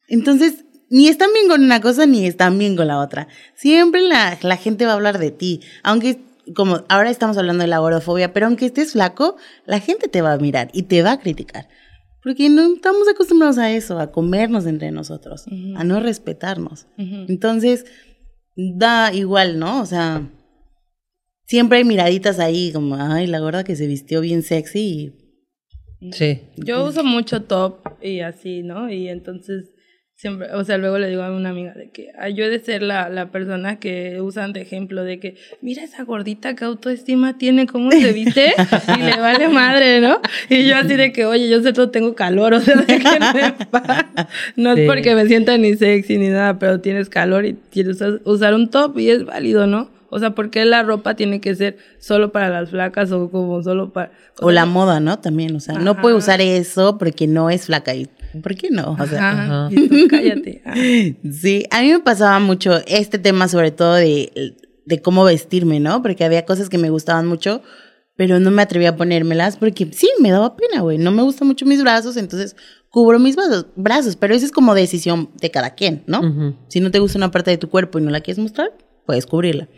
entonces, 0.08 0.64
ni 0.90 1.08
están 1.08 1.32
bien 1.32 1.48
con 1.48 1.64
una 1.64 1.80
cosa 1.80 2.06
ni 2.06 2.26
están 2.26 2.58
bien 2.58 2.76
con 2.76 2.86
la 2.86 3.00
otra. 3.00 3.28
Siempre 3.54 4.02
la, 4.02 4.38
la 4.42 4.56
gente 4.56 4.84
va 4.84 4.92
a 4.92 4.94
hablar 4.94 5.18
de 5.18 5.30
ti. 5.30 5.60
Aunque, 5.82 6.20
como 6.54 6.84
ahora 6.88 7.10
estamos 7.10 7.38
hablando 7.38 7.62
de 7.62 7.68
la 7.68 7.78
gordofobia, 7.78 8.32
pero 8.32 8.46
aunque 8.46 8.66
estés 8.66 8.92
flaco, 8.92 9.36
la 9.64 9.80
gente 9.80 10.08
te 10.08 10.22
va 10.22 10.34
a 10.34 10.38
mirar 10.38 10.68
y 10.72 10.84
te 10.84 11.02
va 11.02 11.12
a 11.12 11.20
criticar. 11.20 11.68
Porque 12.24 12.48
no 12.48 12.74
estamos 12.74 13.06
acostumbrados 13.06 13.58
a 13.58 13.70
eso, 13.70 13.98
a 14.00 14.10
comernos 14.10 14.66
entre 14.66 14.90
nosotros, 14.90 15.44
a 15.76 15.84
no 15.84 16.00
respetarnos. 16.00 16.86
Entonces, 16.96 17.84
da 18.56 19.12
igual, 19.12 19.58
¿no? 19.58 19.82
O 19.82 19.86
sea, 19.86 20.30
siempre 21.46 21.78
hay 21.78 21.84
miraditas 21.84 22.38
ahí 22.40 22.72
como, 22.72 22.96
ay, 22.96 23.26
la 23.26 23.38
gorda 23.40 23.62
que 23.62 23.76
se 23.76 23.86
vistió 23.86 24.20
bien 24.22 24.42
sexy 24.42 24.80
y 24.80 25.24
Sí. 26.12 26.42
Yo 26.56 26.84
uso 26.84 27.02
mucho 27.04 27.42
top 27.42 27.78
y 28.02 28.20
así, 28.20 28.62
¿no? 28.62 28.90
Y 28.90 29.08
entonces 29.08 29.72
siempre, 30.16 30.52
o 30.54 30.64
sea, 30.64 30.78
luego 30.78 30.98
le 30.98 31.08
digo 31.08 31.22
a 31.22 31.30
una 31.34 31.50
amiga 31.50 31.72
de 31.74 31.90
que 31.90 32.08
ay, 32.18 32.34
yo 32.34 32.44
he 32.44 32.48
de 32.48 32.60
ser 32.60 32.82
la, 32.82 33.08
la 33.08 33.30
persona 33.30 33.78
que 33.78 34.20
usan 34.20 34.52
de 34.52 34.62
ejemplo 34.62 35.02
de 35.04 35.18
que, 35.20 35.36
mira 35.60 35.82
esa 35.82 36.04
gordita 36.04 36.54
que 36.54 36.64
autoestima 36.64 37.36
tiene, 37.36 37.66
cómo 37.66 37.90
se 37.90 38.12
viste 38.12 38.54
y 38.98 39.02
le 39.02 39.16
vale 39.20 39.48
madre, 39.48 40.00
¿no? 40.00 40.20
Y 40.48 40.66
yo 40.68 40.76
así 40.76 40.94
de 40.96 41.12
que, 41.12 41.26
oye, 41.26 41.48
yo 41.48 41.62
sé 41.62 41.72
todo 41.72 41.90
tengo 41.90 42.14
calor, 42.14 42.54
o 42.54 42.60
sea, 42.60 42.76
de 42.76 42.86
que 42.98 43.18
me 43.34 43.66
pasa. 43.66 44.06
No 44.56 44.74
Sí. 44.74 44.82
es 44.82 44.86
porque 44.86 45.14
me 45.14 45.26
sienta 45.26 45.58
ni 45.58 45.74
sexy 45.76 46.18
ni 46.18 46.28
nada, 46.28 46.58
pero 46.58 46.80
tienes 46.80 47.08
calor 47.08 47.44
y 47.44 47.54
quieres 47.70 48.00
usar- 48.24 48.54
un 48.54 48.70
top 48.70 48.98
y 48.98 49.10
es 49.10 49.24
válido, 49.24 49.66
¿no? 49.66 49.90
O 50.10 50.20
sea, 50.20 50.30
¿por 50.30 50.50
qué 50.50 50.64
la 50.64 50.84
ropa 50.84 51.14
tiene 51.16 51.40
que 51.40 51.56
ser 51.56 51.76
solo 51.98 52.30
para 52.30 52.48
las 52.48 52.70
flacas 52.70 53.10
o 53.10 53.30
como 53.32 53.60
solo 53.64 53.92
para... 53.92 54.12
O 54.40 54.52
la 54.52 54.64
moda, 54.64 55.00
¿no? 55.00 55.18
También, 55.18 55.56
o 55.56 55.60
sea, 55.60 55.74
no 55.80 56.00
puede 56.00 56.14
usar 56.14 56.40
eso 56.40 56.98
porque 56.98 57.26
no 57.26 57.50
es 57.50 57.66
flaca. 57.66 57.94
¿Y 57.96 58.08
¿Por 58.42 58.54
qué 58.56 58.70
no? 58.70 58.96
O 58.98 59.06
sea, 59.06 59.30
Ajá, 59.30 59.66
Ajá. 59.66 59.68
y 59.70 59.88
tú 59.88 59.94
cállate. 60.08 60.62
Ah. 60.66 60.74
sí, 61.32 61.64
a 61.70 61.80
mí 61.82 61.92
me 61.92 62.00
pasaba 62.00 62.38
mucho 62.40 62.78
este 62.86 63.18
tema, 63.18 63.48
sobre 63.48 63.70
todo 63.70 63.94
de, 63.94 64.54
de 64.84 65.02
cómo 65.02 65.24
vestirme, 65.24 65.80
¿no? 65.80 66.02
Porque 66.02 66.24
había 66.24 66.44
cosas 66.44 66.68
que 66.68 66.78
me 66.78 66.90
gustaban 66.90 67.26
mucho, 67.26 67.62
pero 68.16 68.38
no 68.40 68.50
me 68.50 68.62
atrevía 68.62 68.90
a 68.90 68.96
ponérmelas 68.96 69.56
porque 69.56 69.88
sí, 69.92 70.08
me 70.20 70.30
daba 70.30 70.56
pena, 70.56 70.82
güey. 70.82 70.98
No 70.98 71.10
me 71.10 71.22
gustan 71.22 71.48
mucho 71.48 71.66
mis 71.66 71.82
brazos, 71.82 72.16
entonces 72.16 72.56
cubro 72.90 73.18
mis 73.18 73.34
brazos, 73.34 73.66
brazos, 73.74 74.14
pero 74.16 74.34
eso 74.34 74.46
es 74.46 74.52
como 74.52 74.72
decisión 74.74 75.30
de 75.40 75.50
cada 75.50 75.70
quien, 75.74 76.04
¿no? 76.06 76.54
Si 76.68 76.78
no 76.80 76.90
te 76.92 77.00
gusta 77.00 77.18
una 77.18 77.32
parte 77.32 77.50
de 77.50 77.58
tu 77.58 77.68
cuerpo 77.68 77.98
y 77.98 78.02
no 78.02 78.10
la 78.10 78.20
quieres 78.20 78.38
mostrar, 78.38 78.70
puedes 79.04 79.26
cubrirla. 79.26 79.68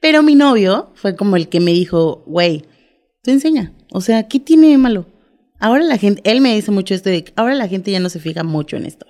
Pero 0.00 0.22
mi 0.24 0.34
novio 0.34 0.90
fue 0.94 1.14
como 1.14 1.36
el 1.36 1.48
que 1.48 1.60
me 1.60 1.70
dijo, 1.70 2.24
güey, 2.26 2.64
tú 3.22 3.30
enseña. 3.30 3.72
O 3.92 4.00
sea, 4.00 4.26
¿qué 4.28 4.40
tiene 4.40 4.68
de 4.68 4.78
malo? 4.78 5.06
Ahora 5.58 5.84
la 5.84 5.98
gente, 5.98 6.22
él 6.24 6.40
me 6.40 6.54
dice 6.54 6.70
mucho 6.70 6.94
esto 6.94 7.10
de 7.10 7.24
que 7.24 7.32
ahora 7.36 7.54
la 7.54 7.68
gente 7.68 7.90
ya 7.90 8.00
no 8.00 8.08
se 8.08 8.20
fija 8.20 8.44
mucho 8.44 8.76
en 8.76 8.86
esto. 8.86 9.06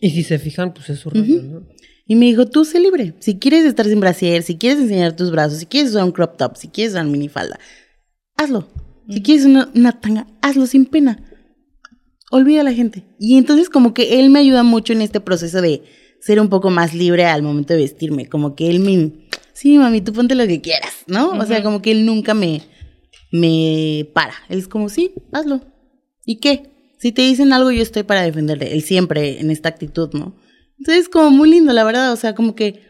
Y 0.00 0.10
si 0.10 0.22
se 0.22 0.38
fijan, 0.38 0.74
pues 0.74 0.90
es 0.90 1.00
su 1.00 1.10
rollo, 1.10 1.42
¿no? 1.42 1.66
Y 2.06 2.14
me 2.14 2.26
dijo, 2.26 2.46
tú 2.46 2.64
sé 2.64 2.78
libre. 2.78 3.14
Si 3.18 3.38
quieres 3.38 3.64
estar 3.64 3.86
sin 3.86 3.98
brasier, 3.98 4.42
si 4.42 4.56
quieres 4.56 4.78
enseñar 4.78 5.16
tus 5.16 5.30
brazos, 5.30 5.58
si 5.58 5.66
quieres 5.66 5.90
usar 5.90 6.04
un 6.04 6.12
crop 6.12 6.36
top, 6.36 6.56
si 6.56 6.68
quieres 6.68 6.92
usar 6.92 7.04
minifalda, 7.06 7.58
hazlo. 8.36 8.68
Si 9.08 9.22
quieres 9.22 9.44
una, 9.44 9.70
una 9.74 10.00
tanga, 10.00 10.26
hazlo 10.40 10.66
sin 10.66 10.86
pena. 10.86 11.24
Olvida 12.30 12.60
a 12.60 12.64
la 12.64 12.72
gente. 12.72 13.04
Y 13.18 13.36
entonces 13.36 13.68
como 13.68 13.92
que 13.92 14.20
él 14.20 14.30
me 14.30 14.38
ayuda 14.38 14.62
mucho 14.62 14.92
en 14.92 15.02
este 15.02 15.20
proceso 15.20 15.60
de 15.60 15.82
ser 16.20 16.40
un 16.40 16.48
poco 16.48 16.70
más 16.70 16.94
libre 16.94 17.24
al 17.24 17.42
momento 17.42 17.74
de 17.74 17.80
vestirme. 17.80 18.28
Como 18.28 18.54
que 18.54 18.70
él 18.70 18.80
me... 18.80 19.12
Sí, 19.52 19.78
mami, 19.78 20.00
tú 20.00 20.12
ponte 20.12 20.34
lo 20.34 20.46
que 20.46 20.60
quieras, 20.60 20.92
¿no? 21.06 21.30
O 21.30 21.46
sea, 21.46 21.62
como 21.62 21.82
que 21.82 21.90
él 21.90 22.04
nunca 22.04 22.34
me, 22.34 22.62
me 23.32 24.08
para. 24.12 24.34
Él 24.48 24.58
es 24.58 24.68
como, 24.68 24.88
sí, 24.88 25.14
hazlo. 25.32 25.60
¿Y 26.24 26.36
qué? 26.40 26.70
Si 26.98 27.12
te 27.12 27.22
dicen 27.22 27.52
algo, 27.52 27.70
yo 27.70 27.82
estoy 27.82 28.02
para 28.02 28.22
defenderte. 28.22 28.72
Él 28.72 28.82
siempre 28.82 29.40
en 29.40 29.50
esta 29.50 29.68
actitud, 29.68 30.10
¿no? 30.14 30.36
Entonces, 30.78 31.08
como 31.08 31.30
muy 31.30 31.50
lindo, 31.50 31.72
la 31.72 31.84
verdad. 31.84 32.12
O 32.12 32.16
sea, 32.16 32.34
como 32.34 32.54
que, 32.54 32.80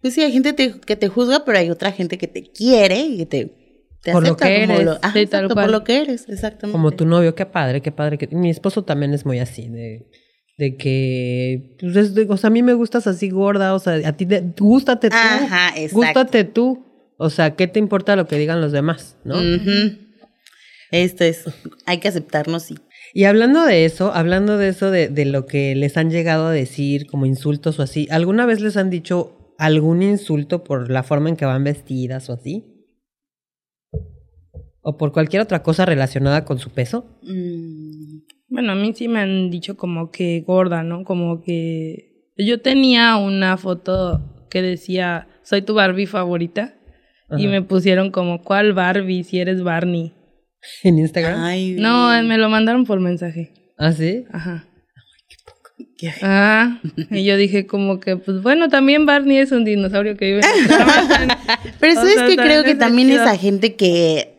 pues 0.00 0.14
sí, 0.14 0.22
hay 0.22 0.32
gente 0.32 0.52
te- 0.52 0.80
que 0.80 0.96
te 0.96 1.08
juzga, 1.08 1.44
pero 1.44 1.58
hay 1.58 1.70
otra 1.70 1.92
gente 1.92 2.18
que 2.18 2.26
te 2.28 2.44
quiere 2.50 3.00
y 3.00 3.18
que 3.18 3.26
te, 3.26 3.54
te 4.02 4.12
Por 4.12 4.26
lo 4.26 4.36
que 4.36 4.60
como 4.62 4.74
eres. 4.74 4.84
lo- 4.86 4.94
Sí, 5.12 5.18
exacto, 5.18 5.54
por 5.54 5.70
lo 5.70 5.84
que 5.84 5.96
eres, 6.00 6.28
exactamente. 6.28 6.72
Como 6.72 6.92
tu 6.92 7.04
novio, 7.04 7.34
qué 7.34 7.46
padre, 7.46 7.80
qué 7.82 7.92
padre. 7.92 8.16
Que... 8.18 8.28
Mi 8.28 8.50
esposo 8.50 8.84
también 8.84 9.12
es 9.12 9.26
muy 9.26 9.38
así, 9.40 9.68
de, 9.68 10.08
de 10.56 10.76
que, 10.76 11.76
pues, 11.80 11.96
es 11.96 12.14
de- 12.14 12.26
o 12.28 12.36
sea, 12.36 12.48
a 12.48 12.50
mí 12.52 12.62
me 12.62 12.74
gustas 12.74 13.06
así 13.06 13.28
gorda, 13.30 13.74
o 13.74 13.78
sea, 13.80 13.94
a 14.08 14.12
ti, 14.16 14.24
te, 14.26 14.42
gústate 14.58 15.10
tú. 15.10 15.16
Ajá, 15.16 15.68
exacto. 15.76 15.96
Gústate 15.96 16.44
tú. 16.44 16.84
O 17.18 17.30
sea, 17.30 17.56
¿qué 17.56 17.66
te 17.66 17.78
importa 17.78 18.16
lo 18.16 18.26
que 18.26 18.38
digan 18.38 18.60
los 18.60 18.72
demás, 18.72 19.18
no? 19.24 19.36
Esto 20.90 21.24
es, 21.24 21.44
hay 21.84 21.98
que 21.98 22.08
aceptarnos 22.08 22.70
y 22.70 22.76
Y 23.12 23.24
hablando 23.24 23.64
de 23.64 23.84
eso, 23.84 24.12
hablando 24.14 24.56
de 24.56 24.68
eso, 24.68 24.90
de, 24.90 25.08
de 25.08 25.24
lo 25.26 25.44
que 25.44 25.74
les 25.74 25.96
han 25.96 26.10
llegado 26.10 26.46
a 26.46 26.52
decir 26.52 27.06
como 27.06 27.26
insultos 27.26 27.78
o 27.78 27.82
así, 27.82 28.06
¿alguna 28.10 28.46
vez 28.46 28.60
les 28.60 28.76
han 28.76 28.88
dicho 28.88 29.54
algún 29.58 30.02
insulto 30.02 30.62
por 30.64 30.90
la 30.90 31.02
forma 31.02 31.28
en 31.28 31.36
que 31.36 31.44
van 31.44 31.64
vestidas 31.64 32.30
o 32.30 32.34
así? 32.34 32.64
¿O 34.80 34.96
por 34.96 35.12
cualquier 35.12 35.42
otra 35.42 35.62
cosa 35.62 35.84
relacionada 35.84 36.44
con 36.44 36.58
su 36.58 36.70
peso? 36.70 37.18
mm, 37.22 38.20
Bueno, 38.48 38.72
a 38.72 38.74
mí 38.76 38.92
sí 38.94 39.08
me 39.08 39.20
han 39.20 39.50
dicho 39.50 39.76
como 39.76 40.10
que 40.10 40.40
gorda, 40.46 40.82
¿no? 40.82 41.04
Como 41.04 41.42
que 41.42 42.30
yo 42.36 42.62
tenía 42.62 43.16
una 43.16 43.56
foto 43.58 44.46
que 44.48 44.62
decía, 44.62 45.28
soy 45.42 45.62
tu 45.62 45.74
Barbie 45.74 46.06
favorita. 46.06 46.77
Y 47.36 47.46
me 47.46 47.60
pusieron 47.62 48.10
como, 48.10 48.42
¿cuál 48.42 48.72
Barbie 48.72 49.22
si 49.24 49.38
eres 49.40 49.62
Barney? 49.62 50.12
¿En 50.82 50.98
Instagram? 50.98 51.40
ay, 51.42 51.76
No, 51.78 52.08
me 52.22 52.38
lo 52.38 52.48
mandaron 52.48 52.84
por 52.84 53.00
mensaje. 53.00 53.52
¿Ah, 53.76 53.92
sí? 53.92 54.24
Ajá. 54.32 54.64
¿Qué? 55.96 56.12
Ah, 56.22 56.80
y 57.10 57.24
yo 57.24 57.36
dije 57.36 57.66
como 57.66 57.98
que, 58.00 58.16
pues 58.16 58.40
bueno, 58.42 58.68
también 58.68 59.04
Barney 59.04 59.38
es 59.38 59.50
un 59.52 59.64
dinosaurio 59.64 60.16
que 60.16 60.24
vive 60.26 60.40
en 60.40 60.68
la 60.68 61.38
Pero 61.80 61.92
O 61.92 61.96
¿sabes 61.96 62.14
sea, 62.14 62.26
que 62.26 62.36
creo 62.36 62.62
que 62.64 62.74
también 62.76 63.10
esa 63.10 63.36
gente 63.36 63.74
que, 63.74 64.36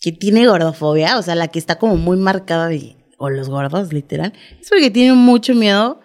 que 0.00 0.12
tiene 0.12 0.46
gordofobia, 0.46 1.16
o 1.18 1.22
sea, 1.22 1.34
la 1.36 1.48
que 1.48 1.58
está 1.60 1.78
como 1.78 1.96
muy 1.96 2.16
marcada 2.16 2.68
de, 2.68 2.96
o 3.18 3.30
los 3.30 3.48
gordos, 3.48 3.92
literal, 3.92 4.32
es 4.60 4.68
porque 4.68 4.90
tienen 4.90 5.16
mucho 5.16 5.54
miedo 5.54 6.00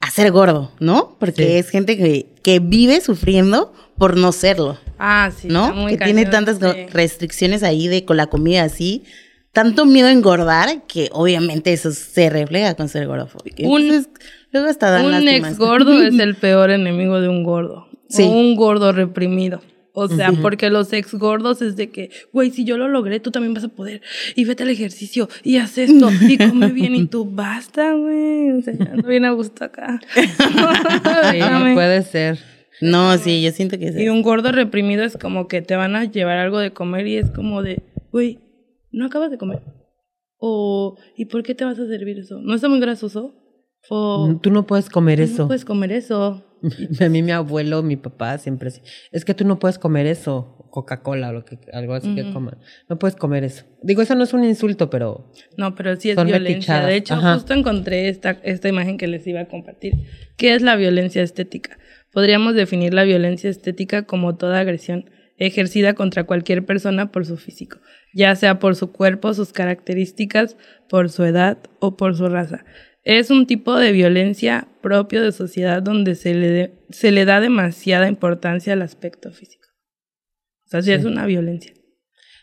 a 0.00 0.10
ser 0.10 0.30
gordo, 0.32 0.72
¿no? 0.80 1.16
Porque 1.20 1.46
Sí. 1.46 1.52
es 1.54 1.68
gente 1.70 1.96
que, 1.98 2.26
que 2.42 2.60
vive 2.60 3.00
sufriendo 3.02 3.72
por 3.98 4.16
no 4.16 4.32
serlo, 4.32 4.78
Ah, 4.98 5.30
sí. 5.36 5.48
¿no? 5.48 5.66
está 5.66 5.74
muy 5.74 5.96
que 5.96 6.04
tiene 6.04 6.24
tantas 6.26 6.58
sí. 6.58 6.86
restricciones 6.92 7.62
ahí 7.62 7.88
de 7.88 8.04
con 8.04 8.16
la 8.16 8.26
comida 8.28 8.62
así, 8.64 9.04
tanto 9.52 9.84
miedo 9.86 10.08
a 10.08 10.12
engordar 10.12 10.82
que 10.86 11.08
obviamente 11.12 11.72
eso 11.72 11.90
se 11.92 12.30
refleja 12.30 12.74
con 12.74 12.88
ser 12.88 13.06
gordofóbico. 13.06 13.62
Un- 13.68 13.82
Entonces, 13.82 14.08
luego 14.52 14.68
hasta 14.68 14.90
dan 14.90 15.06
Un 15.06 15.28
ex 15.28 15.58
gordo 15.58 16.02
es 16.02 16.14
el 16.18 16.36
peor 16.36 16.70
enemigo 16.70 17.20
de 17.20 17.28
un 17.28 17.42
gordo. 17.42 17.88
Sí. 18.08 18.22
O 18.22 18.28
un 18.30 18.56
gordo 18.56 18.92
reprimido. 18.92 19.60
O 20.00 20.06
sea, 20.06 20.30
porque 20.30 20.70
los 20.70 20.92
ex 20.92 21.12
gordos 21.14 21.60
es 21.60 21.74
de 21.74 21.90
que, 21.90 22.10
güey, 22.32 22.52
si 22.52 22.64
yo 22.64 22.78
lo 22.78 22.86
logré, 22.86 23.18
tú 23.18 23.32
también 23.32 23.52
vas 23.52 23.64
a 23.64 23.68
poder. 23.68 24.00
Y 24.36 24.44
vete 24.44 24.62
al 24.62 24.68
ejercicio, 24.70 25.28
y 25.42 25.56
haz 25.56 25.76
esto, 25.76 26.08
y 26.28 26.38
come 26.50 26.68
bien, 26.68 26.94
y 26.94 27.06
tú 27.06 27.24
basta, 27.24 27.94
güey. 27.94 28.52
O 28.52 28.62
sea, 28.62 28.74
ya 28.74 28.92
ando 28.92 29.08
bien 29.08 29.24
a 29.24 29.32
gusto 29.32 29.64
acá. 29.64 29.98
Sí, 30.14 30.22
Déjame. 31.32 31.74
puede 31.74 32.02
ser. 32.04 32.38
No, 32.80 33.16
sí, 33.18 33.42
yo 33.42 33.50
siento 33.50 33.78
que 33.78 33.92
sí. 33.92 34.02
Y 34.02 34.08
un 34.08 34.22
gordo 34.22 34.52
reprimido 34.52 35.04
es 35.04 35.16
como 35.16 35.48
que 35.48 35.62
te 35.62 35.76
van 35.76 35.96
a 35.96 36.04
llevar 36.04 36.38
algo 36.38 36.58
de 36.58 36.72
comer 36.72 37.06
y 37.06 37.16
es 37.16 37.30
como 37.30 37.62
de, 37.62 37.82
güey, 38.12 38.38
no 38.92 39.06
acabas 39.06 39.30
de 39.30 39.38
comer. 39.38 39.60
O, 40.38 40.96
¿y 41.16 41.24
por 41.26 41.42
qué 41.42 41.54
te 41.54 41.64
vas 41.64 41.78
a 41.78 41.86
servir 41.86 42.18
eso? 42.18 42.40
¿No 42.40 42.54
está 42.54 42.68
muy 42.68 42.78
grasoso? 42.80 43.34
O, 43.90 44.38
Tú 44.42 44.50
no 44.50 44.66
puedes 44.66 44.88
comer 44.90 45.18
"No 45.18 45.24
eso. 45.24 45.46
puedes 45.46 45.64
comer 45.64 45.92
eso. 45.92 46.44
A 47.00 47.08
mí 47.08 47.22
mi 47.22 47.30
abuelo, 47.32 47.82
mi 47.82 47.96
papá 47.96 48.38
siempre 48.38 48.68
así. 48.68 48.80
Es 49.12 49.24
que 49.24 49.34
tú 49.34 49.44
no 49.44 49.58
puedes 49.58 49.78
comer 49.78 50.06
eso. 50.06 50.54
Coca-Cola 50.70 51.30
o 51.30 51.32
lo 51.32 51.44
que, 51.44 51.58
algo 51.72 51.94
así 51.94 52.14
que 52.14 52.30
coman. 52.32 52.58
No 52.90 52.98
puedes 52.98 53.16
comer 53.16 53.42
eso. 53.42 53.64
Digo, 53.82 54.02
eso 54.02 54.14
no 54.14 54.22
es 54.24 54.34
un 54.34 54.44
insulto, 54.44 54.90
pero 54.90 55.32
No, 55.56 55.74
pero 55.74 55.96
sí 55.96 56.10
es 56.10 56.14
Son 56.16 56.26
violencia. 56.26 56.52
metichadas, 56.58 56.86
De 56.88 56.96
hecho, 56.96 57.14
ajá. 57.14 57.34
justo 57.34 57.54
encontré 57.54 58.08
esta, 58.10 58.32
esta 58.42 58.68
imagen 58.68 58.98
que 58.98 59.06
les 59.06 59.26
iba 59.26 59.40
a 59.40 59.48
compartir. 59.48 59.94
¿Qué 60.36 60.54
es 60.54 60.60
la 60.62 60.76
violencia 60.76 61.22
estética? 61.22 61.78
Podríamos 62.12 62.54
definir 62.54 62.94
la 62.94 63.04
violencia 63.04 63.50
estética 63.50 64.04
como 64.06 64.36
toda 64.36 64.60
agresión 64.60 65.10
ejercida 65.36 65.94
contra 65.94 66.24
cualquier 66.24 66.64
persona 66.66 67.12
por 67.12 67.24
su 67.24 67.36
físico, 67.36 67.78
ya 68.12 68.34
sea 68.34 68.58
por 68.58 68.74
su 68.74 68.90
cuerpo, 68.92 69.34
sus 69.34 69.52
características, 69.52 70.56
por 70.88 71.10
su 71.10 71.24
edad 71.24 71.58
o 71.78 71.96
por 71.96 72.16
su 72.16 72.28
raza. 72.28 72.64
Es 73.04 73.30
un 73.30 73.46
tipo 73.46 73.76
de 73.78 73.92
violencia 73.92 74.66
propio 74.82 75.22
de 75.22 75.30
sociedad 75.32 75.80
donde 75.82 76.14
se 76.16 76.34
le, 76.34 76.48
de- 76.50 76.72
se 76.90 77.12
le 77.12 77.24
da 77.24 77.40
demasiada 77.40 78.08
importancia 78.08 78.72
al 78.72 78.82
aspecto 78.82 79.30
físico. 79.30 79.66
O 80.66 80.70
sea, 80.70 80.82
sí, 80.82 80.92
es 80.92 81.04
una 81.04 81.24
violencia. 81.26 81.72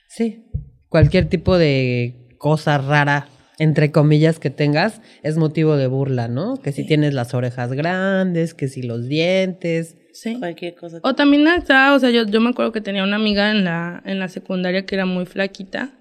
sí. 0.07 0.45
Cualquier 0.87 1.27
tipo 1.27 1.57
de 1.57 2.35
cosa 2.37 2.77
rara, 2.77 3.27
entre 3.59 3.91
comillas, 3.91 4.39
que 4.39 4.49
tengas, 4.49 5.01
es 5.23 5.37
motivo 5.37 5.77
de 5.77 5.87
burla, 5.87 6.27
¿no? 6.27 6.57
Que 6.61 6.71
si 6.71 6.85
tienes 6.85 7.13
las 7.13 7.33
orejas 7.33 7.71
grandes, 7.73 8.53
que 8.53 8.67
si 8.67 8.81
los 8.81 9.07
dientes. 9.07 9.97
Sí. 10.13 10.37
Cualquier 10.39 10.75
cosa. 10.75 10.99
O 11.03 11.13
también 11.15 11.47
está, 11.47 11.93
o 11.93 11.99
sea, 11.99 12.09
yo, 12.09 12.25
yo 12.25 12.39
me 12.41 12.49
acuerdo 12.49 12.71
que 12.71 12.81
tenía 12.81 13.03
una 13.03 13.15
amiga 13.17 13.51
en 13.51 13.63
la, 13.65 14.01
en 14.05 14.19
la 14.19 14.27
secundaria 14.29 14.85
que 14.85 14.95
era 14.95 15.05
muy 15.05 15.25
flaquita 15.25 15.91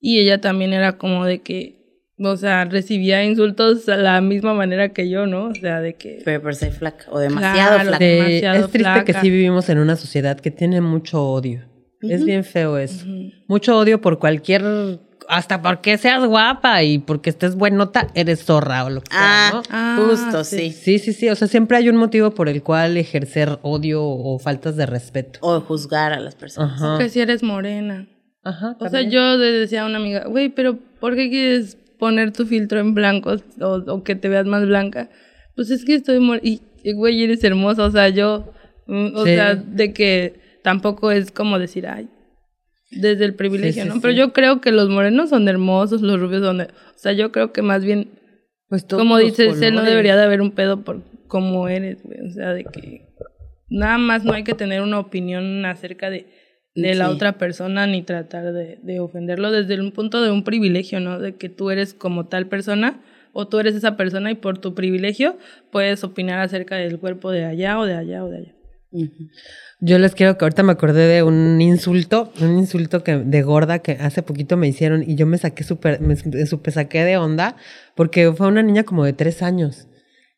y 0.00 0.18
ella 0.20 0.40
también 0.40 0.72
era 0.72 0.98
como 0.98 1.24
de 1.24 1.40
que, 1.42 1.80
o 2.18 2.36
sea, 2.36 2.64
recibía 2.64 3.24
insultos 3.24 3.88
a 3.88 3.96
la 3.96 4.20
misma 4.20 4.54
manera 4.54 4.90
que 4.90 5.08
yo, 5.08 5.26
¿no? 5.26 5.46
O 5.46 5.54
sea, 5.54 5.80
de 5.80 5.94
que... 5.94 6.20
Pero 6.24 6.42
por 6.42 6.54
ser 6.54 6.72
flaca 6.72 7.06
o 7.10 7.18
demasiado 7.18 7.54
Claro, 7.76 7.88
flaca. 7.90 7.98
de- 8.04 8.10
demasiado 8.14 8.64
es 8.66 8.70
triste 8.72 9.04
que 9.04 9.14
sí 9.14 9.30
vivimos 9.30 9.68
en 9.68 9.78
una 9.78 9.96
sociedad 9.96 10.38
que 10.38 10.50
tiene 10.50 10.80
mucho 10.80 11.22
odio. 11.24 11.64
Es 12.02 12.24
bien 12.24 12.44
feo 12.44 12.78
eso. 12.78 13.04
Mucho 13.46 13.76
odio 13.78 14.00
por 14.00 14.18
cualquier, 14.18 14.62
hasta 15.30 15.62
porque 15.62 15.96
seas 15.98 16.24
guapa 16.26 16.82
y 16.82 16.98
porque 16.98 17.30
estés 17.30 17.54
buenota, 17.54 18.08
eres 18.14 18.44
zorra 18.44 18.84
o 18.84 18.90
lo 18.90 19.00
que 19.00 19.10
sea, 19.12 19.48
Ah, 19.48 19.50
¿no? 19.54 19.62
Ah, 19.70 19.98
justo, 20.00 20.44
sí. 20.44 20.70
sí. 20.70 20.72
Sí, 20.72 20.98
sí, 20.98 21.12
sí. 21.12 21.28
O 21.30 21.34
sea, 21.36 21.48
siempre 21.48 21.76
hay 21.76 21.88
un 21.88 21.96
motivo 21.96 22.32
por 22.32 22.48
el 22.48 22.62
cual 22.62 22.96
ejercer 22.96 23.58
odio 23.62 24.02
o 24.04 24.38
faltas 24.38 24.76
de 24.76 24.86
respeto. 24.86 25.38
O 25.42 25.60
juzgar 25.60 26.12
a 26.12 26.20
las 26.20 26.34
personas. 26.34 26.72
Ajá. 26.82 26.98
Que 26.98 27.08
si 27.08 27.20
eres 27.20 27.42
morena. 27.42 28.06
Ajá. 28.42 28.76
O 28.80 28.88
sea, 28.88 29.02
yo 29.02 29.36
le 29.36 29.52
decía 29.52 29.82
a 29.82 29.86
una 29.86 29.98
amiga, 29.98 30.24
güey, 30.26 30.48
pero 30.48 30.78
¿por 31.00 31.14
qué 31.14 31.28
quieres 31.30 31.76
poner 31.98 32.32
tu 32.32 32.46
filtro 32.46 32.80
en 32.80 32.94
blanco 32.94 33.34
o, 33.60 33.66
o 33.86 34.02
que 34.02 34.14
te 34.16 34.28
veas 34.28 34.46
más 34.46 34.66
blanca? 34.66 35.10
Pues 35.56 35.70
es 35.70 35.84
que 35.84 35.94
estoy 35.94 36.20
mor 36.20 36.40
y, 36.42 36.60
güey, 36.94 37.22
eres 37.22 37.44
hermosa, 37.44 37.84
o 37.84 37.90
sea, 37.90 38.08
yo, 38.08 38.50
mm, 38.86 39.14
o 39.14 39.24
Sí. 39.24 39.34
sea, 39.34 39.54
de 39.56 39.92
que 39.92 40.40
tampoco 40.62 41.10
es 41.10 41.30
como 41.32 41.58
decir, 41.58 41.86
ay, 41.86 42.08
desde 42.90 43.24
el 43.24 43.34
privilegio, 43.34 43.82
Sí, 43.82 43.88
¿no? 43.88 43.94
sí. 43.94 44.00
Pero 44.02 44.14
yo 44.14 44.32
creo 44.32 44.60
que 44.60 44.72
los 44.72 44.88
morenos 44.88 45.30
son 45.30 45.48
hermosos, 45.48 46.02
los 46.02 46.20
rubios 46.20 46.42
son, 46.42 46.58
de- 46.58 46.64
o 46.64 46.98
sea, 46.98 47.12
yo 47.12 47.30
creo 47.32 47.52
que 47.52 47.62
más 47.62 47.84
bien, 47.84 48.08
Pues 48.68 48.86
todos 48.86 49.00
como 49.02 49.18
dices, 49.18 49.60
él 49.62 49.74
no 49.74 49.82
debería 49.82 50.16
de 50.16 50.22
haber 50.24 50.40
un 50.40 50.50
pedo 50.52 50.82
por 50.82 51.02
cómo 51.28 51.68
eres, 51.68 52.02
güey, 52.02 52.20
o 52.26 52.30
sea, 52.30 52.52
de 52.52 52.64
que 52.64 53.06
nada 53.68 53.98
más 53.98 54.24
no 54.24 54.32
hay 54.32 54.42
que 54.44 54.54
tener 54.54 54.82
una 54.82 54.98
opinión 54.98 55.64
acerca 55.66 56.10
de 56.10 56.26
de 56.76 56.94
la 56.94 57.10
otra 57.10 57.32
persona 57.36 57.88
ni 57.88 58.02
tratar 58.02 58.52
de, 58.52 58.78
de 58.80 59.00
ofenderlo 59.00 59.50
desde 59.50 59.80
un 59.80 59.90
punto 59.90 60.22
de 60.22 60.30
un 60.30 60.44
privilegio, 60.44 61.00
¿no? 61.00 61.18
De 61.18 61.34
que 61.34 61.48
tú 61.48 61.70
eres 61.70 61.94
como 61.94 62.26
tal 62.28 62.46
persona 62.46 63.00
o 63.32 63.48
tú 63.48 63.58
eres 63.58 63.74
esa 63.74 63.96
persona 63.96 64.30
y 64.30 64.36
por 64.36 64.58
tu 64.58 64.72
privilegio 64.72 65.36
puedes 65.72 66.04
opinar 66.04 66.38
acerca 66.38 66.76
del 66.76 67.00
cuerpo 67.00 67.32
de 67.32 67.44
allá 67.44 67.76
o 67.80 67.86
de 67.86 67.94
allá 67.94 68.24
o 68.24 68.28
de 68.30 68.38
allá. 68.38 68.54
Yo 69.80 69.98
les 69.98 70.14
quiero 70.14 70.36
que 70.36 70.44
ahorita 70.44 70.62
me 70.62 70.72
acordé 70.72 71.06
de 71.06 71.22
un 71.22 71.60
insulto, 71.60 72.32
un 72.40 72.58
insulto 72.58 73.04
que 73.04 73.16
de 73.16 73.42
gorda 73.42 73.78
que 73.78 73.92
hace 73.92 74.22
poquito 74.22 74.56
me 74.56 74.68
hicieron 74.68 75.08
y 75.08 75.14
yo 75.14 75.26
me 75.26 75.38
saqué 75.38 75.64
súper, 75.64 76.00
me, 76.00 76.16
súper 76.16 76.72
saqué 76.72 77.04
de 77.04 77.16
onda 77.16 77.56
porque 77.94 78.32
fue 78.32 78.48
una 78.48 78.62
niña 78.62 78.84
como 78.84 79.04
de 79.04 79.12
tres 79.12 79.42
años. 79.42 79.86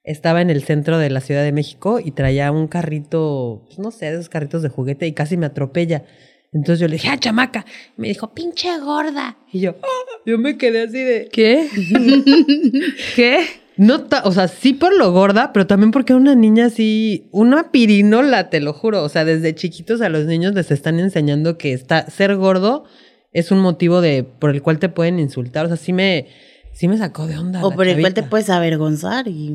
Estaba 0.05 0.43
en 0.43 0.51
el 0.51 0.65
centro 0.65 0.99
de 0.99 1.11
la 1.11 1.21
Ciudad 1.21 1.45
de 1.45 1.53
México 1.53 2.01
y 2.01 2.11
traía 2.11 2.51
un 2.51 2.67
carrito, 2.67 3.63
pues, 3.67 3.79
no 3.79 3.91
sé, 3.91 4.07
de 4.07 4.15
esos 4.15 4.29
carritos 4.29 4.63
de 4.63 4.69
juguete 4.69 5.07
y 5.07 5.13
casi 5.13 5.37
me 5.37 5.47
atropella. 5.47 6.05
Entonces 6.53 6.81
yo 6.81 6.89
le 6.89 6.95
dije, 6.95 7.09
¡ah, 7.09 7.19
chamaca! 7.19 7.65
Y 7.97 8.03
me 8.03 8.09
dijo, 8.09 8.35
¡pinche 8.35 8.79
gorda! 8.79 9.39
Y 9.53 9.61
yo, 9.61 9.77
¡ah! 9.83 10.21
yo 10.27 10.39
me 10.39 10.59
quedé 10.59 10.83
así 10.83 10.99
de, 10.99 11.29
¿Qué? 11.33 11.69
¿Qué? 13.17 13.62
No, 13.77 14.03
ta- 14.03 14.23
o 14.25 14.33
sea, 14.33 14.49
sí 14.49 14.75
por 14.75 14.97
lo 14.97 15.13
gorda, 15.13 15.53
pero 15.53 15.67
también 15.67 15.91
porque 15.91 16.15
una 16.15 16.35
niña 16.35 16.67
así, 16.67 17.29
una 17.33 17.71
pirinola, 17.71 18.51
te 18.51 18.61
lo 18.61 18.73
juro. 18.73 19.03
O 19.03 19.09
sea, 19.09 19.25
desde 19.25 19.55
chiquitos 19.55 20.01
a 20.03 20.09
los 20.09 20.27
niños 20.27 20.55
les 20.55 20.71
están 20.71 20.99
enseñando 21.01 21.57
que 21.59 21.73
está, 21.73 22.09
ser 22.11 22.37
gordo 22.37 22.85
es 23.33 23.51
un 23.51 23.61
motivo 23.61 24.01
de, 24.01 24.25
por 24.25 24.51
el 24.51 24.61
cual 24.63 24.79
te 24.79 24.89
pueden 24.89 25.19
insultar. 25.19 25.65
O 25.65 25.69
sea, 25.69 25.77
sí 25.79 25.93
me, 25.93 26.27
sí 26.73 26.87
me 26.89 26.99
sacó 26.99 27.27
de 27.27 27.39
onda. 27.39 27.65
O 27.65 27.71
la 27.71 27.77
por 27.77 27.87
el 27.89 27.99
cual 28.01 28.13
te 28.15 28.21
chavita. 28.21 28.31
puedes 28.31 28.51
avergonzar 28.51 29.27
y... 29.29 29.55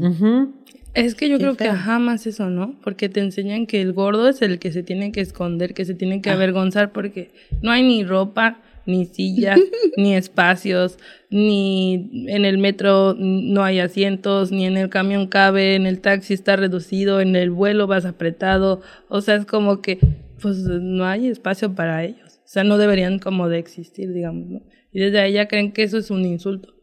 Es 0.94 1.14
que 1.14 1.30
yo 1.30 1.38
Qué 1.38 1.44
creo 1.44 1.56
que 1.58 1.66
feo. 1.66 1.74
ajá 1.74 2.00
más 2.00 2.26
eso, 2.26 2.50
¿no? 2.50 2.74
Porque 2.84 3.08
te 3.08 3.20
enseñan 3.20 3.68
que 3.68 3.82
el 3.82 3.94
gordo 3.94 4.28
es 4.30 4.42
el 4.42 4.58
que 4.58 4.72
se 4.72 4.82
tiene 4.82 5.12
que 5.12 5.22
esconder, 5.22 5.76
que 5.76 5.86
se 5.86 5.94
tiene 5.94 6.16
Ah. 6.16 6.22
que 6.24 6.30
avergonzar 6.32 6.92
porque 6.92 7.30
no 7.62 7.70
hay 7.70 7.84
ni 7.84 8.04
ropa, 8.04 8.62
ni 8.88 9.06
sillas, 9.06 9.60
ni 9.98 10.16
espacios, 10.16 10.98
ni 11.30 12.26
en 12.28 12.46
el 12.46 12.58
metro 12.58 13.16
no 13.18 13.64
hay 13.64 13.80
asientos, 13.80 14.52
ni 14.52 14.66
en 14.66 14.78
el 14.78 14.90
camión 14.90 15.28
cabe, 15.28 15.76
en 15.76 15.86
el 15.86 16.00
taxi 16.00 16.34
está 16.34 16.56
reducido, 16.56 17.22
en 17.22 17.36
el 17.36 17.52
vuelo 17.52 17.86
vas 17.88 18.06
apretado, 18.06 18.82
o 19.10 19.22
sea, 19.22 19.36
es 19.36 19.46
como 19.46 19.82
que 19.82 20.00
pues 20.42 20.58
no 20.58 21.06
hay 21.06 21.28
espacio 21.28 21.74
para 21.76 22.04
ellos. 22.04 22.40
O 22.48 22.50
sea, 22.50 22.64
no 22.64 22.78
deberían 22.78 23.20
como 23.20 23.50
de 23.50 23.60
existir, 23.60 24.14
digamos, 24.14 24.48
¿no? 24.48 24.62
Y 24.94 25.00
desde 25.00 25.20
ahí 25.20 25.34
ya 25.34 25.48
creen 25.48 25.74
que 25.74 25.84
eso 25.84 25.98
es 25.98 26.10
un 26.10 26.24
insulto. 26.24 26.74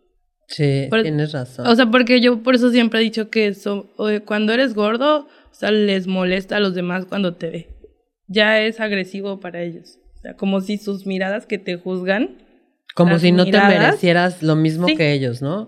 Sí, 0.46 0.88
Por- 0.90 1.02
tienes 1.02 1.32
razón. 1.32 1.66
O 1.66 1.74
sea, 1.74 1.90
porque 1.90 2.20
yo 2.20 2.42
por 2.42 2.54
eso 2.54 2.70
siempre 2.70 3.00
he 3.00 3.02
dicho 3.02 3.30
que 3.30 3.54
cuando 4.26 4.52
eres 4.52 4.74
gordo, 4.74 5.26
o 5.50 5.54
sea, 5.54 5.70
les 5.70 6.06
molesta 6.06 6.56
a 6.56 6.60
los 6.60 6.74
demás 6.74 7.06
cuando 7.06 7.34
te 7.36 7.48
ve. 7.48 7.68
Ya 8.26 8.60
es 8.60 8.80
agresivo 8.80 9.40
para 9.40 9.62
ellos. 9.62 9.98
Como 10.36 10.60
si 10.60 10.78
sus 10.78 11.06
miradas 11.06 11.46
que 11.46 11.58
te 11.58 11.76
juzgan 11.76 12.30
Como 12.94 13.18
si 13.18 13.30
no 13.32 13.44
miradas- 13.44 13.72
te 13.72 13.78
merecieras 13.78 14.42
lo 14.42 14.56
mismo 14.56 14.86
Sí. 14.88 14.96
que 14.96 15.12
ellos, 15.12 15.42
¿no? 15.42 15.66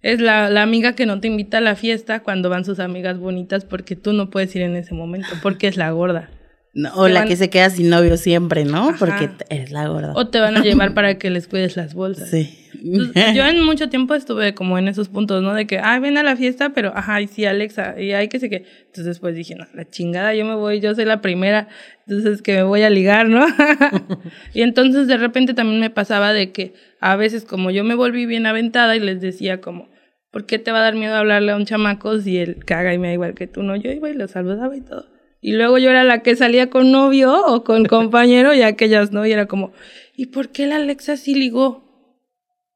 es 0.00 0.20
la, 0.20 0.48
la 0.48 0.62
amiga 0.62 0.94
que 0.94 1.06
no 1.06 1.20
te 1.20 1.26
invita 1.28 1.58
a 1.58 1.60
la 1.60 1.74
fiesta 1.74 2.20
cuando 2.22 2.48
van 2.48 2.64
sus 2.64 2.78
amigas 2.78 3.18
bonitas 3.18 3.64
porque 3.64 3.96
tú 3.96 4.12
no 4.12 4.30
puedes 4.30 4.54
ir 4.56 4.62
en 4.62 4.76
ese 4.76 4.94
momento, 4.94 5.28
porque 5.42 5.66
es 5.68 5.76
la 5.76 5.90
gorda. 5.90 6.30
No, 6.78 6.94
o 6.94 7.08
la 7.08 7.20
van- 7.20 7.28
que 7.28 7.34
se 7.34 7.50
queda 7.50 7.70
sin 7.70 7.90
novio 7.90 8.16
siempre, 8.16 8.64
¿no? 8.64 8.90
Ajá. 8.90 8.96
Porque 9.00 9.30
eres 9.50 9.72
la 9.72 9.88
gorda. 9.88 10.12
O 10.14 10.28
te 10.28 10.38
van 10.38 10.56
a 10.56 10.60
llevar 10.62 10.94
para 10.94 11.18
que 11.18 11.28
les 11.28 11.48
cuides 11.48 11.76
las 11.76 11.92
bolsas. 11.94 12.30
Sí. 12.30 12.54
Entonces, 12.84 13.34
yo 13.34 13.44
en 13.44 13.64
mucho 13.64 13.88
tiempo 13.88 14.14
estuve 14.14 14.54
como 14.54 14.78
en 14.78 14.86
esos 14.86 15.08
puntos, 15.08 15.42
¿no? 15.42 15.54
De 15.54 15.66
que, 15.66 15.80
ay, 15.80 15.98
ven 15.98 16.16
a 16.18 16.22
la 16.22 16.36
fiesta, 16.36 16.70
pero, 16.70 16.92
ajá, 16.94 17.20
y 17.20 17.26
sí, 17.26 17.44
Alexa, 17.44 18.00
y 18.00 18.12
hay 18.12 18.28
que 18.28 18.38
sé 18.38 18.48
que. 18.48 18.64
Entonces 18.86 19.06
después 19.06 19.34
dije, 19.34 19.56
no, 19.56 19.66
la 19.74 19.88
chingada, 19.90 20.34
yo 20.34 20.44
me 20.44 20.54
voy, 20.54 20.78
yo 20.78 20.94
soy 20.94 21.04
la 21.04 21.20
primera, 21.20 21.66
entonces 22.06 22.42
que 22.42 22.54
me 22.54 22.62
voy 22.62 22.82
a 22.82 22.90
ligar, 22.90 23.28
¿no? 23.28 23.44
y 24.54 24.62
entonces 24.62 25.08
de 25.08 25.16
repente 25.16 25.54
también 25.54 25.80
me 25.80 25.90
pasaba 25.90 26.32
de 26.32 26.52
que 26.52 26.74
a 27.00 27.16
veces 27.16 27.44
como 27.44 27.72
yo 27.72 27.82
me 27.82 27.96
volví 27.96 28.26
bien 28.26 28.46
aventada 28.46 28.94
y 28.94 29.00
les 29.00 29.20
decía 29.20 29.60
como, 29.60 29.88
¿Por 30.30 30.44
qué 30.44 30.58
te 30.58 30.70
va 30.72 30.78
a 30.80 30.82
dar 30.82 30.94
miedo 30.94 31.14
hablarle 31.16 31.52
a 31.52 31.56
un 31.56 31.64
chamaco 31.64 32.20
si 32.20 32.36
él 32.38 32.62
caga 32.64 32.92
y 32.92 32.98
me 32.98 33.08
da 33.08 33.14
igual 33.14 33.34
que 33.34 33.46
tú? 33.46 33.62
No, 33.62 33.74
yo 33.76 33.90
iba 33.90 34.10
y 34.10 34.14
lo 34.14 34.28
saludaba 34.28 34.76
y 34.76 34.82
todo. 34.82 35.06
Y 35.40 35.52
luego 35.52 35.78
yo 35.78 35.90
era 35.90 36.04
la 36.04 36.22
que 36.22 36.36
salía 36.36 36.70
con 36.70 36.90
novio 36.90 37.46
o 37.46 37.64
con 37.64 37.84
compañero 37.86 38.54
y 38.54 38.62
aquellas 38.62 39.12
no. 39.12 39.26
Y 39.26 39.32
era 39.32 39.46
como, 39.46 39.72
¿y 40.16 40.26
por 40.26 40.50
qué 40.50 40.66
la 40.66 40.76
Alexa 40.76 41.16
sí 41.16 41.34
ligó? 41.34 41.88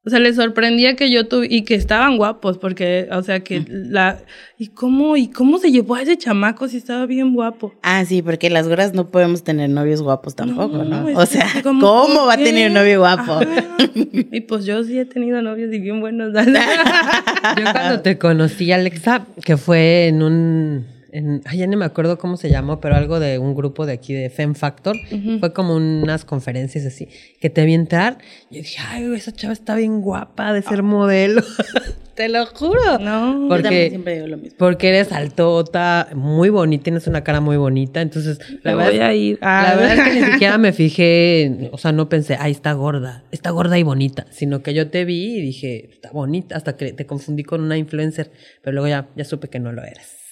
O 0.05 0.09
sea, 0.09 0.19
le 0.19 0.33
sorprendía 0.33 0.97
que 0.97 1.09
yo 1.09 1.29
tuve, 1.29 1.47
y 1.49 1.61
que 1.63 1.75
estaban 1.75 2.17
guapos, 2.17 2.57
porque, 2.57 3.07
o 3.13 3.23
sea, 3.23 3.39
que 3.39 3.63
la, 3.69 4.19
¿y 4.57 4.67
cómo, 4.67 5.15
y 5.15 5.29
cómo 5.29 5.59
se 5.59 5.71
llevó 5.71 5.95
a 5.95 6.01
ese 6.01 6.17
chamaco 6.17 6.67
si 6.67 6.75
estaba 6.75 7.05
bien 7.05 7.33
guapo? 7.33 7.73
Ah, 7.83 8.03
sí, 8.03 8.21
porque 8.21 8.49
las 8.49 8.67
gordas 8.67 8.93
no 8.93 9.11
podemos 9.11 9.45
tener 9.45 9.69
novios 9.69 10.01
guapos 10.01 10.35
tampoco, 10.35 10.83
¿no? 10.83 11.05
O 11.15 11.25
sea, 11.25 11.47
¿cómo 11.63 11.79
¿por 11.79 12.27
va 12.27 12.33
a 12.33 12.37
tener 12.37 12.67
un 12.67 12.73
novio 12.73 12.99
guapo? 12.99 13.31
Ajá. 13.31 13.77
Y 13.95 14.41
pues 14.41 14.65
yo 14.65 14.83
sí 14.83 14.99
he 14.99 15.05
tenido 15.05 15.41
novios 15.41 15.73
y 15.73 15.79
bien 15.79 16.01
buenos. 16.01 16.33
Yo 17.57 17.63
cuando 17.71 18.01
te 18.01 18.17
conocí, 18.17 18.71
Alexa, 18.71 19.25
que 19.45 19.57
fue 19.57 20.07
en 20.07 20.23
un... 20.23 20.92
En, 21.15 21.41
ay, 21.45 21.59
ya 21.59 21.67
no 21.67 21.77
me 21.77 21.85
acuerdo 21.85 22.17
cómo 22.17 22.37
se 22.37 22.49
llamó, 22.49 22.79
pero 22.79 22.95
algo 22.95 23.19
de 23.19 23.37
un 23.37 23.53
grupo 23.53 23.85
de 23.85 23.93
aquí 23.93 24.13
de 24.13 24.31
Fem 24.31 24.55
Factor. 24.55 24.97
Fue 25.39 25.53
como 25.53 25.75
unas 25.75 26.25
conferencias 26.25 26.85
así, 26.87 27.07
que 27.39 27.51
te 27.51 27.63
vi 27.65 27.75
entrar. 27.75 28.17
Yo 28.49 28.57
dije, 28.61 28.79
ay, 28.87 29.05
esa 29.15 29.31
chava 29.31 29.53
está 29.53 29.75
bien 29.75 30.01
guapa 30.01 30.53
de 30.53 30.63
ser 30.63 30.81
modelo. 30.81 31.43
te 32.15 32.29
lo 32.29 32.45
juro. 32.47 32.97
No. 32.99 33.45
Porque- 33.47 33.57
Yo 33.57 33.63
también 33.63 33.89
siempre 33.91 34.13
digo 34.15 34.27
lo 34.27 34.37
mismo. 34.37 34.57
Porque 34.57 34.89
eres 34.89 35.11
altota, 35.11 36.09
muy 36.15 36.49
bonita, 36.49 36.83
tienes 36.85 37.05
una 37.05 37.23
cara 37.23 37.41
muy 37.41 37.57
bonita. 37.57 38.01
Entonces, 38.01 38.39
la 38.63 38.73
verdad, 38.73 38.91
voy 38.91 38.99
a 39.01 39.13
ir. 39.13 39.37
Ah. 39.41 39.65
la 39.69 39.75
verdad 39.75 39.97
es 40.07 40.13
que 40.13 40.19
ni 40.19 40.31
siquiera 40.31 40.57
me 40.57 40.73
fijé, 40.73 41.69
o 41.73 41.77
sea, 41.77 41.91
no 41.91 42.09
pensé, 42.09 42.37
ay, 42.39 42.51
está 42.53 42.73
gorda, 42.73 43.23
está 43.31 43.51
gorda 43.51 43.77
y 43.77 43.83
bonita, 43.83 44.25
sino 44.31 44.63
que 44.63 44.73
yo 44.73 44.89
te 44.89 45.05
vi 45.05 45.37
y 45.37 45.41
dije, 45.41 45.89
está 45.93 46.09
bonita, 46.11 46.55
hasta 46.55 46.75
que 46.75 46.91
te 46.93 47.05
confundí 47.05 47.43
con 47.43 47.61
una 47.61 47.77
influencer, 47.77 48.31
pero 48.63 48.73
luego 48.73 48.87
ya, 48.87 49.09
ya 49.15 49.25
supe 49.25 49.47
que 49.49 49.59
no 49.59 49.71
lo 49.71 49.83
eras. 49.83 50.22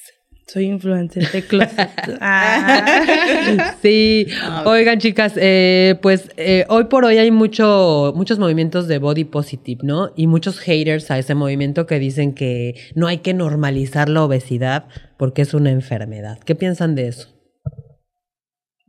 Soy 0.48 0.66
influencer 0.66 1.32
de 1.32 1.44
closet. 1.44 1.90
Ah. 2.20 3.76
Sí, 3.82 4.28
oigan 4.66 5.00
chicas, 5.00 5.34
eh, 5.38 5.98
pues 6.02 6.30
eh, 6.38 6.66
hoy 6.68 6.86
por 6.86 7.06
hoy 7.06 7.18
hay 7.18 7.32
mucho, 7.32 8.14
muchos 8.16 8.38
movimientos 8.38 8.88
de 8.88 8.98
body 8.98 9.24
positive, 9.24 9.80
¿no? 9.84 10.12
Y 10.16 10.28
muchos 10.28 10.60
haters 10.60 11.10
a 11.10 11.18
ese 11.18 11.36
movimiento 11.36 11.86
que 11.86 12.00
dicen 12.00 12.34
que 12.34 12.76
no 12.96 13.08
hay 13.08 13.20
que 13.20 13.34
normalizar 13.34 14.10
la 14.10 14.24
obesidad 14.24 14.88
porque 15.18 15.42
es 15.42 15.54
una 15.54 15.72
enfermedad. 15.72 16.40
¿Qué 16.40 16.56
piensan 16.56 16.96
de 16.96 17.08
eso? 17.08 17.30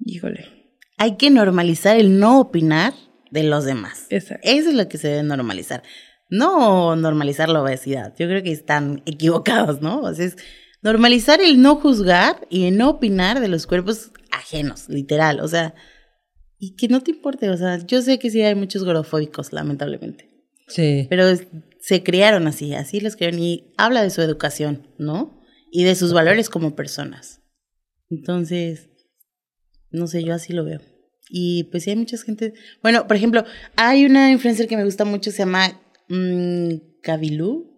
Híjole. 0.05 0.46
Hay 0.98 1.16
que 1.16 1.30
normalizar 1.30 1.96
el 1.96 2.18
no 2.18 2.40
opinar 2.40 2.92
de 3.30 3.44
los 3.44 3.64
demás. 3.64 4.07
Exacto. 4.11 4.48
Eso 4.48 4.70
es 4.70 4.74
lo 4.74 4.88
que 4.88 4.98
se 4.98 5.09
debe 5.09 5.22
normalizar. 5.22 5.82
No 6.28 6.96
normalizar 6.96 7.48
la 7.48 7.62
obesidad. 7.62 8.14
Yo 8.18 8.26
creo 8.26 8.42
que 8.42 8.53
están 8.53 9.03
equivocados, 9.07 9.80
¿no? 9.80 10.00
O 10.00 10.14
sea, 10.14 10.26
es 10.26 10.36
normalizar 10.83 11.41
el 11.41 11.62
no 11.62 11.76
juzgar 11.76 12.47
y 12.51 12.66
el 12.66 12.76
no 12.76 12.91
opinar 12.91 13.41
de 13.41 13.49
los 13.49 13.66
cuerpos 13.66 14.11
ajenos, 14.30 14.89
literal. 14.89 15.41
O 15.41 15.49
sea, 15.49 15.74
y 16.59 16.76
que 16.76 16.89
no 16.89 17.01
te 17.01 17.12
importe. 17.12 17.49
O 17.51 17.57
sea, 17.57 17.85
yo 17.85 18.03
sé 18.03 18.18
que 18.18 18.30
sí 18.30 18.43
hay 18.43 18.55
muchos 18.55 18.85
gorofóbicos, 18.85 19.53
lamentablemente. 19.53 20.30
Sí. 20.68 21.07
Pero 21.09 21.24
se 21.80 22.03
criaron 22.03 22.47
así, 22.47 22.74
así 22.74 23.01
los 23.01 23.16
criaron 23.16 23.41
y 23.41 23.72
habla 23.76 24.03
de 24.03 24.11
su 24.11 24.22
educación, 24.22 24.87
¿no? 24.99 25.43
Y 25.70 25.85
de 25.85 25.95
sus 25.95 26.12
valores 26.12 26.49
como 26.49 26.76
personas. 26.76 27.41
Entonces, 28.11 28.91
no 29.91 30.07
sé, 30.07 30.22
yo 30.22 30.35
así 30.35 30.53
lo 30.53 30.64
veo. 30.64 30.80
Y 31.28 31.64
pues 31.64 31.85
sí 31.85 31.91
hay 31.91 31.97
mucha 31.97 32.16
gente. 32.18 32.55
Bueno, 32.83 33.07
por 33.07 33.16
ejemplo, 33.16 33.45
hay 33.74 34.05
una 34.05 34.30
influencer 34.30 34.68
que 34.68 34.76
me 34.76 34.85
gusta 34.85 35.05
mucho, 35.05 35.30
se 35.30 35.39
llama 35.39 35.80
mm, 36.09 37.01
Kabilu, 37.03 37.72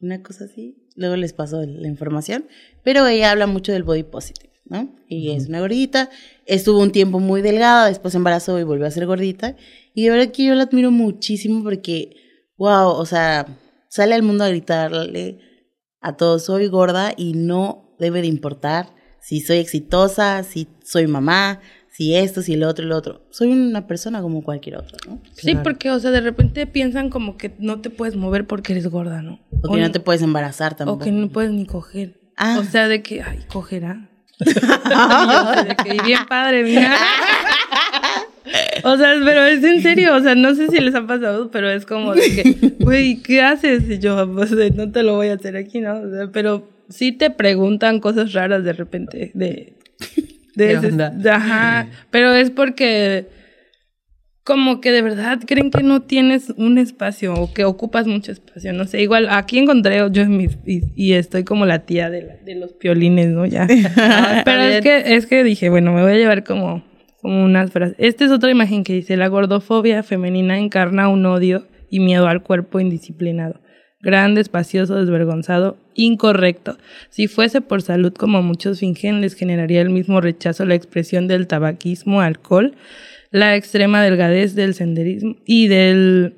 una 0.00 0.22
cosa 0.22 0.44
así. 0.44 0.79
Luego 0.96 1.16
les 1.16 1.32
paso 1.32 1.62
la 1.64 1.88
información. 1.88 2.46
Pero 2.82 3.06
ella 3.06 3.30
habla 3.30 3.46
mucho 3.46 3.72
del 3.72 3.82
body 3.82 4.02
positive, 4.02 4.50
¿no? 4.64 4.88
Y 5.08 5.30
es 5.30 5.48
una 5.48 5.60
gordita. 5.60 6.10
Estuvo 6.46 6.80
un 6.80 6.92
tiempo 6.92 7.20
muy 7.20 7.42
delgada, 7.42 7.86
después 7.86 8.14
embarazó 8.14 8.58
y 8.58 8.64
volvió 8.64 8.86
a 8.86 8.90
ser 8.90 9.06
gordita. 9.06 9.56
Y 9.94 10.04
de 10.04 10.10
verdad 10.10 10.32
que 10.32 10.44
yo 10.44 10.54
la 10.54 10.64
admiro 10.64 10.90
muchísimo 10.90 11.62
porque, 11.62 12.16
wow, 12.56 12.88
o 12.88 13.06
sea, 13.06 13.46
sale 13.88 14.14
al 14.14 14.22
mundo 14.22 14.44
a 14.44 14.48
gritarle 14.48 15.38
a 16.00 16.16
todos, 16.16 16.44
soy 16.44 16.68
gorda 16.68 17.12
y 17.16 17.34
no 17.34 17.94
debe 17.98 18.22
de 18.22 18.28
importar 18.28 18.94
si 19.20 19.40
soy 19.40 19.58
exitosa, 19.58 20.42
si 20.42 20.68
soy 20.82 21.06
mamá, 21.06 21.60
si 22.00 22.16
esto, 22.16 22.40
si 22.40 22.56
lo 22.56 22.66
otro 22.66 22.86
y 22.86 22.88
lo 22.88 22.96
otro. 22.96 23.20
Soy 23.28 23.52
una 23.52 23.86
persona 23.86 24.22
como 24.22 24.42
cualquier 24.42 24.78
otra, 24.78 24.96
¿no? 25.06 25.20
Sí, 25.34 25.54
porque, 25.62 25.90
o 25.90 26.00
sea, 26.00 26.10
de 26.10 26.22
repente 26.22 26.66
piensan 26.66 27.10
como 27.10 27.36
que 27.36 27.52
no 27.58 27.82
te 27.82 27.90
puedes 27.90 28.16
mover 28.16 28.46
porque 28.46 28.72
eres 28.72 28.86
gorda, 28.86 29.20
¿no? 29.20 29.38
O 29.62 29.74
que 29.74 29.82
no 29.82 29.92
te 29.92 30.00
puedes 30.00 30.22
embarazar 30.22 30.72
o 30.72 30.76
tampoco. 30.76 31.04
que 31.04 31.12
no 31.12 31.28
puedes 31.28 31.50
ni 31.50 31.66
coger. 31.66 32.18
Ah. 32.38 32.56
O 32.58 32.64
sea, 32.64 32.88
de 32.88 33.02
que, 33.02 33.20
ay, 33.20 33.40
cogerá. 33.48 34.08
Y 34.40 34.44
yo 34.46 34.54
sé 34.54 35.64
de 35.64 35.76
que, 35.76 35.94
y 35.96 35.98
bien 36.06 36.20
padre, 36.26 36.64
mira. 36.64 36.96
O 38.82 38.96
sea, 38.96 39.20
pero 39.22 39.44
es 39.44 39.62
en 39.62 39.82
serio, 39.82 40.16
o 40.16 40.20
sea, 40.20 40.34
no 40.34 40.54
sé 40.54 40.68
si 40.68 40.80
les 40.80 40.94
ha 40.94 41.06
pasado, 41.06 41.50
pero 41.50 41.68
es 41.68 41.84
como 41.84 42.14
de 42.14 42.34
que, 42.34 42.76
güey, 42.80 43.20
¿qué 43.22 43.42
haces? 43.42 43.90
Y 43.90 43.98
yo, 43.98 44.26
pues, 44.32 44.52
no 44.74 44.90
te 44.90 45.02
lo 45.02 45.16
voy 45.16 45.28
a 45.28 45.34
hacer 45.34 45.54
aquí, 45.54 45.80
¿no? 45.80 46.00
O 46.00 46.10
sea, 46.10 46.30
pero 46.32 46.66
sí 46.88 47.12
te 47.12 47.28
preguntan 47.28 48.00
cosas 48.00 48.32
raras 48.32 48.64
de 48.64 48.72
repente, 48.72 49.32
de... 49.34 49.74
de 50.54 50.66
¿Qué 50.66 50.72
ese- 50.74 50.86
onda? 50.88 51.10
de- 51.10 51.30
ajá, 51.30 51.86
pero 52.10 52.32
es 52.34 52.50
porque 52.50 53.26
como 54.42 54.80
que 54.80 54.90
de 54.90 55.02
verdad 55.02 55.38
creen 55.46 55.70
que 55.70 55.82
no 55.82 56.02
tienes 56.02 56.50
un 56.56 56.78
espacio 56.78 57.34
o 57.34 57.52
que 57.52 57.64
ocupas 57.64 58.06
mucho 58.06 58.32
espacio, 58.32 58.72
no 58.72 58.84
sé, 58.86 59.00
igual 59.02 59.28
aquí 59.30 59.58
encontré 59.58 59.98
yo 60.10 60.22
en 60.22 60.40
y, 60.66 60.80
y 60.96 61.12
estoy 61.12 61.44
como 61.44 61.66
la 61.66 61.80
tía 61.80 62.10
de, 62.10 62.22
la- 62.22 62.36
de 62.36 62.54
los 62.56 62.72
piolines, 62.72 63.28
¿no? 63.28 63.44
Ya. 63.46 63.66
Pero 64.44 64.62
es 64.62 64.80
que, 64.80 65.14
es 65.14 65.26
que 65.26 65.44
dije, 65.44 65.68
bueno, 65.68 65.92
me 65.92 66.02
voy 66.02 66.12
a 66.12 66.16
llevar 66.16 66.42
como, 66.42 66.82
como 67.20 67.44
unas 67.44 67.70
frases. 67.70 67.94
Esta 67.98 68.24
es 68.24 68.30
otra 68.32 68.50
imagen 68.50 68.82
que 68.82 68.94
dice, 68.94 69.16
la 69.16 69.28
gordofobia 69.28 70.02
femenina 70.02 70.58
encarna 70.58 71.08
un 71.08 71.26
odio 71.26 71.68
y 71.90 72.00
miedo 72.00 72.26
al 72.26 72.42
cuerpo 72.42 72.80
indisciplinado. 72.80 73.60
Grande, 74.00 74.40
espacioso, 74.40 74.94
desvergonzado, 74.96 75.76
incorrecto. 76.04 76.78
Si 77.08 77.28
fuese 77.28 77.60
por 77.60 77.82
salud 77.82 78.12
como 78.12 78.42
muchos 78.42 78.80
fingen, 78.80 79.20
les 79.20 79.34
generaría 79.34 79.80
el 79.80 79.90
mismo 79.90 80.20
rechazo 80.20 80.64
la 80.64 80.74
expresión 80.74 81.28
del 81.28 81.46
tabaquismo, 81.46 82.20
alcohol, 82.20 82.74
la 83.30 83.56
extrema 83.56 84.02
delgadez 84.02 84.54
del 84.54 84.74
senderismo 84.74 85.36
y 85.46 85.68
del 85.68 86.34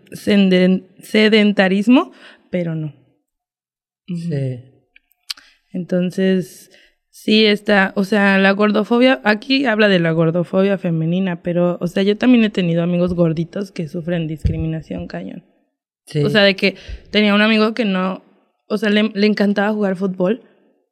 sedentarismo, 1.01 2.13
pero 2.51 2.75
no. 2.75 2.95
Sí. 4.07 4.61
Entonces, 5.73 6.71
sí 7.09 7.47
está, 7.47 7.93
o 7.97 8.05
sea, 8.05 8.39
la 8.39 8.51
gordofobia, 8.53 9.21
aquí 9.25 9.65
habla 9.65 9.89
de 9.89 10.01
la 10.01 10.11
gordofobia 10.13 10.77
femenina, 10.77 11.43
pero, 11.43 11.79
o 11.81 11.87
sea, 11.87 12.03
yo 12.03 12.19
también 12.19 12.45
he 12.45 12.51
tenido 12.51 12.83
amigos 12.83 13.15
gorditos 13.15 13.73
que 13.73 13.89
sufren 13.89 14.27
discriminación 14.27 15.07
cañón. 15.07 15.45
Sí. 16.07 16.23
O 16.25 16.31
sea, 16.31 16.43
de 16.43 16.57
que 16.57 16.77
tenía 17.11 17.35
un 17.35 17.41
amigo 17.41 17.75
que 17.75 17.85
no, 17.85 18.23
o 18.73 18.79
sea, 18.79 18.91
le, 18.91 19.11
le 19.15 19.27
encantaba 19.27 19.73
jugar 19.73 19.97
fútbol 19.97 20.43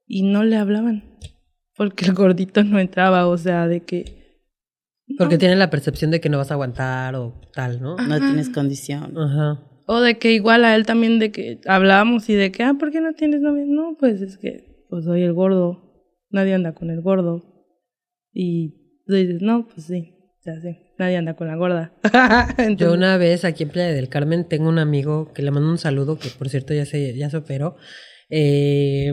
y 0.07 0.23
no 0.23 0.45
le 0.45 0.57
hablaban 0.57 1.11
porque 1.81 2.05
el 2.05 2.13
gordito 2.13 2.63
no 2.63 2.79
entraba, 2.79 3.27
o 3.27 3.39
sea, 3.39 3.67
de 3.67 3.81
que... 3.81 4.45
porque 5.17 5.39
tienen 5.39 5.59
la 5.59 5.71
percepción 5.71 6.11
de 6.11 6.21
que 6.21 6.29
no 6.29 6.37
vas 6.37 6.51
a 6.51 6.55
aguantar 6.55 7.17
o 7.17 7.41
tal, 7.55 7.81
¿no? 7.81 7.97
No 7.97 8.19
tienes 8.19 8.51
condición. 8.51 9.17
Ajá. 9.17 9.63
O 9.87 10.03
de 10.03 10.19
que 10.19 10.35
igual 10.35 10.67
a 10.67 10.77
él 10.77 10.85
también 10.85 11.19
de 11.19 11.33
que 11.33 11.59
hablábamos 11.65 12.29
y 12.29 12.35
de 12.35 12.53
que, 12.53 12.65
ah, 12.65 12.75
¿por 12.79 12.91
qué 12.91 13.01
no 13.01 13.15
tienes 13.15 13.41
novia? 13.41 13.65
No, 13.67 13.97
pues 13.99 14.21
es 14.21 14.37
que, 14.37 14.85
pues 14.91 15.07
soy 15.07 15.23
el 15.23 15.33
gordo, 15.33 16.07
nadie 16.29 16.53
anda 16.53 16.75
con 16.75 16.91
el 16.91 17.01
gordo. 17.01 17.67
Y 18.31 19.03
tú 19.07 19.15
dices, 19.15 19.41
no, 19.41 19.67
pues 19.67 19.87
sí, 19.87 20.35
ya 20.45 20.61
sé, 20.61 20.90
nadie 21.01 21.17
anda 21.17 21.35
con 21.35 21.49
la 21.49 21.57
gorda. 21.57 21.93
Yo 22.59 22.65
Entonces, 22.65 22.97
una 22.97 23.17
vez 23.17 23.45
aquí 23.45 23.65
en 23.65 23.71
Playa 23.71 23.93
del 23.93 24.09
Carmen 24.09 24.45
tengo 24.45 24.69
un 24.69 24.79
amigo 24.79 25.33
que 25.33 25.43
le 25.43 25.51
mando 25.51 25.69
un 25.69 25.79
saludo, 25.79 26.19
que 26.19 26.29
por 26.29 26.49
cierto 26.49 26.73
ya 26.73 26.87
se, 26.87 27.17
ya 27.17 27.29
se 27.29 27.39
operó. 27.39 27.77
Eh, 28.29 29.13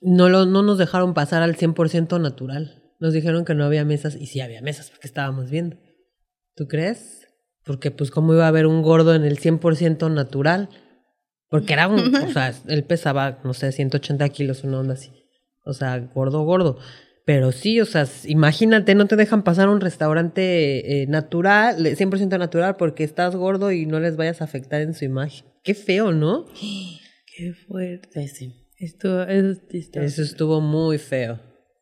no, 0.00 0.28
lo, 0.28 0.46
no 0.46 0.62
nos 0.62 0.78
dejaron 0.78 1.14
pasar 1.14 1.42
al 1.42 1.56
100% 1.56 2.20
natural. 2.20 2.82
Nos 3.00 3.12
dijeron 3.12 3.44
que 3.44 3.54
no 3.54 3.64
había 3.64 3.84
mesas 3.84 4.14
y 4.14 4.26
sí 4.26 4.40
había 4.40 4.62
mesas 4.62 4.90
porque 4.90 5.08
estábamos 5.08 5.50
viendo. 5.50 5.76
¿Tú 6.54 6.68
crees? 6.68 7.26
Porque 7.64 7.90
pues 7.90 8.10
cómo 8.10 8.34
iba 8.34 8.44
a 8.44 8.48
haber 8.48 8.66
un 8.66 8.82
gordo 8.82 9.14
en 9.14 9.24
el 9.24 9.38
100% 9.38 10.12
natural. 10.12 10.68
Porque 11.48 11.72
era 11.72 11.88
un, 11.88 12.14
o 12.14 12.32
sea, 12.32 12.54
él 12.68 12.84
pesaba, 12.84 13.40
no 13.44 13.54
sé, 13.54 13.72
180 13.72 14.28
kilos, 14.28 14.62
una 14.62 14.80
onda 14.80 14.94
así. 14.94 15.10
O 15.64 15.72
sea, 15.72 15.98
gordo, 15.98 16.42
gordo. 16.44 16.78
Pero 17.28 17.52
sí, 17.52 17.78
o 17.78 17.84
sea, 17.84 18.06
imagínate, 18.24 18.94
no 18.94 19.04
te 19.06 19.14
dejan 19.14 19.42
pasar 19.42 19.68
a 19.68 19.70
un 19.70 19.82
restaurante 19.82 21.02
eh, 21.02 21.06
natural, 21.08 21.84
eh, 21.84 21.94
100% 21.94 22.38
natural, 22.38 22.76
porque 22.76 23.04
estás 23.04 23.36
gordo 23.36 23.70
y 23.70 23.84
no 23.84 24.00
les 24.00 24.16
vayas 24.16 24.40
a 24.40 24.44
afectar 24.44 24.80
en 24.80 24.94
su 24.94 25.04
imagen. 25.04 25.44
Qué 25.62 25.74
feo, 25.74 26.10
¿no? 26.10 26.46
qué 27.36 27.52
fuerte. 27.52 28.26
Sí, 28.26 28.28
sí. 28.28 28.54
Esto, 28.78 29.24
eso 29.28 29.60
está- 29.72 30.02
Eso 30.02 30.22
estuvo 30.22 30.62
muy 30.62 30.96
feo. 30.96 31.38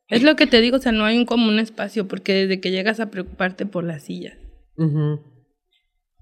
Es 0.09 0.24
lo 0.24 0.34
que 0.34 0.49
te 0.49 0.61
digo, 0.61 0.78
o 0.78 0.80
sea, 0.80 0.90
no 0.90 1.05
hay 1.05 1.16
un 1.16 1.26
común 1.26 1.61
espacio 1.61 2.09
porque 2.09 2.32
desde 2.34 2.61
que 2.61 2.72
llegas 2.72 2.99
a 2.99 3.12
preocuparte 3.12 3.66
por 3.66 3.84
la 3.84 4.01
silla. 4.01 4.36
Ujú. 4.76 5.20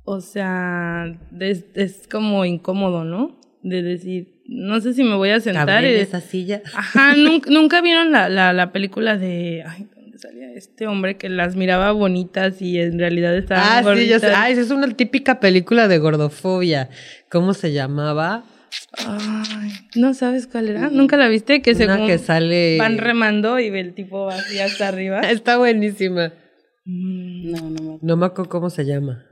O 0.04 0.20
sea, 0.20 1.18
es, 1.40 1.64
es 1.72 2.06
como 2.08 2.44
incómodo, 2.44 3.04
¿no? 3.04 3.40
De 3.62 3.80
decir, 3.82 4.33
no 4.46 4.80
sé 4.80 4.94
si 4.94 5.02
me 5.04 5.14
voy 5.16 5.30
a 5.30 5.40
sentar. 5.40 5.84
En 5.84 6.00
esa 6.00 6.20
silla. 6.20 6.62
Ajá, 6.74 7.14
nunca, 7.16 7.50
nunca 7.52 7.80
vieron 7.80 8.12
la, 8.12 8.28
la, 8.28 8.52
la 8.52 8.72
película 8.72 9.16
de. 9.16 9.64
Ay, 9.66 9.86
¿dónde 9.94 10.18
salía 10.18 10.52
este 10.54 10.86
hombre 10.86 11.16
que 11.16 11.28
las 11.28 11.56
miraba 11.56 11.92
bonitas 11.92 12.60
y 12.62 12.78
en 12.78 12.98
realidad 12.98 13.36
estaban 13.36 13.86
Ah, 13.86 13.94
sí, 13.96 14.06
yo 14.08 14.18
sé. 14.18 14.28
Ah, 14.34 14.50
esa 14.50 14.60
es 14.60 14.70
una 14.70 14.88
típica 14.88 15.40
película 15.40 15.88
de 15.88 15.98
gordofobia. 15.98 16.88
¿Cómo 17.30 17.54
se 17.54 17.72
llamaba? 17.72 18.44
Ay, 19.06 19.70
no 19.94 20.14
sabes 20.14 20.46
cuál 20.46 20.68
era. 20.68 20.88
¿Nunca 20.90 21.16
la 21.16 21.28
viste? 21.28 21.62
Que 21.62 21.70
Una 21.70 21.78
según 21.78 22.06
que 22.06 22.18
sale. 22.18 22.76
van 22.78 22.98
remando 22.98 23.58
y 23.60 23.66
el 23.68 23.94
tipo 23.94 24.26
va 24.26 24.34
así 24.34 24.58
hasta 24.58 24.88
arriba. 24.88 25.20
Está 25.30 25.58
buenísima. 25.58 26.32
Mm, 26.84 27.50
No, 27.52 27.70
no 27.70 27.82
me 27.92 27.98
No 28.02 28.16
me 28.16 28.26
acuerdo 28.26 28.50
cómo 28.50 28.70
se 28.70 28.84
llama. 28.84 29.24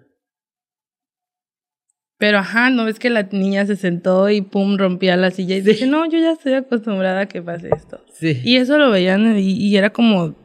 Pero 2.23 2.39
ajá, 2.39 2.71
¿no 2.71 2.85
ves 2.85 3.01
que 3.01 3.11
la 3.11 3.25
niña 3.33 3.67
se 3.67 3.75
sentó 3.75 4.31
y 4.31 4.43
pum, 4.43 4.79
rompía 4.79 5.17
la 5.17 5.33
silla? 5.33 5.57
Y 5.57 5.61
dije, 5.61 5.89
no, 5.89 6.09
yo 6.09 6.21
ya 6.21 6.31
estoy 6.31 6.53
acostumbrada 6.53 7.23
a 7.23 7.27
que 7.27 7.43
pase 7.43 7.71
esto. 7.77 8.01
Sí. 8.15 8.41
Y 8.45 8.59
eso 8.59 8.79
lo 8.79 8.93
veían 8.93 9.37
y, 9.37 9.51
y 9.55 9.77
era 9.77 9.91
como 9.91 10.37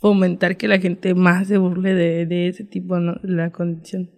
fomentar 0.00 0.58
que 0.58 0.68
la 0.68 0.78
gente 0.78 1.14
más 1.14 1.48
se 1.48 1.56
burle 1.56 1.94
de, 1.94 2.26
de 2.26 2.48
ese 2.48 2.64
tipo, 2.64 2.98
¿no? 2.98 3.18
La 3.22 3.48
condición 3.52 4.10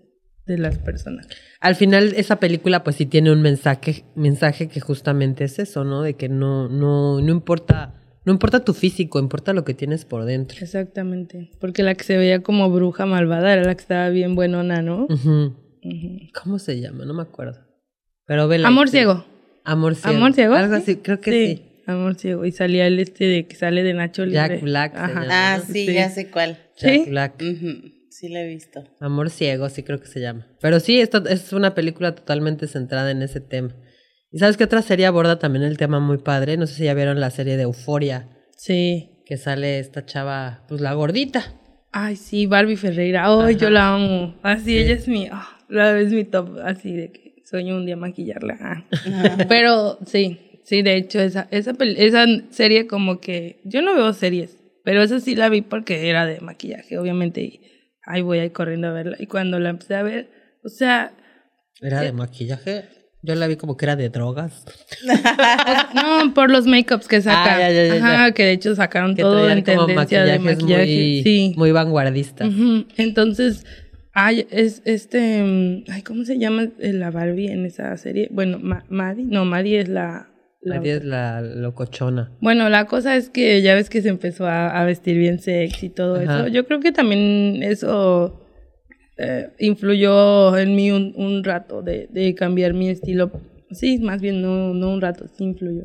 de 0.47 0.59
las 0.59 0.79
personas. 0.79 1.29
Al 1.61 1.77
final 1.77 2.13
esa 2.17 2.41
película 2.41 2.83
pues 2.83 2.97
sí 2.97 3.07
tiene 3.07 3.31
un 3.31 3.41
mensaje, 3.41 4.03
mensaje 4.17 4.67
que 4.67 4.81
justamente 4.81 5.45
es 5.45 5.61
eso, 5.61 5.85
¿no? 5.85 6.03
De 6.03 6.15
que 6.15 6.29
no, 6.29 6.69
no, 6.69 7.21
no 7.21 7.31
importa, 7.31 7.95
no 8.25 8.33
importa 8.33 8.65
tu 8.65 8.75
físico, 8.75 9.21
importa 9.21 9.53
lo 9.53 9.65
que 9.65 9.75
tienes 9.75 10.05
por 10.05 10.25
dentro. 10.25 10.59
Exactamente. 10.61 11.53
Porque 11.61 11.85
la 11.85 11.95
que 11.95 12.03
se 12.03 12.17
veía 12.17 12.43
como 12.43 12.69
bruja 12.69 13.07
malvada 13.07 13.53
era 13.53 13.63
la 13.63 13.77
que 13.77 13.83
estaba 13.83 14.09
bien 14.09 14.35
buenona, 14.35 14.83
¿no? 14.83 15.07
Ujú. 15.09 15.66
¿Cómo 16.43 16.59
se 16.59 16.81
llama? 16.81 17.05
No 17.05 17.15
me 17.15 17.23
acuerdo. 17.23 17.61
Pero 18.27 18.49
vela. 18.49 18.69
Amor 18.69 18.89
ciego. 18.89 19.25
Amor 19.65 19.95
ciego. 19.95 20.17
Amor 20.17 20.33
ciego. 20.35 20.55
Algo 20.55 20.75
así, 20.77 20.97
creo 20.97 21.21
que 21.21 21.31
sí. 21.31 21.83
Amor 21.87 22.17
ciego. 22.17 22.45
Y 22.45 22.53
salía 22.53 22.87
el 22.87 22.99
este 22.99 23.25
de 23.25 23.47
que 23.47 23.55
sale 23.57 23.83
de 23.83 23.95
Nacho 23.95 24.25
Libre. 24.25 24.37
Jack 24.49 24.63
Black 24.63 24.93
se 24.95 24.99
llama. 25.15 25.27
Ah, 25.31 25.59
¿no? 25.59 25.65
sí, 25.73 25.87
Sí. 25.87 25.93
ya 25.95 26.11
sé 26.11 26.31
cuál. 26.31 26.59
Jack 26.79 26.93
¿Sí? 27.05 27.05
Black. 27.11 27.35
Sí, 28.11 28.29
la 28.31 28.41
he 28.43 28.49
visto. 28.49 28.83
Amor 29.01 29.31
ciego, 29.31 29.69
sí 29.69 29.83
creo 29.83 30.01
que 30.01 30.07
se 30.07 30.21
llama. 30.21 30.47
Pero 30.61 30.81
sí, 30.81 31.01
esto 31.01 31.27
es 31.29 31.53
una 31.53 31.75
película 31.75 32.15
totalmente 32.15 32.67
centrada 32.67 33.11
en 33.11 33.23
ese 33.23 33.41
tema. 33.41 33.75
¿Y 34.33 34.39
sabes 34.39 34.57
qué 34.57 34.65
otra 34.65 34.83
serie 34.83 35.07
aborda 35.07 35.39
también 35.39 35.65
el 35.65 35.77
tema 35.77 36.01
muy 36.01 36.19
padre? 36.19 36.57
No 36.57 36.67
sé 36.67 36.75
si 36.75 36.85
ya 36.85 36.95
vieron 36.95 37.21
la 37.21 37.31
serie 37.31 37.57
de 37.57 37.65
Euforia, 37.65 38.29
Sí. 38.57 39.11
que 39.27 39.37
sale 39.37 39.79
esta 39.79 40.05
chava, 40.07 40.65
pues 40.69 40.81
la 40.81 40.95
gordita. 40.95 41.55
Ay, 41.93 42.17
sí, 42.17 42.47
Barbie 42.47 42.77
Ferreira. 42.77 43.25
Ay, 43.27 43.57
yo 43.57 43.71
la 43.71 43.95
amo. 43.95 44.35
Así, 44.43 44.77
ella 44.79 44.95
es 44.95 45.09
mi, 45.09 45.29
ah, 45.31 45.56
es 45.69 46.13
mi 46.13 46.25
top. 46.25 46.59
Así 46.65 46.93
de 46.93 47.11
que 47.11 47.43
sueño 47.45 47.77
un 47.77 47.87
día 47.87 47.97
maquillarla. 47.97 48.59
Ah. 48.61 48.85
Pero 49.49 49.99
sí, 50.07 50.61
sí, 50.65 50.83
de 50.83 50.97
hecho, 50.97 51.21
esa, 51.21 51.49
esa, 51.51 51.73
esa 51.81 52.27
serie 52.51 52.87
como 52.87 53.21
que, 53.21 53.61
yo 53.65 53.83
no 53.83 53.95
veo 53.95 54.13
series, 54.13 54.59
pero 54.85 55.03
esa 55.03 55.21
sí 55.21 55.35
la 55.35 55.49
vi 55.49 55.63
porque 55.63 56.09
era 56.09 56.27
de 56.27 56.41
maquillaje, 56.41 56.99
obviamente. 56.99 57.43
Y 57.43 57.61
ahí 58.05 58.23
voy 58.23 58.39
ahí 58.39 58.51
corriendo 58.51 58.89
a 58.89 58.93
verla. 58.93 59.17
Y 59.19 59.27
cuando 59.27 59.59
la 59.59 59.71
empecé 59.71 59.95
a 59.95 60.03
ver, 60.03 60.29
o 60.65 60.69
sea, 60.69 61.13
¿Era 61.81 62.01
de 62.01 62.13
maquillaje? 62.13 62.85
Yo 63.23 63.35
la 63.35 63.49
vi 63.49 63.57
como 63.57 63.77
que 63.77 63.85
era 63.87 63.97
de 63.97 64.09
drogas. 64.09 64.65
no, 65.95 66.33
por 66.33 66.49
los 66.51 66.67
makeups 66.67 67.09
que 67.09 67.21
sacan. 67.21 67.55
Ah, 67.55 67.59
ya, 67.59 67.71
ya, 67.73 67.97
ya, 67.97 68.15
Ajá, 68.15 68.33
que 68.33 68.45
de 68.45 68.53
hecho 68.53 68.75
sacaron 68.77 69.17
Que 69.17 69.23
todo 69.23 69.51
en 69.51 69.65
tendencia 69.65 70.23
de 70.25 70.39
maquillajes 70.39 70.63
maquillaje. 70.63 70.85
muy, 70.85 71.23
sí. 71.25 71.55
muy 71.57 71.73
vanguardistas. 71.73 72.49
Ujú. 72.49 72.87
Entonces, 72.97 73.67
ay, 74.19 74.47
es 74.51 74.81
este, 74.87 75.43
mm, 75.43 75.85
ay, 75.93 76.03
¿cómo 76.03 76.25
se 76.25 76.39
llama 76.39 76.71
la 76.79 77.11
Barbie 77.11 77.49
en 77.53 77.67
esa 77.67 77.95
serie? 77.99 78.29
Bueno, 78.33 78.59
Ma- 78.59 78.85
Maddie, 78.89 79.27
no, 79.27 79.45
Maddie 79.45 79.81
es 79.81 79.89
la, 79.89 80.29
la 80.63 80.77
Nadie 80.77 80.97
es 80.97 81.05
la 81.05 81.43
locochona. 81.43 82.33
Bueno, 82.41 82.69
la 82.71 82.87
cosa 82.87 83.15
es 83.15 83.29
que 83.29 83.61
ya 83.61 83.75
ves 83.75 83.91
que 83.91 84.01
se 84.01 84.09
empezó 84.09 84.47
a, 84.47 84.69
a 84.81 84.85
vestir 84.87 85.19
bien 85.19 85.39
sexy 85.39 85.87
y 85.87 85.91
todo 85.91 86.17
Ajá. 86.17 86.41
eso. 86.41 86.49
Yo 86.49 86.67
creo 86.67 86.81
que 86.81 86.93
también 86.93 87.63
eso 87.63 88.41
eh, 89.19 89.51
influyó 89.59 90.57
en 90.57 90.75
mí 90.75 90.91
un, 90.91 91.13
un 91.17 91.45
rato 91.45 91.83
de, 91.83 92.09
de 92.11 92.35
cambiar 92.35 92.73
mi 92.73 92.89
estilo. 92.89 93.31
Sí, 93.71 93.99
más 93.99 94.21
bien 94.23 94.41
no, 94.41 94.73
no 94.73 94.93
un 94.95 95.01
rato, 95.03 95.27
sí 95.29 95.45
influyó. 95.45 95.83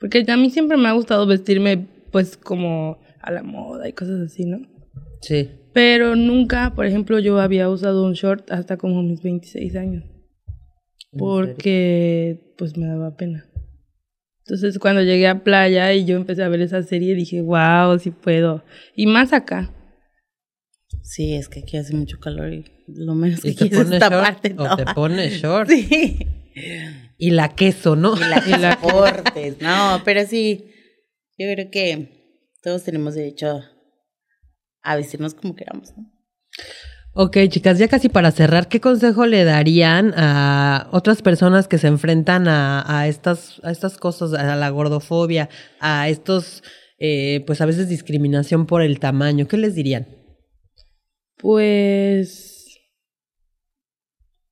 Porque 0.00 0.24
a 0.26 0.36
mí 0.38 0.48
siempre 0.50 0.76
me 0.78 0.88
ha 0.88 0.92
gustado 0.92 1.26
vestirme 1.26 1.86
pues 2.10 2.36
como 2.38 2.98
a 3.20 3.30
la 3.30 3.42
moda 3.42 3.88
y 3.88 3.92
cosas 3.92 4.20
así, 4.20 4.44
¿no? 4.46 4.58
Sí. 5.20 5.50
Pero 5.74 6.14
nunca, 6.14 6.72
por 6.74 6.86
ejemplo, 6.86 7.18
yo 7.18 7.40
había 7.40 7.68
usado 7.68 8.06
un 8.06 8.12
short 8.14 8.50
hasta 8.50 8.76
como 8.76 9.02
mis 9.02 9.22
26 9.22 9.74
años. 9.76 10.04
¿En 11.12 11.18
Porque 11.18 12.54
pues 12.56 12.76
me 12.78 12.86
daba 12.86 13.16
pena. 13.16 13.44
Entonces 14.46 14.78
cuando 14.78 15.02
llegué 15.02 15.26
a 15.26 15.42
playa 15.42 15.92
y 15.92 16.04
yo 16.04 16.16
empecé 16.16 16.44
a 16.44 16.48
ver 16.48 16.60
esa 16.60 16.82
serie 16.82 17.14
dije, 17.14 17.42
wow, 17.42 17.98
sí 17.98 18.12
puedo. 18.12 18.62
Y 18.94 19.06
más 19.06 19.32
acá. 19.32 19.74
Sí, 21.02 21.34
es 21.34 21.48
que 21.48 21.60
aquí 21.60 21.76
hace 21.76 21.94
mucho 21.94 22.18
calor 22.20 22.52
y 22.52 22.64
lo 22.86 23.14
menos 23.14 23.44
¿Y 23.44 23.54
que 23.54 23.64
te 23.64 23.70
quieres 23.70 23.78
es 23.78 23.84
pones 23.84 24.00
short? 24.00 24.12
taparte 24.12 24.54
¿O 24.56 24.76
te 24.76 24.84
pones 24.94 25.32
short? 25.42 25.68
Sí. 25.68 26.18
Y 27.18 27.30
la 27.30 27.48
queso, 27.48 27.96
¿no? 27.96 28.14
Y 28.16 28.20
la 28.20 28.40
que 28.44 28.52
soportes. 28.52 29.60
No, 29.60 30.02
pero 30.04 30.24
sí, 30.24 30.66
yo 31.36 31.52
creo 31.52 31.70
que 31.70 32.44
todos 32.62 32.84
tenemos 32.84 33.14
derecho 33.14 33.48
a 33.48 33.73
vestirnos 34.96 35.34
como 35.34 35.54
queramos, 35.54 35.96
¿no? 35.96 36.14
Ok, 37.16 37.36
chicas, 37.48 37.78
ya 37.78 37.86
casi 37.86 38.08
para 38.08 38.32
cerrar, 38.32 38.66
¿qué 38.66 38.80
consejo 38.80 39.24
le 39.24 39.44
darían 39.44 40.12
a 40.16 40.88
otras 40.90 41.22
personas 41.22 41.68
que 41.68 41.78
se 41.78 41.86
enfrentan 41.86 42.48
a, 42.48 42.82
a 42.88 43.06
estas, 43.06 43.60
a 43.62 43.70
estas 43.70 43.98
cosas, 43.98 44.34
a 44.34 44.56
la 44.56 44.68
gordofobia, 44.70 45.48
a 45.78 46.08
estos, 46.08 46.64
eh, 46.98 47.44
pues 47.46 47.60
a 47.60 47.66
veces 47.66 47.88
discriminación 47.88 48.66
por 48.66 48.82
el 48.82 48.98
tamaño? 48.98 49.46
¿Qué 49.46 49.58
les 49.58 49.76
dirían? 49.76 50.08
Pues, 51.36 52.80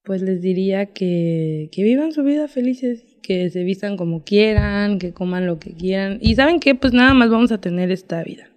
pues 0.05 0.23
les 0.23 0.41
diría 0.41 0.93
que, 0.93 1.69
que 1.73 1.83
vivan 1.83 2.13
su 2.13 2.23
vida 2.23 2.47
felices, 2.47 3.03
que 3.25 3.51
se 3.51 3.65
vistan 3.65 3.97
como 3.97 4.23
quieran, 4.23 5.01
que 5.01 5.13
coman 5.13 5.47
lo 5.47 5.59
que 5.59 5.75
quieran. 5.75 6.19
Y 6.21 6.37
saben 6.37 6.61
qué, 6.61 6.77
pues 6.77 6.93
nada 6.93 7.13
más 7.13 7.29
vamos 7.29 7.51
a 7.51 7.61
tener 7.61 7.91
esta 7.91 8.23
vida. 8.23 8.52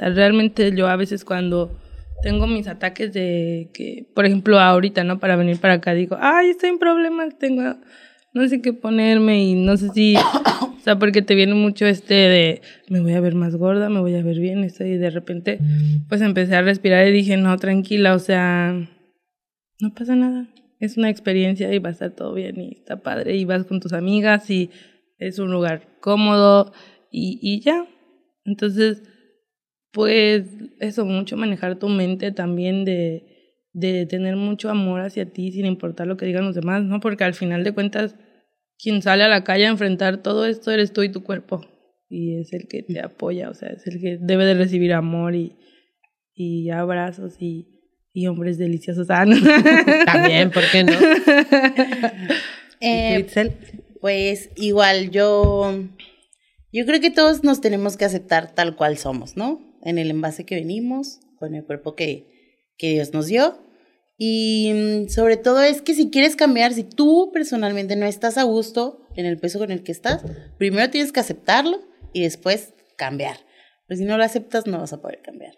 Sea, 0.00 0.08
realmente 0.08 0.74
yo 0.74 0.88
a 0.88 0.96
veces 0.96 1.26
cuando 1.26 1.78
tengo 2.22 2.46
mis 2.46 2.66
ataques 2.68 3.12
de 3.12 3.70
que, 3.74 4.06
por 4.14 4.24
ejemplo, 4.24 4.58
ahorita, 4.58 5.04
¿no? 5.04 5.18
Para 5.18 5.36
venir 5.36 5.58
para 5.60 5.74
acá 5.74 5.92
digo, 5.92 6.16
ay, 6.18 6.50
estoy 6.50 6.70
en 6.70 6.78
problemas, 6.78 7.38
tengo, 7.38 7.76
no 8.32 8.48
sé 8.48 8.62
qué 8.62 8.72
ponerme 8.72 9.44
y 9.44 9.54
no 9.54 9.76
sé 9.76 9.90
si, 9.90 10.16
o 10.62 10.80
sea, 10.82 10.98
porque 10.98 11.20
te 11.20 11.34
viene 11.34 11.54
mucho 11.54 11.84
este 11.84 12.14
de, 12.14 12.62
me 12.88 13.00
voy 13.00 13.12
a 13.12 13.20
ver 13.20 13.34
más 13.34 13.56
gorda, 13.56 13.90
me 13.90 14.00
voy 14.00 14.14
a 14.14 14.22
ver 14.22 14.38
bien, 14.38 14.64
esto, 14.64 14.86
y 14.86 14.96
de 14.96 15.10
repente, 15.10 15.58
pues 16.08 16.22
empecé 16.22 16.56
a 16.56 16.62
respirar 16.62 17.06
y 17.06 17.12
dije, 17.12 17.36
no, 17.36 17.54
tranquila, 17.58 18.14
o 18.14 18.18
sea, 18.18 18.72
no 19.80 19.94
pasa 19.94 20.16
nada. 20.16 20.48
Es 20.78 20.96
una 20.96 21.10
experiencia 21.10 21.72
y 21.74 21.78
va 21.78 21.90
a 21.90 21.92
estar 21.92 22.12
todo 22.12 22.32
bien 22.32 22.58
y 22.58 22.72
está 22.72 23.02
padre 23.02 23.36
y 23.36 23.44
vas 23.44 23.66
con 23.66 23.80
tus 23.80 23.92
amigas 23.92 24.48
y 24.48 24.70
es 25.18 25.38
un 25.38 25.50
lugar 25.50 25.98
cómodo 26.00 26.72
y, 27.10 27.38
y 27.42 27.60
ya. 27.60 27.86
Entonces, 28.46 29.02
pues 29.92 30.46
eso, 30.78 31.04
mucho 31.04 31.36
manejar 31.36 31.78
tu 31.78 31.88
mente 31.88 32.32
también 32.32 32.84
de, 32.84 33.56
de 33.72 34.06
tener 34.06 34.36
mucho 34.36 34.70
amor 34.70 35.00
hacia 35.00 35.26
ti 35.26 35.52
sin 35.52 35.66
importar 35.66 36.06
lo 36.06 36.16
que 36.16 36.26
digan 36.26 36.44
los 36.44 36.54
demás, 36.54 36.82
¿no? 36.82 37.00
Porque 37.00 37.24
al 37.24 37.34
final 37.34 37.64
de 37.64 37.72
cuentas, 37.72 38.14
quien 38.78 39.02
sale 39.02 39.24
a 39.24 39.28
la 39.28 39.44
calle 39.44 39.66
a 39.66 39.70
enfrentar 39.70 40.22
todo 40.22 40.46
esto 40.46 40.70
eres 40.70 40.92
tú 40.92 41.02
y 41.02 41.10
tu 41.10 41.22
cuerpo. 41.22 41.60
Y 42.08 42.40
es 42.40 42.52
el 42.52 42.66
que 42.66 42.82
te 42.82 43.00
apoya, 43.00 43.50
o 43.50 43.54
sea, 43.54 43.68
es 43.68 43.86
el 43.86 44.00
que 44.00 44.18
debe 44.20 44.44
de 44.44 44.54
recibir 44.54 44.92
amor 44.92 45.34
y, 45.36 45.56
y 46.34 46.70
abrazos 46.70 47.36
y, 47.38 47.68
y 48.12 48.26
hombres 48.26 48.58
deliciosos. 48.58 49.08
Ah, 49.10 49.24
¿no? 49.24 49.36
También, 50.06 50.50
¿por 50.50 50.64
qué 50.70 50.84
no? 50.84 50.92
¿Y 52.80 52.86
Eh? 52.86 53.26
Pues 54.00 54.48
igual 54.56 55.10
yo, 55.10 55.74
yo 56.72 56.86
creo 56.86 57.00
que 57.00 57.10
todos 57.10 57.44
nos 57.44 57.60
tenemos 57.60 57.98
que 57.98 58.06
aceptar 58.06 58.54
tal 58.54 58.74
cual 58.74 58.96
somos, 58.96 59.36
¿no? 59.36 59.69
En 59.82 59.98
el 59.98 60.10
envase 60.10 60.44
que 60.44 60.56
venimos, 60.56 61.20
con 61.38 61.54
el 61.54 61.64
cuerpo 61.64 61.94
que, 61.94 62.62
que 62.76 62.90
Dios 62.92 63.12
nos 63.12 63.26
dio. 63.26 63.58
Y 64.18 64.72
mm, 64.74 65.08
sobre 65.08 65.36
todo 65.36 65.62
es 65.62 65.80
que 65.80 65.94
si 65.94 66.10
quieres 66.10 66.36
cambiar, 66.36 66.74
si 66.74 66.84
tú 66.84 67.30
personalmente 67.32 67.96
no 67.96 68.06
estás 68.06 68.36
a 68.36 68.42
gusto 68.42 69.06
en 69.16 69.26
el 69.26 69.38
peso 69.38 69.58
con 69.58 69.70
el 69.70 69.82
que 69.82 69.92
estás, 69.92 70.22
primero 70.58 70.90
tienes 70.90 71.12
que 71.12 71.20
aceptarlo 71.20 71.80
y 72.12 72.22
después 72.22 72.74
cambiar. 72.96 73.38
Pero 73.86 73.98
si 73.98 74.04
no 74.04 74.18
lo 74.18 74.24
aceptas, 74.24 74.66
no 74.66 74.78
vas 74.78 74.92
a 74.92 75.00
poder 75.00 75.22
cambiar. 75.22 75.54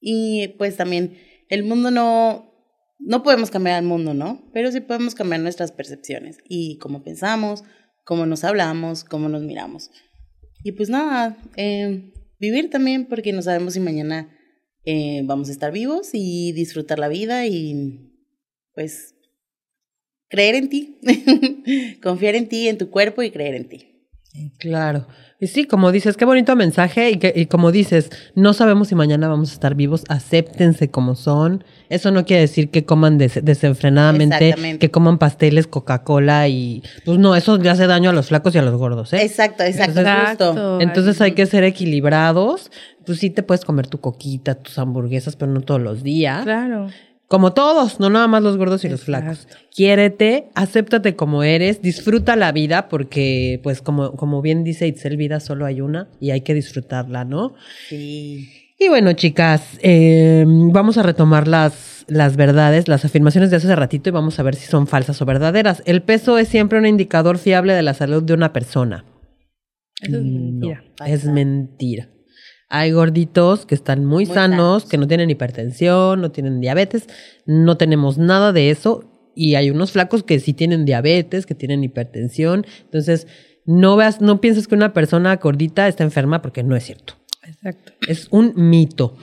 Y 0.00 0.48
pues 0.58 0.76
también 0.76 1.18
el 1.48 1.62
mundo 1.62 1.90
no, 1.90 2.52
no 2.98 3.22
podemos 3.22 3.50
cambiar 3.50 3.76
al 3.76 3.84
mundo, 3.84 4.14
¿no? 4.14 4.42
Pero 4.52 4.72
sí 4.72 4.80
podemos 4.80 5.14
cambiar 5.14 5.40
nuestras 5.42 5.72
percepciones 5.72 6.38
y 6.48 6.78
cómo 6.78 7.02
pensamos, 7.02 7.64
cómo 8.04 8.24
nos 8.24 8.44
hablamos, 8.44 9.04
cómo 9.04 9.28
nos 9.28 9.42
miramos. 9.42 9.90
Y 10.64 10.72
pues 10.72 10.88
nada, 10.88 11.36
eh, 11.56 12.12
vivir 12.38 12.70
también 12.70 13.06
porque 13.06 13.32
no 13.32 13.42
sabemos 13.42 13.74
si 13.74 13.80
mañana 13.80 14.28
eh, 14.84 15.22
vamos 15.24 15.48
a 15.48 15.52
estar 15.52 15.72
vivos 15.72 16.10
y 16.12 16.52
disfrutar 16.52 16.98
la 16.98 17.08
vida 17.08 17.46
y 17.46 18.12
pues 18.74 19.14
creer 20.28 20.54
en 20.54 20.68
ti, 20.68 20.98
confiar 22.02 22.34
en 22.34 22.48
ti, 22.48 22.68
en 22.68 22.78
tu 22.78 22.90
cuerpo 22.90 23.22
y 23.22 23.30
creer 23.30 23.54
en 23.54 23.68
ti. 23.68 23.95
Claro. 24.58 25.06
Y 25.38 25.48
sí, 25.48 25.66
como 25.66 25.92
dices, 25.92 26.16
qué 26.16 26.24
bonito 26.24 26.56
mensaje 26.56 27.10
y, 27.10 27.18
que, 27.18 27.30
y 27.36 27.44
como 27.46 27.70
dices, 27.70 28.10
no 28.34 28.54
sabemos 28.54 28.88
si 28.88 28.94
mañana 28.94 29.28
vamos 29.28 29.50
a 29.50 29.52
estar 29.52 29.74
vivos, 29.74 30.04
acéptense 30.08 30.90
como 30.90 31.14
son. 31.14 31.62
Eso 31.90 32.10
no 32.10 32.24
quiere 32.24 32.40
decir 32.40 32.70
que 32.70 32.86
coman 32.86 33.18
des- 33.18 33.44
desenfrenadamente, 33.44 34.54
que 34.78 34.90
coman 34.90 35.18
pasteles, 35.18 35.66
Coca-Cola 35.66 36.48
y 36.48 36.82
pues 37.04 37.18
no, 37.18 37.36
eso 37.36 37.58
le 37.58 37.68
hace 37.68 37.86
daño 37.86 38.10
a 38.10 38.12
los 38.14 38.28
flacos 38.28 38.54
y 38.54 38.58
a 38.58 38.62
los 38.62 38.76
gordos, 38.76 39.12
¿eh? 39.12 39.22
Exacto, 39.22 39.62
exacto, 39.62 40.00
Exacto. 40.00 40.46
justo. 40.52 40.80
Entonces 40.80 41.20
hay 41.20 41.32
que 41.32 41.44
ser 41.46 41.64
equilibrados. 41.64 42.70
Pues 43.04 43.18
sí 43.20 43.30
te 43.30 43.42
puedes 43.42 43.64
comer 43.64 43.86
tu 43.86 44.00
coquita, 44.00 44.54
tus 44.56 44.78
hamburguesas, 44.78 45.36
pero 45.36 45.52
no 45.52 45.60
todos 45.60 45.80
los 45.80 46.02
días. 46.02 46.42
Claro. 46.44 46.88
Como 47.28 47.52
todos, 47.54 47.98
no 47.98 48.08
nada 48.08 48.28
más 48.28 48.42
los 48.42 48.56
gordos 48.56 48.84
y 48.84 48.88
los 48.88 49.02
flacos. 49.02 49.48
Quiérete, 49.74 50.48
acéptate 50.54 51.16
como 51.16 51.42
eres, 51.42 51.82
disfruta 51.82 52.36
la 52.36 52.52
vida 52.52 52.88
porque, 52.88 53.58
pues 53.64 53.82
como, 53.82 54.12
como 54.12 54.42
bien 54.42 54.62
dice 54.62 54.86
Itzel, 54.86 55.16
vida 55.16 55.40
solo 55.40 55.66
hay 55.66 55.80
una 55.80 56.08
y 56.20 56.30
hay 56.30 56.42
que 56.42 56.54
disfrutarla, 56.54 57.24
¿no? 57.24 57.54
Sí. 57.88 58.48
Y 58.78 58.88
bueno, 58.88 59.12
chicas, 59.14 59.62
eh, 59.82 60.44
vamos 60.46 60.98
a 60.98 61.02
retomar 61.02 61.48
las, 61.48 62.04
las 62.08 62.36
verdades, 62.36 62.86
las 62.88 63.04
afirmaciones 63.04 63.50
de 63.50 63.56
hace 63.56 63.74
ratito 63.74 64.08
y 64.10 64.12
vamos 64.12 64.38
a 64.38 64.42
ver 64.44 64.54
si 64.54 64.66
son 64.66 64.86
falsas 64.86 65.20
o 65.20 65.24
verdaderas. 65.24 65.82
El 65.86 66.02
peso 66.02 66.38
es 66.38 66.46
siempre 66.48 66.78
un 66.78 66.86
indicador 66.86 67.38
fiable 67.38 67.72
de 67.72 67.82
la 67.82 67.94
salud 67.94 68.22
de 68.22 68.34
una 68.34 68.52
persona. 68.52 69.04
Eso 70.00 70.16
es 70.18 70.22
No, 70.22 70.30
mentira. 70.40 70.84
es 71.06 71.24
mentira. 71.24 72.08
Hay 72.68 72.90
gorditos 72.90 73.64
que 73.64 73.74
están 73.74 74.04
muy, 74.04 74.26
Muy 74.26 74.34
sanos, 74.34 74.82
sanos. 74.82 74.84
que 74.90 74.98
no 74.98 75.06
tienen 75.06 75.30
hipertensión, 75.30 76.20
no 76.20 76.32
tienen 76.32 76.60
diabetes, 76.60 77.06
no 77.46 77.76
tenemos 77.76 78.18
nada 78.18 78.52
de 78.52 78.70
eso. 78.70 79.04
Y 79.34 79.54
hay 79.54 79.70
unos 79.70 79.92
flacos 79.92 80.22
que 80.22 80.40
sí 80.40 80.52
tienen 80.52 80.84
diabetes, 80.84 81.46
que 81.46 81.54
tienen 81.54 81.84
hipertensión. 81.84 82.66
Entonces, 82.84 83.26
no 83.66 83.96
veas, 83.96 84.20
no 84.20 84.40
pienses 84.40 84.66
que 84.66 84.74
una 84.74 84.92
persona 84.92 85.36
gordita 85.36 85.86
está 85.88 86.04
enferma 86.04 86.42
porque 86.42 86.62
no 86.62 86.74
es 86.74 86.84
cierto. 86.84 87.14
Exacto. 87.46 87.92
Es 88.08 88.28
un 88.30 88.52
mito. 88.56 89.16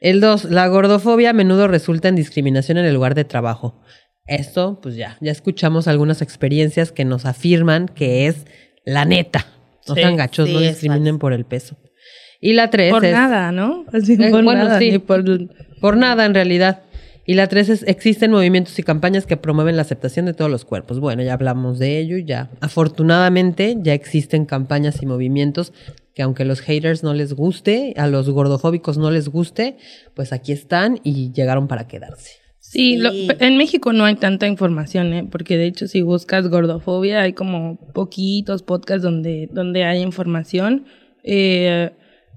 El 0.00 0.20
dos, 0.20 0.44
la 0.44 0.66
gordofobia 0.68 1.30
a 1.30 1.32
menudo 1.32 1.68
resulta 1.68 2.08
en 2.08 2.16
discriminación 2.16 2.78
en 2.78 2.84
el 2.86 2.94
lugar 2.94 3.14
de 3.14 3.24
trabajo. 3.24 3.80
Esto, 4.26 4.78
pues 4.82 4.94
ya, 4.96 5.16
ya 5.20 5.32
escuchamos 5.32 5.88
algunas 5.88 6.22
experiencias 6.22 6.92
que 6.92 7.04
nos 7.04 7.24
afirman 7.26 7.88
que 7.88 8.26
es 8.26 8.46
la 8.84 9.04
neta. 9.04 9.46
No 9.86 9.94
Sí, 9.94 10.00
sean 10.00 10.16
gachos, 10.16 10.48
sí, 10.48 10.54
no 10.54 10.60
discriminen 10.60 11.18
por 11.18 11.32
el 11.32 11.44
peso. 11.46 11.76
Y 12.40 12.52
la 12.52 12.70
tres 12.70 12.92
Por 12.92 13.04
es... 13.04 13.12
nada, 13.12 13.50
¿no? 13.52 13.84
Así, 13.92 14.14
Eh, 14.14 14.30
por 14.30 14.44
bueno, 14.44 14.64
nada, 14.64 14.78
sí. 14.78 14.98
por... 14.98 15.24
Por 15.80 15.96
nada, 15.96 16.24
en 16.24 16.34
realidad. 16.34 16.82
Y 17.26 17.34
la 17.34 17.46
tres 17.46 17.68
es, 17.68 17.82
existen 17.86 18.30
movimientos 18.30 18.78
y 18.78 18.82
campañas 18.82 19.26
que 19.26 19.36
promueven 19.36 19.76
la 19.76 19.82
aceptación 19.82 20.24
de 20.26 20.32
todos 20.34 20.50
los 20.50 20.64
cuerpos. 20.64 20.98
Bueno, 20.98 21.22
ya 21.22 21.34
hablamos 21.34 21.78
de 21.78 21.98
ello 21.98 22.16
y 22.16 22.24
ya. 22.24 22.50
Afortunadamente, 22.60 23.76
ya 23.80 23.92
existen 23.94 24.44
campañas 24.46 25.02
y 25.02 25.06
movimientos 25.06 25.72
que 26.14 26.22
aunque 26.22 26.42
a 26.42 26.46
los 26.46 26.60
haters 26.60 27.04
no 27.04 27.14
les 27.14 27.34
guste, 27.34 27.94
a 27.96 28.08
los 28.08 28.28
gordofóbicos 28.30 28.98
no 28.98 29.10
les 29.12 29.28
guste, 29.28 29.76
pues 30.14 30.32
aquí 30.32 30.50
están 30.52 30.98
y 31.04 31.30
llegaron 31.32 31.68
para 31.68 31.86
quedarse. 31.86 32.32
Sí, 32.58 32.96
lo- 32.96 33.12
Sí. 33.12 33.28
en 33.38 33.56
México 33.56 33.92
no 33.92 34.04
hay 34.04 34.16
tanta 34.16 34.48
información, 34.48 35.12
¿eh? 35.12 35.28
porque 35.30 35.56
de 35.56 35.66
hecho 35.66 35.86
si 35.86 36.02
buscas 36.02 36.48
gordofobia 36.48 37.20
hay 37.22 37.34
como 37.34 37.78
poquitos 37.94 38.62
podcasts 38.64 39.02
donde, 39.02 39.48
donde 39.52 39.84
hay 39.84 40.00
información. 40.02 40.86
Eh, 41.22 41.90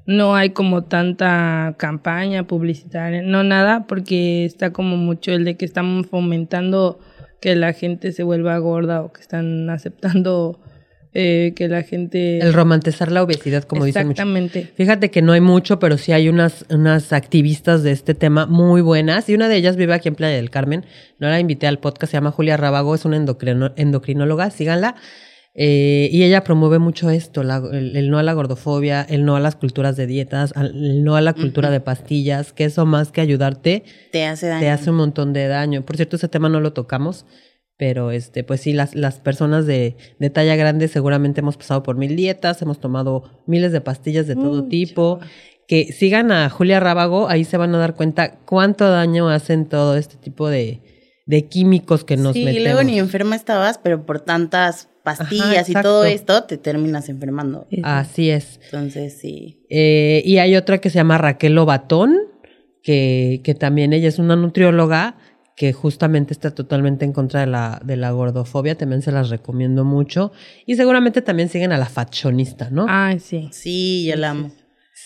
no 0.06 0.36
hay 0.36 0.50
como 0.52 0.84
tanta 0.84 1.76
campaña 1.78 2.44
publicitaria, 2.48 3.22
no 3.22 3.44
nada, 3.44 3.86
porque 3.88 4.46
está 4.46 4.72
como 4.74 4.98
mucho 4.98 5.32
el 5.32 5.46
de 5.46 5.56
que 5.58 5.66
están 5.66 6.04
fomentando 6.04 7.00
que 7.40 7.56
la 7.56 7.74
gente 7.74 8.12
se 8.12 8.24
vuelva 8.24 8.58
gorda 8.58 9.02
o 9.02 9.12
que 9.14 9.22
están 9.22 9.70
aceptando 9.72 10.60
eh, 11.14 11.54
que 11.58 11.68
la 11.68 11.84
gente... 11.84 12.40
El 12.40 12.54
romantizar 12.54 13.12
la 13.12 13.22
obesidad, 13.22 13.64
como 13.64 13.84
dicen 13.84 14.08
mucho. 14.08 14.22
Exactamente. 14.22 14.72
Fíjate 14.76 15.12
que 15.12 15.22
no 15.22 15.34
hay 15.34 15.42
mucho, 15.42 15.78
pero 15.78 15.98
sí 15.98 16.14
hay 16.14 16.30
unas, 16.30 16.66
unas 16.70 17.12
activistas 17.12 17.84
de 17.84 17.92
este 17.92 18.14
tema 18.14 18.46
muy 18.46 18.80
buenas. 18.82 19.28
Y 19.28 19.36
una 19.36 19.50
de 19.50 19.58
ellas 19.58 19.76
vive 19.76 19.94
aquí 19.94 20.08
en 20.08 20.16
Playa 20.16 20.38
del 20.38 20.50
Carmen. 20.50 20.86
No 21.20 21.28
la 21.28 21.40
invité 21.40 21.68
al 21.68 21.80
podcast, 21.80 22.12
se 22.12 22.18
llama 22.18 22.32
Julia 22.32 22.56
Rábago, 22.56 22.96
es 22.96 23.04
una 23.04 23.18
endocrino- 23.18 23.74
endocrinóloga, 23.76 24.52
síganla. 24.52 24.96
Eh, 25.54 26.08
y 26.14 26.24
ella 26.24 26.44
promueve 26.46 26.80
mucho 26.80 27.10
esto, 27.10 27.44
la- 27.44 27.62
el, 27.74 27.98
el 27.98 28.10
no 28.10 28.18
a 28.18 28.24
la 28.24 28.32
gordofobia, 28.34 29.02
el 29.02 29.26
no 29.26 29.36
a 29.36 29.42
las 29.42 29.58
culturas 29.58 29.98
de 29.98 30.08
dietas, 30.08 30.54
el 30.56 31.04
no 31.04 31.16
a 31.18 31.22
la 31.22 31.34
cultura 31.34 31.70
de 31.70 31.82
pastillas, 31.82 32.54
que 32.54 32.64
eso 32.64 32.86
más 32.86 33.12
que 33.12 33.20
ayudarte, 33.20 33.84
Te 34.14 34.26
hace 34.26 34.48
daño. 34.48 34.62
te 34.62 34.70
hace 34.70 34.90
un 34.92 34.96
montón 34.96 35.34
de 35.34 35.48
daño. 35.48 35.82
Por 35.84 35.98
cierto, 35.98 36.16
ese 36.16 36.30
tema 36.30 36.48
no 36.48 36.62
lo 36.62 36.72
tocamos, 36.72 37.26
pero 37.76 38.12
este, 38.12 38.46
pues 38.46 38.62
sí, 38.62 38.72
las, 38.72 38.96
las 38.96 39.20
personas 39.20 39.66
de, 39.66 39.98
de 40.20 40.30
talla 40.30 40.56
grande 40.56 40.88
seguramente 40.88 41.42
hemos 41.42 41.58
pasado 41.58 41.84
por 41.84 41.98
mil 41.98 42.16
dietas, 42.16 42.62
hemos 42.62 42.80
tomado 42.80 43.44
miles 43.46 43.74
de 43.74 43.82
pastillas 43.82 44.28
de 44.28 44.36
todo 44.36 44.64
Uy, 44.64 44.70
tipo. 44.70 45.20
Que 45.68 45.92
sigan 45.94 46.32
a 46.32 46.50
Julia 46.50 46.80
Rábago, 46.80 47.28
ahí 47.30 47.44
se 47.46 47.56
van 47.58 47.74
a 47.76 47.78
dar 47.78 47.96
cuenta 47.96 48.40
cuánto 48.46 48.90
daño 48.90 49.30
hacen 49.30 49.68
todo 49.68 49.96
este 49.96 50.16
tipo 50.18 50.50
de, 50.50 50.82
de 51.26 51.48
químicos 51.48 52.04
que 52.04 52.18
nos 52.18 52.34
sí, 52.34 52.42
y 52.42 52.46
metemos. 52.46 52.64
luego 52.66 52.84
ni 52.84 53.00
enferma 53.00 53.36
estabas, 53.36 53.78
pero 53.78 54.06
por 54.06 54.22
tantas 54.22 54.90
pastillas 55.04 55.70
y 55.70 55.74
todo 55.74 56.04
esto 56.06 56.44
te 56.44 56.58
terminas 56.58 57.10
enfermando. 57.10 57.68
Así 57.84 58.30
es. 58.30 58.60
Entonces, 58.66 59.18
sí. 59.20 59.66
Eh, 59.70 60.22
y 60.26 60.38
hay 60.38 60.56
otra 60.56 60.80
que 60.80 60.90
se 60.90 60.96
llama 60.96 61.18
Raquel 61.18 61.56
Lobatón, 61.56 62.18
que, 62.84 63.42
que 63.44 63.56
también 63.56 63.94
ella 63.94 64.08
es 64.08 64.20
una 64.20 64.36
nutrióloga 64.36 65.18
que 65.56 65.74
justamente 65.74 66.34
está 66.34 66.52
totalmente 66.52 67.06
en 67.06 67.14
contra 67.14 67.42
de 67.42 67.48
la, 67.48 67.82
de 67.84 67.96
la 67.96 68.12
gordofobia, 68.12 68.76
también 68.76 69.02
se 69.02 69.12
las 69.12 69.30
recomiendo 69.30 69.86
mucho. 69.86 70.32
Y 70.66 70.76
seguramente 70.76 71.22
también 71.22 71.50
siguen 71.50 71.72
a 71.72 71.78
la 71.78 71.86
fashionista, 71.86 72.70
¿no? 72.72 72.86
Ay, 72.90 73.20
sí. 73.20 73.50
Sí, 73.52 74.06
yo 74.06 74.16
la 74.16 74.32
amo. 74.32 74.52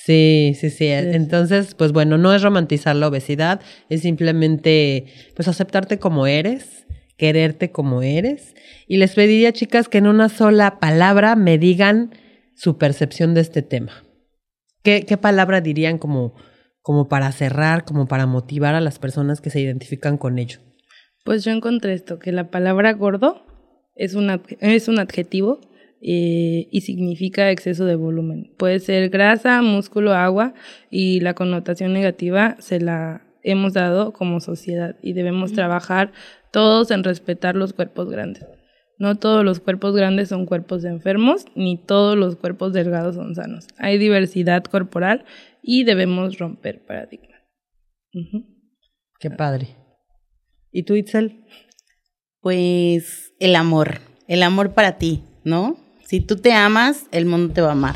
Sí, 0.05 0.55
sí, 0.55 0.69
sí. 0.69 0.85
Entonces, 0.85 1.73
pues 1.73 1.91
bueno, 1.91 2.19
no 2.19 2.31
es 2.31 2.43
romantizar 2.43 2.95
la 2.95 3.07
obesidad, 3.07 3.59
es 3.89 4.01
simplemente, 4.01 5.07
pues 5.35 5.47
aceptarte 5.47 5.97
como 5.97 6.27
eres, 6.27 6.85
quererte 7.17 7.71
como 7.71 8.03
eres. 8.03 8.53
Y 8.87 8.97
les 8.97 9.15
pediría, 9.15 9.51
chicas, 9.51 9.89
que 9.89 9.97
en 9.97 10.05
una 10.05 10.29
sola 10.29 10.79
palabra 10.79 11.35
me 11.35 11.57
digan 11.57 12.11
su 12.53 12.77
percepción 12.77 13.33
de 13.33 13.41
este 13.41 13.63
tema. 13.63 14.03
¿Qué, 14.83 15.07
qué 15.07 15.17
palabra 15.17 15.59
dirían 15.59 15.97
como, 15.97 16.35
como 16.83 17.07
para 17.09 17.31
cerrar, 17.31 17.83
como 17.83 18.07
para 18.07 18.27
motivar 18.27 18.75
a 18.75 18.81
las 18.81 18.99
personas 18.99 19.41
que 19.41 19.49
se 19.49 19.59
identifican 19.59 20.19
con 20.19 20.37
ello? 20.37 20.59
Pues 21.23 21.43
yo 21.43 21.51
encontré 21.51 21.93
esto, 21.93 22.19
que 22.19 22.31
la 22.31 22.51
palabra 22.51 22.93
gordo 22.93 23.43
es 23.95 24.13
un, 24.13 24.39
es 24.59 24.87
un 24.87 24.99
adjetivo 24.99 25.61
eh, 26.01 26.67
y 26.71 26.81
significa 26.81 27.51
exceso 27.51 27.85
de 27.85 27.95
volumen. 27.95 28.53
Puede 28.57 28.79
ser 28.79 29.09
grasa, 29.09 29.61
músculo, 29.61 30.13
agua 30.13 30.53
y 30.89 31.19
la 31.21 31.33
connotación 31.33 31.93
negativa 31.93 32.55
se 32.59 32.79
la 32.79 33.25
hemos 33.43 33.73
dado 33.73 34.11
como 34.11 34.39
sociedad 34.39 34.95
y 35.01 35.13
debemos 35.13 35.53
trabajar 35.53 36.11
todos 36.51 36.91
en 36.91 37.03
respetar 37.03 37.55
los 37.55 37.73
cuerpos 37.73 38.09
grandes. 38.09 38.45
No 38.97 39.15
todos 39.15 39.43
los 39.43 39.59
cuerpos 39.59 39.95
grandes 39.95 40.29
son 40.29 40.45
cuerpos 40.45 40.81
de 40.81 40.89
enfermos, 40.89 41.45
ni 41.55 41.77
todos 41.77 42.17
los 42.17 42.37
cuerpos 42.37 42.73
delgados 42.73 43.15
son 43.15 43.35
sanos. 43.35 43.67
Hay 43.77 43.97
diversidad 43.97 44.63
corporal 44.63 45.25
y 45.61 45.83
debemos 45.83 46.37
romper 46.37 46.85
paradigmas. 46.85 47.41
Qué 49.19 49.29
padre. 49.29 49.75
¿Y 50.71 50.83
tú, 50.83 50.95
Itzel? 50.95 51.45
Pues 52.41 53.33
el 53.39 53.55
amor, 53.55 53.99
el 54.27 54.43
amor 54.43 54.73
para 54.73 54.97
ti, 54.97 55.23
¿no? 55.43 55.84
Si 56.05 56.21
tú 56.21 56.37
te 56.37 56.53
amas, 56.53 57.07
el 57.11 57.25
mundo 57.25 57.53
te 57.53 57.61
va 57.61 57.69
a 57.69 57.73
amar. 57.73 57.95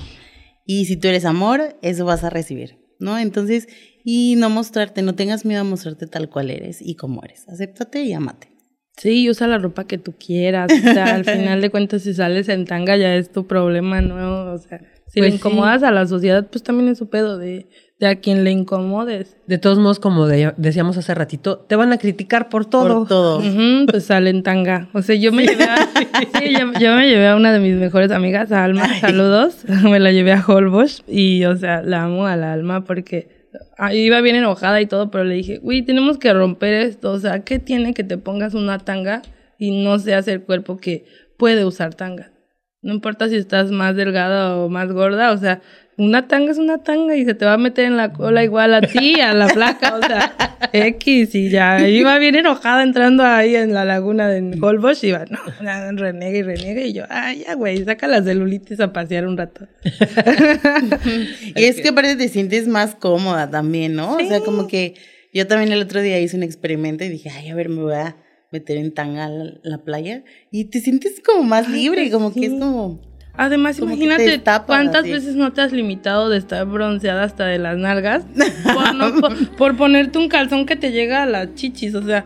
Y 0.65 0.85
si 0.85 0.97
tú 0.97 1.07
eres 1.07 1.25
amor, 1.25 1.77
eso 1.81 2.05
vas 2.05 2.23
a 2.23 2.29
recibir, 2.29 2.77
¿no? 2.99 3.17
Entonces, 3.17 3.67
y 4.03 4.35
no 4.37 4.49
mostrarte, 4.49 5.01
no 5.01 5.15
tengas 5.15 5.45
miedo 5.45 5.61
a 5.61 5.63
mostrarte 5.63 6.07
tal 6.07 6.29
cual 6.29 6.49
eres 6.51 6.79
y 6.81 6.95
como 6.95 7.23
eres. 7.23 7.47
Acéptate 7.47 8.01
y 8.03 8.13
amate. 8.13 8.51
Sí, 8.97 9.29
usa 9.29 9.47
la 9.47 9.57
ropa 9.59 9.85
que 9.87 9.97
tú 9.97 10.13
quieras. 10.19 10.71
O 10.73 10.93
sea, 10.93 11.15
al 11.15 11.23
final 11.25 11.61
de 11.61 11.69
cuentas, 11.69 12.01
si 12.03 12.13
sales 12.13 12.49
en 12.49 12.65
tanga 12.65 12.97
ya 12.97 13.15
es 13.15 13.31
tu 13.31 13.47
problema, 13.47 14.01
¿no? 14.01 14.51
O 14.53 14.57
sea, 14.57 14.79
si 15.07 15.19
Pues 15.19 15.23
le 15.25 15.29
sí. 15.31 15.35
incomodas 15.37 15.83
a 15.83 15.91
la 15.91 16.05
sociedad, 16.05 16.47
pues 16.51 16.63
también 16.63 16.89
es 16.89 16.97
su 16.97 17.09
pedo 17.09 17.37
de, 17.37 17.69
de 17.99 18.07
a 18.07 18.15
quien 18.15 18.43
le 18.45 18.51
incomodes. 18.51 19.35
De 19.45 19.57
todos 19.57 19.77
modos, 19.77 19.99
como 19.99 20.25
de- 20.27 20.53
decíamos 20.57 20.97
hace 20.97 21.13
ratito, 21.13 21.57
te 21.59 21.75
van 21.75 21.91
a 21.91 21.97
criticar 21.97 22.47
por 22.49 22.65
todo. 22.65 22.99
Por 22.99 23.07
todo. 23.07 23.41
Pues 23.89 24.05
sale 24.05 24.29
en 24.29 24.41
tanga. 24.43 24.87
O 24.93 25.01
sea, 25.01 25.15
yo 25.15 25.31
me 25.33 25.45
llevé 25.45 25.65
a, 25.65 25.77
sí, 26.39 26.53
yo, 26.53 26.71
yo 26.79 26.95
me 26.95 27.07
llevé 27.09 27.27
a 27.27 27.35
una 27.35 27.51
de 27.51 27.59
mis 27.59 27.75
mejores 27.75 28.11
amigas, 28.11 28.51
a 28.51 28.63
Alma, 28.63 28.87
saludos. 28.99 29.65
Me 29.83 29.99
la 29.99 30.11
llevé 30.11 30.31
a 30.31 30.43
Holbox 30.45 31.03
y, 31.07 31.43
o 31.45 31.57
sea, 31.57 31.81
la 31.81 32.03
amo 32.03 32.25
a 32.25 32.35
la 32.37 32.53
Alma 32.53 32.85
porque 32.85 33.49
ah, 33.77 33.93
iba 33.93 34.21
bien 34.21 34.37
enojada 34.37 34.79
y 34.79 34.85
todo, 34.85 35.11
pero 35.11 35.25
le 35.25 35.35
dije, 35.35 35.57
güey, 35.57 35.81
tenemos 35.81 36.17
que 36.17 36.31
romper 36.33 36.73
esto. 36.75 37.11
O 37.11 37.19
sea, 37.19 37.43
¿qué 37.43 37.59
tiene 37.59 37.93
que 37.93 38.05
te 38.05 38.17
pongas 38.17 38.53
una 38.53 38.79
tanga 38.79 39.21
y 39.57 39.83
no 39.83 39.99
seas 39.99 40.27
el 40.29 40.41
cuerpo 40.43 40.77
que 40.77 41.05
puede 41.37 41.65
usar 41.65 41.95
tanga? 41.95 42.31
No 42.81 42.93
importa 42.93 43.27
si 43.27 43.35
estás 43.35 43.71
más 43.71 43.93
delgada 43.97 44.55
o 44.55 44.69
más 44.69 44.89
gorda, 44.93 45.33
o 45.33 45.37
sea, 45.37 45.61
una 45.99 46.27
tanga 46.29 46.51
es 46.51 46.57
una 46.57 46.77
tanga 46.77 47.17
y 47.17 47.25
se 47.25 47.33
te 47.33 47.43
va 47.43 47.53
a 47.53 47.57
meter 47.57 47.83
en 47.83 47.97
la 47.97 48.13
cola 48.13 48.41
igual 48.41 48.73
a 48.73 48.79
ti, 48.79 49.19
a 49.19 49.33
la 49.33 49.49
flaca, 49.49 49.95
o 49.97 49.99
sea, 50.01 50.33
X 50.71 51.35
y 51.35 51.49
ya. 51.49 51.85
Iba 51.85 52.17
bien 52.19 52.35
enojada 52.35 52.83
entrando 52.83 53.23
ahí 53.23 53.55
en 53.55 53.73
la 53.73 53.83
laguna 53.83 54.29
de 54.29 54.57
Holbox 54.61 55.03
y 55.03 55.07
iba, 55.07 55.25
no, 55.25 55.39
renegue 55.97 56.37
y 56.37 56.43
renegue 56.43 56.87
y 56.87 56.93
yo, 56.93 57.03
ay, 57.09 57.43
ya, 57.45 57.55
güey, 57.55 57.83
saca 57.83 58.07
la 58.07 58.23
celulitis 58.23 58.79
a 58.79 58.93
pasear 58.93 59.27
un 59.27 59.37
rato. 59.37 59.67
Y 61.55 61.63
es 61.65 61.81
que 61.81 61.89
aparte 61.89 62.15
te 62.15 62.29
sientes 62.29 62.67
más 62.67 62.95
cómoda 62.95 63.49
también, 63.49 63.95
¿no? 63.95 64.15
O 64.15 64.19
sea, 64.19 64.39
como 64.39 64.67
que 64.67 64.95
yo 65.33 65.47
también 65.47 65.73
el 65.73 65.81
otro 65.81 66.01
día 66.01 66.19
hice 66.19 66.37
un 66.37 66.43
experimento 66.43 67.03
y 67.03 67.09
dije, 67.09 67.29
ay, 67.29 67.49
a 67.49 67.55
ver, 67.55 67.67
me 67.67 67.81
voy 67.81 67.93
a 67.93 68.15
meter 68.51 68.77
en 68.77 68.93
tanga 68.93 69.25
a 69.25 69.29
la, 69.29 69.53
la 69.63 69.77
playa. 69.83 70.23
Y 70.49 70.65
te 70.65 70.79
sientes 70.79 71.21
como 71.25 71.43
más 71.43 71.67
libre, 71.69 72.09
como 72.09 72.33
que 72.33 72.45
es 72.45 72.53
como... 72.53 73.08
Además, 73.35 73.79
Como 73.79 73.93
imagínate 73.93 74.41
cuántas 74.65 75.01
así. 75.03 75.11
veces 75.11 75.35
no 75.35 75.53
te 75.53 75.61
has 75.61 75.71
limitado 75.71 76.27
de 76.29 76.37
estar 76.37 76.65
bronceada 76.65 77.23
hasta 77.23 77.45
de 77.45 77.57
las 77.57 77.77
nalgas 77.77 78.23
por, 78.73 78.93
no- 78.95 79.13
por- 79.21 79.49
por 79.55 79.77
ponerte 79.77 80.17
un 80.17 80.27
calzón 80.27 80.65
que 80.65 80.75
te 80.75 80.91
llega 80.91 81.23
a 81.23 81.25
las 81.25 81.55
chichis, 81.55 81.95
o 81.95 82.01
sea, 82.03 82.25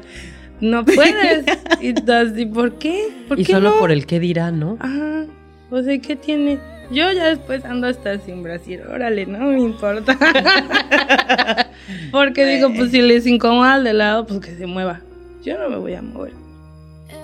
no 0.59 0.83
puedes. 0.85 1.45
y, 1.81 1.93
das- 1.93 2.35
¿y 2.37 2.45
por 2.47 2.79
qué? 2.79 3.09
¿Por 3.27 3.39
Y 3.39 3.45
qué 3.45 3.53
solo 3.53 3.71
no? 3.71 3.79
por 3.79 3.91
el 3.91 4.07
qué 4.07 4.19
dirá, 4.19 4.49
¿no? 4.51 4.77
Ajá. 4.79 5.25
O 5.69 5.81
sea, 5.83 5.97
¿qué 5.99 6.15
tiene? 6.15 6.57
Yo 6.91 7.11
ya 7.11 7.25
después 7.27 7.63
ando 7.65 7.87
hasta 7.87 8.17
sin 8.19 8.43
brasier, 8.43 8.87
órale, 8.87 9.25
no 9.25 9.39
me 9.39 9.59
importa. 9.59 10.17
Porque 12.11 12.45
digo, 12.45 12.71
pues 12.75 12.91
si 12.91 13.01
les 13.01 13.25
incomoda 13.27 13.75
al 13.75 13.83
de 13.83 13.93
lado, 13.93 14.25
pues 14.27 14.39
que 14.39 14.55
se 14.55 14.65
mueva. 14.65 15.01
Yo 15.43 15.57
no 15.57 15.69
me 15.69 15.77
voy 15.77 15.93
a 15.93 16.01
mover. 16.01 16.33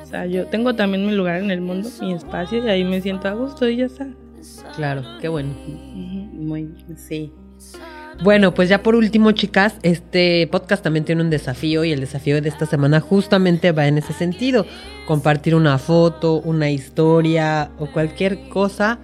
O 0.09 0.11
sea, 0.11 0.25
yo 0.25 0.47
tengo 0.47 0.73
también 0.73 1.05
mi 1.05 1.13
lugar 1.13 1.39
en 1.39 1.51
el 1.51 1.61
mundo, 1.61 1.87
mi 2.01 2.13
espacio, 2.13 2.65
y 2.65 2.67
ahí 2.67 2.83
me 2.83 2.99
siento 2.99 3.27
a 3.27 3.33
gusto 3.33 3.69
y 3.69 3.77
ya 3.77 3.85
está. 3.85 4.07
Claro, 4.75 5.03
qué 5.21 5.27
bueno. 5.27 5.53
Muy, 6.33 6.73
sí. 6.95 7.31
Bueno, 8.23 8.55
pues 8.55 8.69
ya 8.69 8.81
por 8.81 8.95
último, 8.95 9.33
chicas, 9.33 9.75
este 9.83 10.47
podcast 10.47 10.81
también 10.83 11.05
tiene 11.05 11.21
un 11.21 11.29
desafío 11.29 11.83
y 11.83 11.91
el 11.91 11.99
desafío 11.99 12.41
de 12.41 12.49
esta 12.49 12.65
semana 12.65 13.01
justamente 13.01 13.71
va 13.71 13.85
en 13.85 13.99
ese 13.99 14.13
sentido. 14.13 14.65
Compartir 15.05 15.53
una 15.53 15.77
foto, 15.77 16.41
una 16.41 16.71
historia 16.71 17.69
o 17.77 17.85
cualquier 17.85 18.49
cosa 18.49 18.97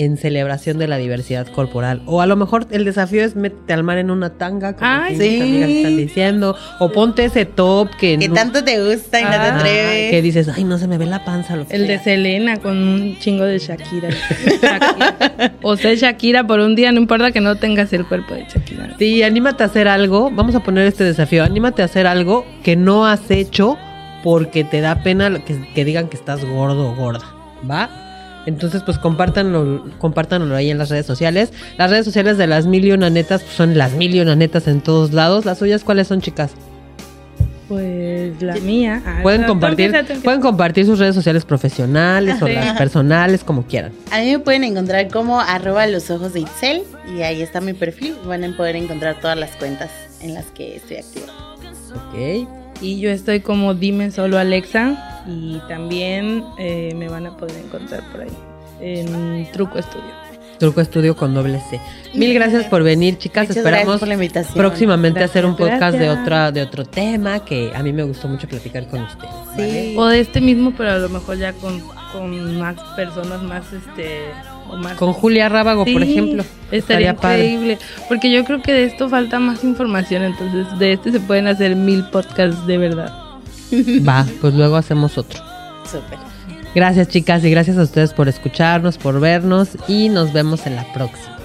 en 0.00 0.16
celebración 0.16 0.78
de 0.78 0.86
la 0.86 0.96
diversidad 0.96 1.48
corporal. 1.48 2.02
O 2.06 2.20
a 2.22 2.26
lo 2.26 2.36
mejor 2.36 2.66
el 2.70 2.84
desafío 2.84 3.24
es 3.24 3.34
métete 3.34 3.72
al 3.72 3.82
mar 3.82 3.98
en 3.98 4.12
una 4.12 4.30
tanga, 4.30 4.74
como 4.76 4.88
Ay, 4.88 5.16
sí. 5.16 5.40
amigas 5.40 5.68
están 5.70 5.96
diciendo. 5.96 6.56
O 6.78 6.92
ponte 6.92 7.24
ese 7.24 7.44
top 7.46 7.90
que... 7.98 8.16
Que 8.16 8.28
no- 8.28 8.34
tanto 8.34 8.62
te 8.62 8.80
gusta 8.80 9.20
y 9.20 9.24
no 9.24 9.30
te 9.30 9.36
atreves. 9.36 10.10
que 10.12 10.22
dices, 10.22 10.48
ay, 10.48 10.62
no 10.62 10.78
se 10.78 10.86
me 10.86 10.98
ve 10.98 11.06
la 11.06 11.24
panza. 11.24 11.56
Lo 11.56 11.66
que 11.66 11.74
El 11.74 11.82
de 11.88 11.94
sea". 11.96 12.04
Selena 12.04 12.58
con 12.58 12.76
un 12.78 13.18
chingo 13.18 13.42
de 13.44 13.58
Shakira. 13.58 14.08
Shakira. 14.10 15.52
O 15.62 15.76
sea, 15.76 15.94
Shakira 15.94 16.46
por 16.46 16.60
un 16.60 16.76
día, 16.76 16.92
no 16.92 16.98
importa 17.00 17.32
que 17.32 17.40
no 17.40 17.56
tengas 17.56 17.92
el 17.92 18.06
cuerpo 18.06 18.34
de 18.34 18.44
Shakira. 18.44 18.94
Sí, 19.00 19.22
anímate 19.24 19.64
a 19.64 19.66
hacer 19.66 19.88
algo. 19.88 20.30
Vamos 20.30 20.54
a 20.54 20.60
poner 20.60 20.86
este 20.86 21.02
desafío. 21.04 21.42
Anímate 21.42 21.82
a 21.82 21.86
hacer 21.86 22.06
algo 22.06 22.46
que 22.62 22.76
no 22.76 23.04
has 23.04 23.30
hecho 23.32 23.76
porque 24.22 24.62
te 24.64 24.80
da 24.80 25.02
pena 25.02 25.28
lo 25.28 25.44
que, 25.44 25.58
que 25.74 25.84
digan 25.84 26.08
que 26.08 26.16
estás 26.16 26.44
gordo 26.44 26.90
o 26.90 26.94
gorda. 26.94 27.24
¿Va? 27.68 27.90
Entonces, 28.48 28.82
pues 28.82 28.98
compártanlo, 28.98 29.84
compártanlo 29.98 30.54
ahí 30.56 30.70
en 30.70 30.78
las 30.78 30.88
redes 30.88 31.06
sociales. 31.06 31.52
Las 31.76 31.90
redes 31.90 32.04
sociales 32.04 32.38
de 32.38 32.46
las 32.46 32.66
mil 32.66 32.84
y 32.84 32.92
una 32.92 33.10
netas 33.10 33.42
pues, 33.42 33.54
son 33.54 33.76
las 33.76 33.92
mil 33.92 34.14
y 34.14 34.20
una 34.20 34.34
netas 34.36 34.66
en 34.68 34.80
todos 34.80 35.12
lados. 35.12 35.44
¿Las 35.44 35.58
suyas 35.58 35.84
cuáles 35.84 36.08
son, 36.08 36.20
chicas? 36.20 36.50
Pues 37.68 38.40
la 38.42 38.54
mía. 38.56 39.02
ah, 39.04 39.18
Pueden 39.22 39.42
no, 39.42 39.48
compartir, 39.48 39.92
pueden 40.24 40.40
compartir 40.40 40.86
sus 40.86 40.98
redes 40.98 41.14
sociales 41.14 41.44
profesionales 41.44 42.40
o 42.40 42.46
Sí. 42.46 42.54
las 42.54 42.78
personales, 42.78 43.44
como 43.44 43.64
quieran. 43.64 43.92
A 44.10 44.20
mí 44.20 44.30
me 44.32 44.38
pueden 44.38 44.64
encontrar 44.64 45.08
como 45.08 45.38
arroba 45.38 45.86
los 45.86 46.10
ojos 46.10 46.32
de 46.32 46.40
Itzel 46.40 46.82
y 47.14 47.20
ahí 47.20 47.42
está 47.42 47.60
mi 47.60 47.74
perfil. 47.74 48.14
Van 48.24 48.42
a 48.44 48.56
poder 48.56 48.76
encontrar 48.76 49.20
todas 49.20 49.36
las 49.38 49.50
cuentas 49.56 49.90
en 50.22 50.32
las 50.32 50.46
que 50.46 50.76
estoy 50.76 50.96
activa. 50.96 51.26
Ok. 51.94 52.48
Y 52.80 53.00
yo 53.00 53.10
estoy 53.10 53.40
como 53.40 53.74
Dime 53.74 54.10
Solo 54.10 54.38
Alexa. 54.38 55.24
Y 55.26 55.58
también 55.68 56.44
eh, 56.58 56.94
me 56.96 57.08
van 57.08 57.26
a 57.26 57.36
poder 57.36 57.56
encontrar 57.64 58.02
por 58.10 58.22
ahí. 58.22 58.30
En 58.80 59.50
Truco 59.52 59.78
Estudio. 59.78 60.28
Truco 60.58 60.80
Estudio 60.80 61.16
con 61.16 61.34
doble 61.34 61.60
C. 61.70 61.80
Mil 62.14 62.34
gracias 62.34 62.66
por 62.66 62.82
venir, 62.82 63.18
chicas. 63.18 63.44
Muchas 63.44 63.58
Esperamos 63.58 63.84
gracias 63.84 64.00
por 64.00 64.08
la 64.08 64.14
invitación. 64.14 64.54
próximamente 64.54 65.20
Gracias, 65.20 65.30
hacer 65.30 65.46
un 65.46 65.56
podcast 65.56 65.98
de 65.98 66.10
otra 66.10 66.50
de 66.50 66.62
otro 66.62 66.84
tema 66.84 67.44
que 67.44 67.72
a 67.74 67.82
mí 67.82 67.92
me 67.92 68.02
gustó 68.02 68.28
mucho 68.28 68.48
platicar 68.48 68.86
con 68.88 69.02
ustedes. 69.02 69.32
¿vale? 69.46 69.82
Sí. 69.82 69.94
O 69.96 70.06
de 70.06 70.20
este 70.20 70.40
mismo, 70.40 70.72
pero 70.76 70.92
a 70.92 70.98
lo 70.98 71.08
mejor 71.08 71.38
ya 71.38 71.52
con, 71.52 71.80
con 72.12 72.58
más 72.58 72.76
personas, 72.96 73.42
más 73.42 73.72
este. 73.72 74.30
O 74.70 74.76
más 74.76 74.94
Con 74.94 75.12
Julia 75.12 75.48
Rábago, 75.48 75.84
por 75.84 76.02
ejemplo. 76.02 76.44
Estaría 76.70 77.16
padre. 77.16 77.46
increíble. 77.46 77.78
Porque 78.08 78.30
yo 78.30 78.44
creo 78.44 78.60
que 78.62 78.72
de 78.72 78.84
esto 78.84 79.08
falta 79.08 79.38
más 79.38 79.64
información. 79.64 80.22
Entonces, 80.22 80.78
de 80.78 80.92
este 80.92 81.12
se 81.12 81.20
pueden 81.20 81.46
hacer 81.46 81.76
mil 81.76 82.04
podcasts 82.04 82.66
de 82.66 82.78
verdad. 82.78 83.12
Va, 84.08 84.26
pues 84.40 84.54
luego 84.54 84.76
hacemos 84.76 85.16
otro. 85.18 85.42
Súper. 85.84 86.18
Gracias, 86.74 87.08
chicas, 87.08 87.44
y 87.44 87.50
gracias 87.50 87.78
a 87.78 87.82
ustedes 87.82 88.12
por 88.12 88.28
escucharnos, 88.28 88.98
por 88.98 89.20
vernos 89.20 89.70
y 89.88 90.10
nos 90.10 90.32
vemos 90.32 90.66
en 90.66 90.76
la 90.76 90.84
próxima. 90.92 91.37